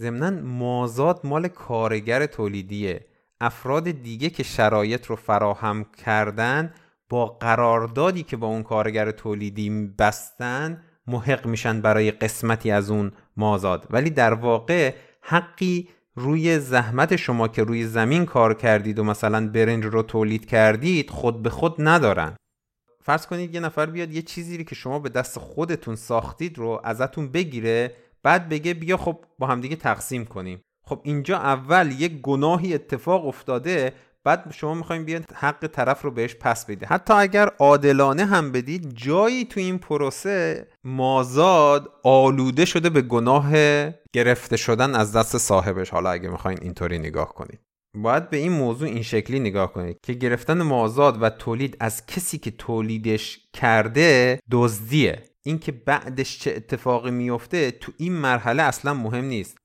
ضمنا 0.00 0.30
مازاد 0.30 1.20
مال 1.24 1.48
کارگر 1.48 2.26
تولیدیه. 2.26 3.06
افراد 3.40 3.90
دیگه 3.90 4.30
که 4.30 4.42
شرایط 4.42 5.06
رو 5.06 5.16
فراهم 5.16 5.84
کردن 6.04 6.74
با 7.08 7.26
قراردادی 7.26 8.22
که 8.22 8.36
با 8.36 8.46
اون 8.46 8.62
کارگر 8.62 9.10
تولیدی 9.10 9.70
بستن 9.98 10.82
محق 11.06 11.46
میشن 11.46 11.80
برای 11.80 12.10
قسمتی 12.10 12.70
از 12.70 12.90
اون 12.90 13.12
مازاد. 13.36 13.86
ولی 13.90 14.10
در 14.10 14.34
واقع 14.34 14.94
حقی 15.20 15.88
روی 16.14 16.58
زحمت 16.58 17.16
شما 17.16 17.48
که 17.48 17.64
روی 17.64 17.84
زمین 17.84 18.26
کار 18.26 18.54
کردید 18.54 18.98
و 18.98 19.04
مثلا 19.04 19.48
برنج 19.48 19.84
رو 19.84 20.02
تولید 20.02 20.46
کردید 20.46 21.10
خود 21.10 21.42
به 21.42 21.50
خود 21.50 21.74
ندارن. 21.78 22.36
فرض 23.02 23.26
کنید 23.26 23.54
یه 23.54 23.60
نفر 23.60 23.86
بیاد 23.86 24.12
یه 24.12 24.22
چیزی 24.22 24.64
که 24.64 24.74
شما 24.74 24.98
به 24.98 25.08
دست 25.08 25.38
خودتون 25.38 25.96
ساختید 25.96 26.58
رو 26.58 26.80
ازتون 26.84 27.28
بگیره 27.28 27.94
بعد 28.22 28.48
بگه 28.48 28.74
بیا 28.74 28.96
خب 28.96 29.24
با 29.38 29.46
همدیگه 29.46 29.76
تقسیم 29.76 30.24
کنیم. 30.24 30.60
خب 30.84 31.00
اینجا 31.04 31.38
اول 31.38 31.92
یه 31.98 32.08
گناهی 32.08 32.74
اتفاق 32.74 33.26
افتاده 33.26 33.92
بعد 34.24 34.52
شما 34.52 34.74
می‌خوایم 34.74 35.04
بیاد 35.04 35.24
حق 35.34 35.66
طرف 35.66 36.02
رو 36.02 36.10
بهش 36.10 36.34
پس 36.34 36.64
بدید. 36.64 36.84
حتی 36.84 37.14
اگر 37.14 37.46
عادلانه 37.58 38.24
هم 38.24 38.52
بدید 38.52 38.92
جایی 38.94 39.44
تو 39.44 39.60
این 39.60 39.78
پروسه 39.78 40.68
مازاد 40.84 41.92
آلوده 42.04 42.64
شده 42.64 42.90
به 42.90 43.02
گناه 43.02 43.50
گرفته 44.12 44.56
شدن 44.56 44.94
از 44.94 45.16
دست 45.16 45.38
صاحبش. 45.38 45.90
حالا 45.90 46.10
اگه 46.10 46.28
می‌خواین 46.28 46.58
اینطوری 46.62 46.98
نگاه 46.98 47.34
کنید. 47.34 47.60
باید 47.94 48.30
به 48.30 48.36
این 48.36 48.52
موضوع 48.52 48.88
این 48.88 49.02
شکلی 49.02 49.40
نگاه 49.40 49.72
کنید 49.72 49.98
که 50.02 50.12
گرفتن 50.12 50.62
مازاد 50.62 51.22
و 51.22 51.30
تولید 51.30 51.76
از 51.80 52.06
کسی 52.06 52.38
که 52.38 52.50
تولیدش 52.50 53.48
کرده 53.52 54.40
دزدیه. 54.50 55.22
اینکه 55.42 55.72
بعدش 55.72 56.38
چه 56.38 56.52
اتفاقی 56.56 57.10
میفته 57.10 57.70
تو 57.70 57.92
این 57.96 58.12
مرحله 58.12 58.62
اصلا 58.62 58.94
مهم 58.94 59.24
نیست. 59.24 59.58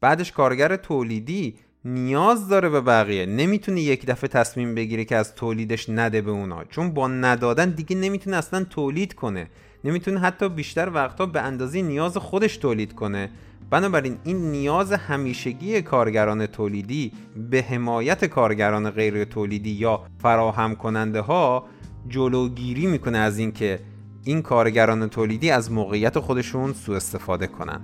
بعدش 0.00 0.32
کارگر 0.32 0.76
تولیدی 0.76 1.58
نیاز 1.84 2.48
داره 2.48 2.68
به 2.68 2.80
بقیه. 2.80 3.26
نمی‌تونه 3.26 3.80
یک 3.80 4.06
دفعه 4.06 4.28
تصمیم 4.28 4.74
بگیره 4.74 5.04
که 5.04 5.16
از 5.16 5.34
تولیدش 5.34 5.88
نده 5.88 6.20
به 6.20 6.30
اونا. 6.30 6.64
چون 6.64 6.90
با 6.90 7.08
ندادن 7.08 7.70
دیگه 7.70 7.96
نمی‌تونه 7.96 8.36
اصلا 8.36 8.64
تولید 8.64 9.14
کنه. 9.14 9.50
نمی‌تونه 9.84 10.20
حتی 10.20 10.48
بیشتر 10.48 10.90
وقتا 10.94 11.26
به 11.26 11.40
اندازه 11.40 11.82
نیاز 11.82 12.16
خودش 12.16 12.56
تولید 12.56 12.94
کنه. 12.94 13.30
بنابراین 13.70 14.16
این 14.24 14.50
نیاز 14.50 14.92
همیشگی 14.92 15.82
کارگران 15.82 16.46
تولیدی 16.46 17.12
به 17.50 17.62
حمایت 17.62 18.24
کارگران 18.24 18.90
غیر 18.90 19.24
تولیدی 19.24 19.70
یا 19.70 20.02
فراهم 20.18 20.74
کننده 20.74 21.20
ها 21.20 21.66
جلوگیری 22.08 22.86
می‌کنه 22.86 23.18
از 23.18 23.38
اینکه 23.38 23.80
این 24.24 24.42
کارگران 24.42 25.08
تولیدی 25.08 25.50
از 25.50 25.72
موقعیت 25.72 26.18
خودشون 26.18 26.72
سوء 26.72 26.96
استفاده 26.96 27.46
کنن. 27.46 27.80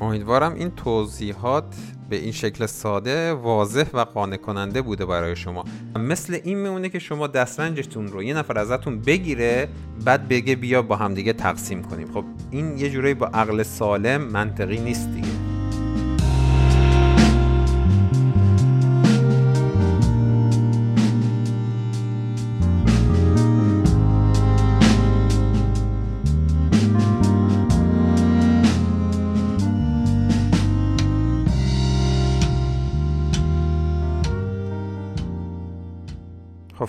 امیدوارم 0.00 0.54
این 0.54 0.70
توضیحات 0.70 1.74
به 2.10 2.16
این 2.16 2.32
شکل 2.32 2.66
ساده 2.66 3.32
واضح 3.32 3.84
و 3.92 4.00
قانع 4.00 4.36
کننده 4.36 4.82
بوده 4.82 5.06
برای 5.06 5.36
شما. 5.36 5.64
مثل 5.96 6.38
این 6.44 6.58
میمونه 6.58 6.88
که 6.88 6.98
شما 6.98 7.26
دسترنجتون 7.26 8.08
رو 8.08 8.22
یه 8.22 8.34
نفر 8.34 8.58
ازتون 8.58 9.00
بگیره 9.00 9.68
بعد 10.04 10.28
بگه 10.28 10.56
بیا 10.56 10.82
با 10.82 10.96
همدیگه 10.96 11.32
تقسیم 11.32 11.82
کنیم. 11.82 12.12
خب 12.12 12.24
این 12.50 12.78
یه 12.78 12.90
جورایی 12.90 13.14
با 13.14 13.26
عقل 13.26 13.62
سالم 13.62 14.20
منطقی 14.20 14.78
نیست 14.78 15.08
دیگه. 15.14 15.29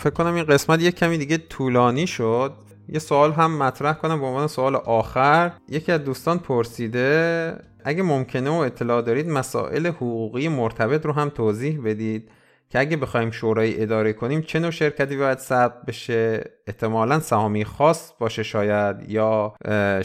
فکر 0.02 0.14
کنم 0.14 0.34
این 0.34 0.44
قسمت 0.44 0.82
یک 0.82 0.96
کمی 0.96 1.18
دیگه 1.18 1.38
طولانی 1.38 2.08
شد. 2.08 2.54
یه 2.90 3.00
سوال 3.00 3.32
هم 3.32 3.58
مطرح 3.58 3.94
کنم 3.94 4.20
به 4.20 4.26
عنوان 4.26 4.48
سوال 4.48 4.76
آخر. 4.76 5.52
یکی 5.70 5.92
از 5.92 6.04
دوستان 6.04 6.40
پرسیده 6.40 7.56
اگه 7.84 8.04
ممکنه 8.04 8.50
و 8.50 8.54
اطلاع 8.54 9.02
دارید 9.02 9.30
مسائل 9.30 9.88
حقوقی 9.88 10.48
مرتبط 10.48 11.06
رو 11.06 11.14
هم 11.14 11.30
توضیح 11.30 11.82
بدید 11.86 12.32
که 12.70 12.80
اگه 12.80 12.98
بخوایم 12.98 13.32
شورای 13.32 13.82
اداره 13.82 14.14
کنیم 14.14 14.42
چه 14.42 14.60
نوع 14.60 14.72
شرکتی 14.72 15.18
باید 15.18 15.38
ثبت 15.38 15.86
بشه؟ 15.86 16.52
احتمالا 16.68 17.20
سهامی 17.20 17.66
خاص 17.66 18.14
باشه 18.20 18.44
شاید 18.44 19.10
یا 19.10 19.54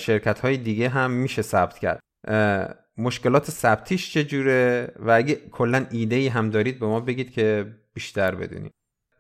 شرکت 0.00 0.40
های 0.40 0.56
دیگه 0.56 0.88
هم 0.88 1.10
میشه 1.10 1.42
ثبت 1.42 1.78
کرد. 1.78 2.00
مشکلات 2.98 3.50
ثبتیش 3.50 4.12
چجوره؟ 4.12 4.92
و 4.98 5.10
اگه 5.10 5.34
کلا 5.34 5.86
ایده 5.90 6.16
ای 6.16 6.28
هم 6.28 6.50
دارید 6.50 6.78
به 6.80 6.86
ما 6.86 7.00
بگید 7.00 7.30
که 7.30 7.66
بیشتر 7.94 8.34
بدونیم. 8.34 8.70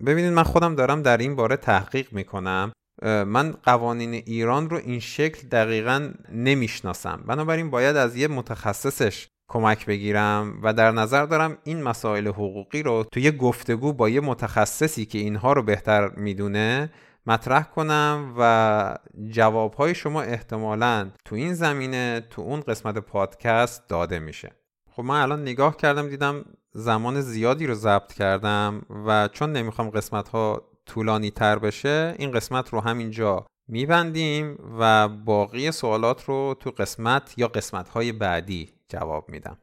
ببینید 0.06 0.32
من 0.32 0.42
خودم 0.42 0.74
دارم 0.74 1.02
در 1.02 1.16
این 1.16 1.36
باره 1.36 1.56
تحقیق 1.56 2.12
می‌کنم. 2.12 2.72
من 3.02 3.54
قوانین 3.62 4.12
ایران 4.12 4.70
رو 4.70 4.76
این 4.76 5.00
شکل 5.00 5.48
دقیقا 5.48 6.12
نمی‌شناسم. 6.32 7.24
بنابراین 7.26 7.70
باید 7.70 7.96
از 7.96 8.16
یه 8.16 8.28
متخصصش 8.28 9.28
کمک 9.48 9.86
بگیرم 9.86 10.60
و 10.62 10.72
در 10.72 10.90
نظر 10.90 11.26
دارم 11.26 11.58
این 11.64 11.82
مسائل 11.82 12.26
حقوقی 12.26 12.82
رو 12.82 13.04
توی 13.12 13.22
یه 13.22 13.30
گفتگو 13.30 13.92
با 13.92 14.08
یه 14.08 14.20
متخصصی 14.20 15.06
که 15.06 15.18
اینها 15.18 15.52
رو 15.52 15.62
بهتر 15.62 16.08
می‌دونه 16.08 16.90
مطرح 17.26 17.62
کنم 17.62 18.34
و 18.38 18.96
جوابهای 19.28 19.94
شما 19.94 20.22
احتمالا 20.22 21.10
تو 21.24 21.34
این 21.34 21.54
زمینه 21.54 22.26
تو 22.30 22.42
اون 22.42 22.60
قسمت 22.60 22.98
پادکست 22.98 23.88
داده 23.88 24.18
میشه. 24.18 24.52
خب 24.90 25.02
من 25.02 25.20
الان 25.20 25.42
نگاه 25.42 25.76
کردم 25.76 26.08
دیدم 26.08 26.44
زمان 26.78 27.20
زیادی 27.20 27.66
رو 27.66 27.74
ضبط 27.74 28.12
کردم 28.12 28.82
و 29.06 29.28
چون 29.32 29.52
نمی‌خوام 29.52 29.90
قسمت 29.90 30.28
ها 30.28 30.62
طولانی 30.86 31.30
تر 31.30 31.58
بشه 31.58 32.14
این 32.18 32.30
قسمت 32.30 32.68
رو 32.68 32.80
همینجا 32.80 33.46
میبندیم 33.68 34.58
و 34.78 35.08
باقی 35.08 35.70
سوالات 35.70 36.24
رو 36.24 36.56
تو 36.60 36.70
قسمت 36.70 37.34
یا 37.36 37.48
قسمت 37.48 37.88
های 37.88 38.12
بعدی 38.12 38.68
جواب 38.88 39.28
میدم. 39.28 39.58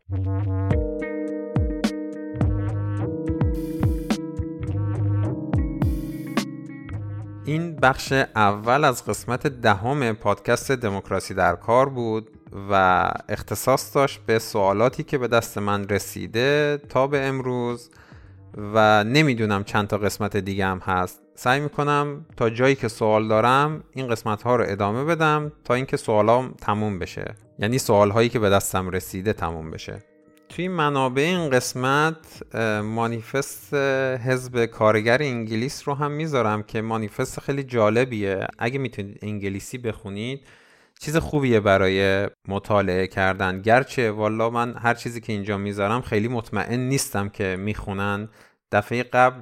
این 7.46 7.76
بخش 7.76 8.12
اول 8.36 8.84
از 8.84 9.06
قسمت 9.06 9.48
دهم 9.48 10.14
پادکست 10.14 10.72
دموکراسی 10.72 11.34
در 11.34 11.56
کار 11.56 11.90
بود. 11.90 12.33
و 12.70 13.12
اختصاص 13.30 13.96
داشت 13.96 14.20
به 14.26 14.40
سوالاتی 14.40 15.04
که 15.04 15.18
به 15.18 15.28
دست 15.28 15.58
من 15.58 15.88
رسیده 15.88 16.82
تا 16.90 17.08
به 17.08 17.26
امروز 17.26 17.90
و 18.74 19.04
نمی‌دونم 19.04 19.64
چند 19.64 19.88
تا 19.88 19.98
قسمت 19.98 20.38
دیگه 20.38 20.66
هم 20.66 20.80
هست. 20.80 21.22
سعی 21.36 21.60
می‌کنم 21.60 22.26
تا 22.38 22.50
جایی 22.50 22.76
که 22.76 22.88
سوال 22.88 23.28
دارم 23.28 23.84
این 23.94 24.08
قسمت 24.08 24.42
ها 24.44 24.56
رو 24.56 24.66
ادامه 24.68 25.04
بدم 25.04 25.52
تا 25.64 25.74
اینکه 25.74 25.98
سوالام 25.98 26.54
تموم 26.62 27.00
بشه. 27.00 27.36
یعنی 27.60 27.78
سوال 27.78 28.12
هایی 28.12 28.30
که 28.30 28.40
به 28.40 28.50
دستم 28.50 28.90
رسیده 28.90 29.34
تموم 29.34 29.72
بشه. 29.72 30.04
توی 30.50 30.68
منابع 30.68 31.22
این 31.22 31.50
قسمت 31.50 32.56
مانیفست 32.84 33.74
حزب 34.26 34.66
کارگر 34.66 35.22
انگلیس 35.22 35.88
رو 35.88 35.94
هم 35.94 36.12
می‌ذارم 36.12 36.64
که 36.64 36.82
مانیفست 36.82 37.40
خیلی 37.40 37.64
جالبیه. 37.64 38.48
اگه 38.60 38.80
می‌تونید 38.80 39.20
انگلیسی 39.22 39.78
بخونید 39.78 40.42
چیز 41.00 41.18
خوبیه 41.18 41.60
برای 41.60 42.30
مطالعه 42.48 43.08
کردن. 43.08 43.62
گرچه 43.62 44.12
والا 44.12 44.50
من 44.50 44.74
هر 44.78 44.94
چیزی 44.94 45.22
که 45.22 45.34
اینجا 45.34 45.58
می‌ذارم 45.58 46.02
خیلی 46.02 46.28
مطمئن 46.28 46.80
نیستم 46.80 47.30
که 47.30 47.56
می‌خونن. 47.60 48.30
دفعه 48.72 49.04
قبل 49.04 49.42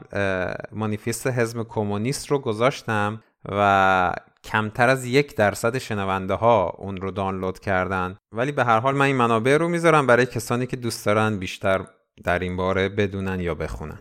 مانیفست 0.72 1.28
حزب 1.28 1.64
کمونیست 1.64 2.32
رو 2.32 2.40
گذاشتم 2.40 3.24
و 3.50 4.14
کمتر 4.44 4.90
از 4.90 5.06
یک 5.06 5.36
درصد 5.36 5.78
شنونده 5.78 6.34
ها 6.34 6.70
اون 6.70 6.98
رو 6.98 7.12
دانلود 7.12 7.60
کردن. 7.60 8.18
ولی 8.32 8.52
به 8.52 8.64
هر 8.64 8.80
حال 8.80 8.96
من 8.96 9.06
این 9.06 9.16
منابع 9.16 9.58
رو 9.58 9.68
می‌ذارم 9.68 10.08
برای 10.08 10.26
کسانی 10.26 10.68
که 10.68 10.76
دوست 10.76 11.06
دارن 11.06 11.38
بیشتر 11.38 11.86
در 12.24 12.40
این 12.40 12.58
باره 12.58 12.90
بدونن 12.90 13.40
یا 13.40 13.56
بخونن. 13.56 14.00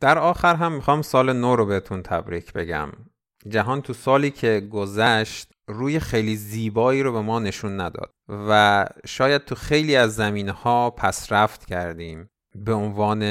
در 0.00 0.18
آخر 0.18 0.54
هم 0.54 0.72
می‌خوام 0.72 1.02
سال 1.02 1.32
نو 1.32 1.56
رو 1.56 1.66
بهتون 1.66 2.02
تبریک 2.02 2.52
بگم. 2.52 2.88
جهان 3.48 3.82
تو 3.82 3.92
سالی 3.92 4.30
که 4.30 4.68
گذشت 4.70 5.52
روی 5.70 6.00
خیلی 6.00 6.36
زیبایی 6.36 7.02
رو 7.02 7.12
به 7.12 7.20
ما 7.20 7.38
نشون 7.38 7.80
نداد 7.80 8.10
و 8.28 8.86
شاید 9.06 9.44
تو 9.44 9.54
خیلی 9.54 9.96
از 9.96 10.14
زمین 10.14 10.48
ها 10.48 10.90
پس 10.90 11.32
رفت 11.32 11.66
کردیم 11.66 12.30
به 12.54 12.72
عنوان 12.72 13.22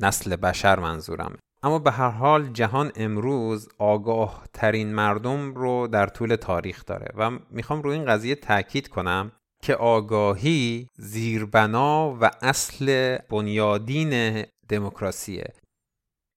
نسل 0.00 0.36
بشر 0.36 0.78
منظورم. 0.78 1.38
اما 1.62 1.78
به 1.78 1.90
هر 1.90 2.08
حال 2.08 2.46
جهان 2.46 2.92
امروز 2.96 3.68
آگاه 3.78 4.44
ترین 4.52 4.94
مردم 4.94 5.54
رو 5.54 5.86
در 5.86 6.06
طول 6.06 6.36
تاریخ 6.36 6.84
داره 6.84 7.06
و 7.16 7.30
می‌خوام 7.50 7.82
روی 7.82 7.94
این 7.94 8.06
قضیه 8.06 8.34
تاکید 8.34 8.88
کنم 8.88 9.32
که 9.62 9.74
آگاهی 9.74 10.86
زیربنا 10.96 12.18
و 12.20 12.30
اصل 12.42 13.18
بنیادین 13.30 14.44
دموکراسیه. 14.68 15.52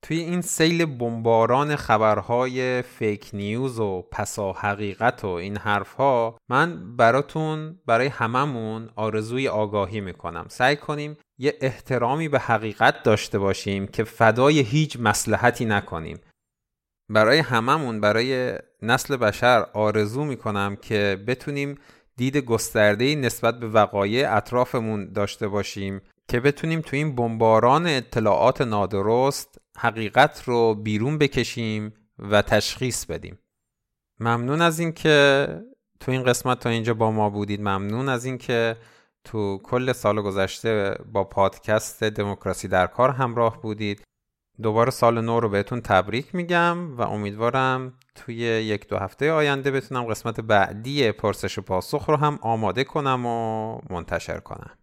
توی 0.08 0.20
این 0.20 0.42
سیل 0.42 0.86
بمباران 0.86 1.76
خبرهای 1.76 2.82
فیک 2.82 3.30
نیوز 3.34 3.80
و 3.80 4.02
پسا 4.12 4.52
حقیقت 4.52 5.24
و 5.24 5.28
این 5.28 5.58
حرفها 5.58 6.38
من 6.50 6.96
براتون 6.96 7.80
برای 7.86 8.08
هممون 8.08 8.90
آرزوی 8.96 9.48
آگاهی 9.48 10.02
می‌کنم. 10.02 10.46
سعی 10.50 10.76
کنیم 10.76 11.18
یه 11.38 11.54
احترامی 11.62 12.30
به 12.30 12.40
حقیقت 12.40 13.04
داشته 13.04 13.40
باشیم 13.40 13.88
که 13.88 14.04
فدای 14.04 14.60
هیچ 14.60 14.98
مسلحتی 15.00 15.66
نکنیم. 15.66 16.18
برای 17.10 17.40
هممون 17.40 18.02
برای 18.02 18.58
نسل 18.82 19.18
بشر 19.18 19.66
آرزو 19.74 20.26
می‌کنم 20.26 20.76
که 20.76 21.24
بتونیم 21.28 21.76
دید 22.18 22.38
گسترده 22.38 23.16
نسبت 23.16 23.60
به 23.60 23.68
وقایع 23.68 24.38
اطرافمون 24.38 25.14
داشته 25.14 25.48
باشیم 25.48 26.02
که 26.28 26.40
بتونیم 26.40 26.82
تو 26.82 26.96
این 26.96 27.16
بمباران 27.16 27.88
اطلاعات 27.88 28.62
نادرست 28.62 29.65
حقیقت 29.78 30.44
رو 30.44 30.76
بیرون 30.76 31.18
بکشیم 31.18 31.94
و 32.20 32.42
تشخیص 32.42 33.06
بدیم. 33.06 33.40
ممنون 34.20 34.62
از 34.62 34.80
اینکه 34.80 35.48
تو 36.00 36.12
این 36.12 36.24
قسمت 36.24 36.60
تا 36.60 36.70
اینجا 36.70 36.94
با 36.94 37.12
ما 37.12 37.30
بودید. 37.30 37.62
ممنون 37.62 38.10
از 38.10 38.26
اینکه 38.26 38.78
تو 39.24 39.60
کل 39.64 39.92
سال 39.92 40.22
گذشته 40.22 40.98
با 41.12 41.24
پادکست 41.24 42.04
دموکراسی 42.04 42.68
در 42.68 42.88
کار 42.88 43.10
همراه 43.10 43.62
بودید. 43.62 44.02
دوباره 44.62 44.92
سال 44.92 45.22
نو 45.22 45.40
رو 45.40 45.50
بهتون 45.50 45.82
تبریک 45.82 46.36
میگم 46.36 46.98
و 46.98 47.02
امیدوارم 47.02 47.94
توی 48.16 48.36
یک 48.36 48.88
دو 48.88 48.98
هفته 48.98 49.32
آینده 49.32 49.72
بتونم 49.72 50.04
قسمت 50.04 50.40
بعدی 50.40 51.12
پرسش 51.12 51.58
و 51.58 51.62
پاسخ 51.62 52.10
رو 52.10 52.16
هم 52.16 52.40
آماده 52.42 52.84
کنم 52.84 53.26
و 53.26 53.80
منتشر 53.90 54.40
کنم. 54.40 54.78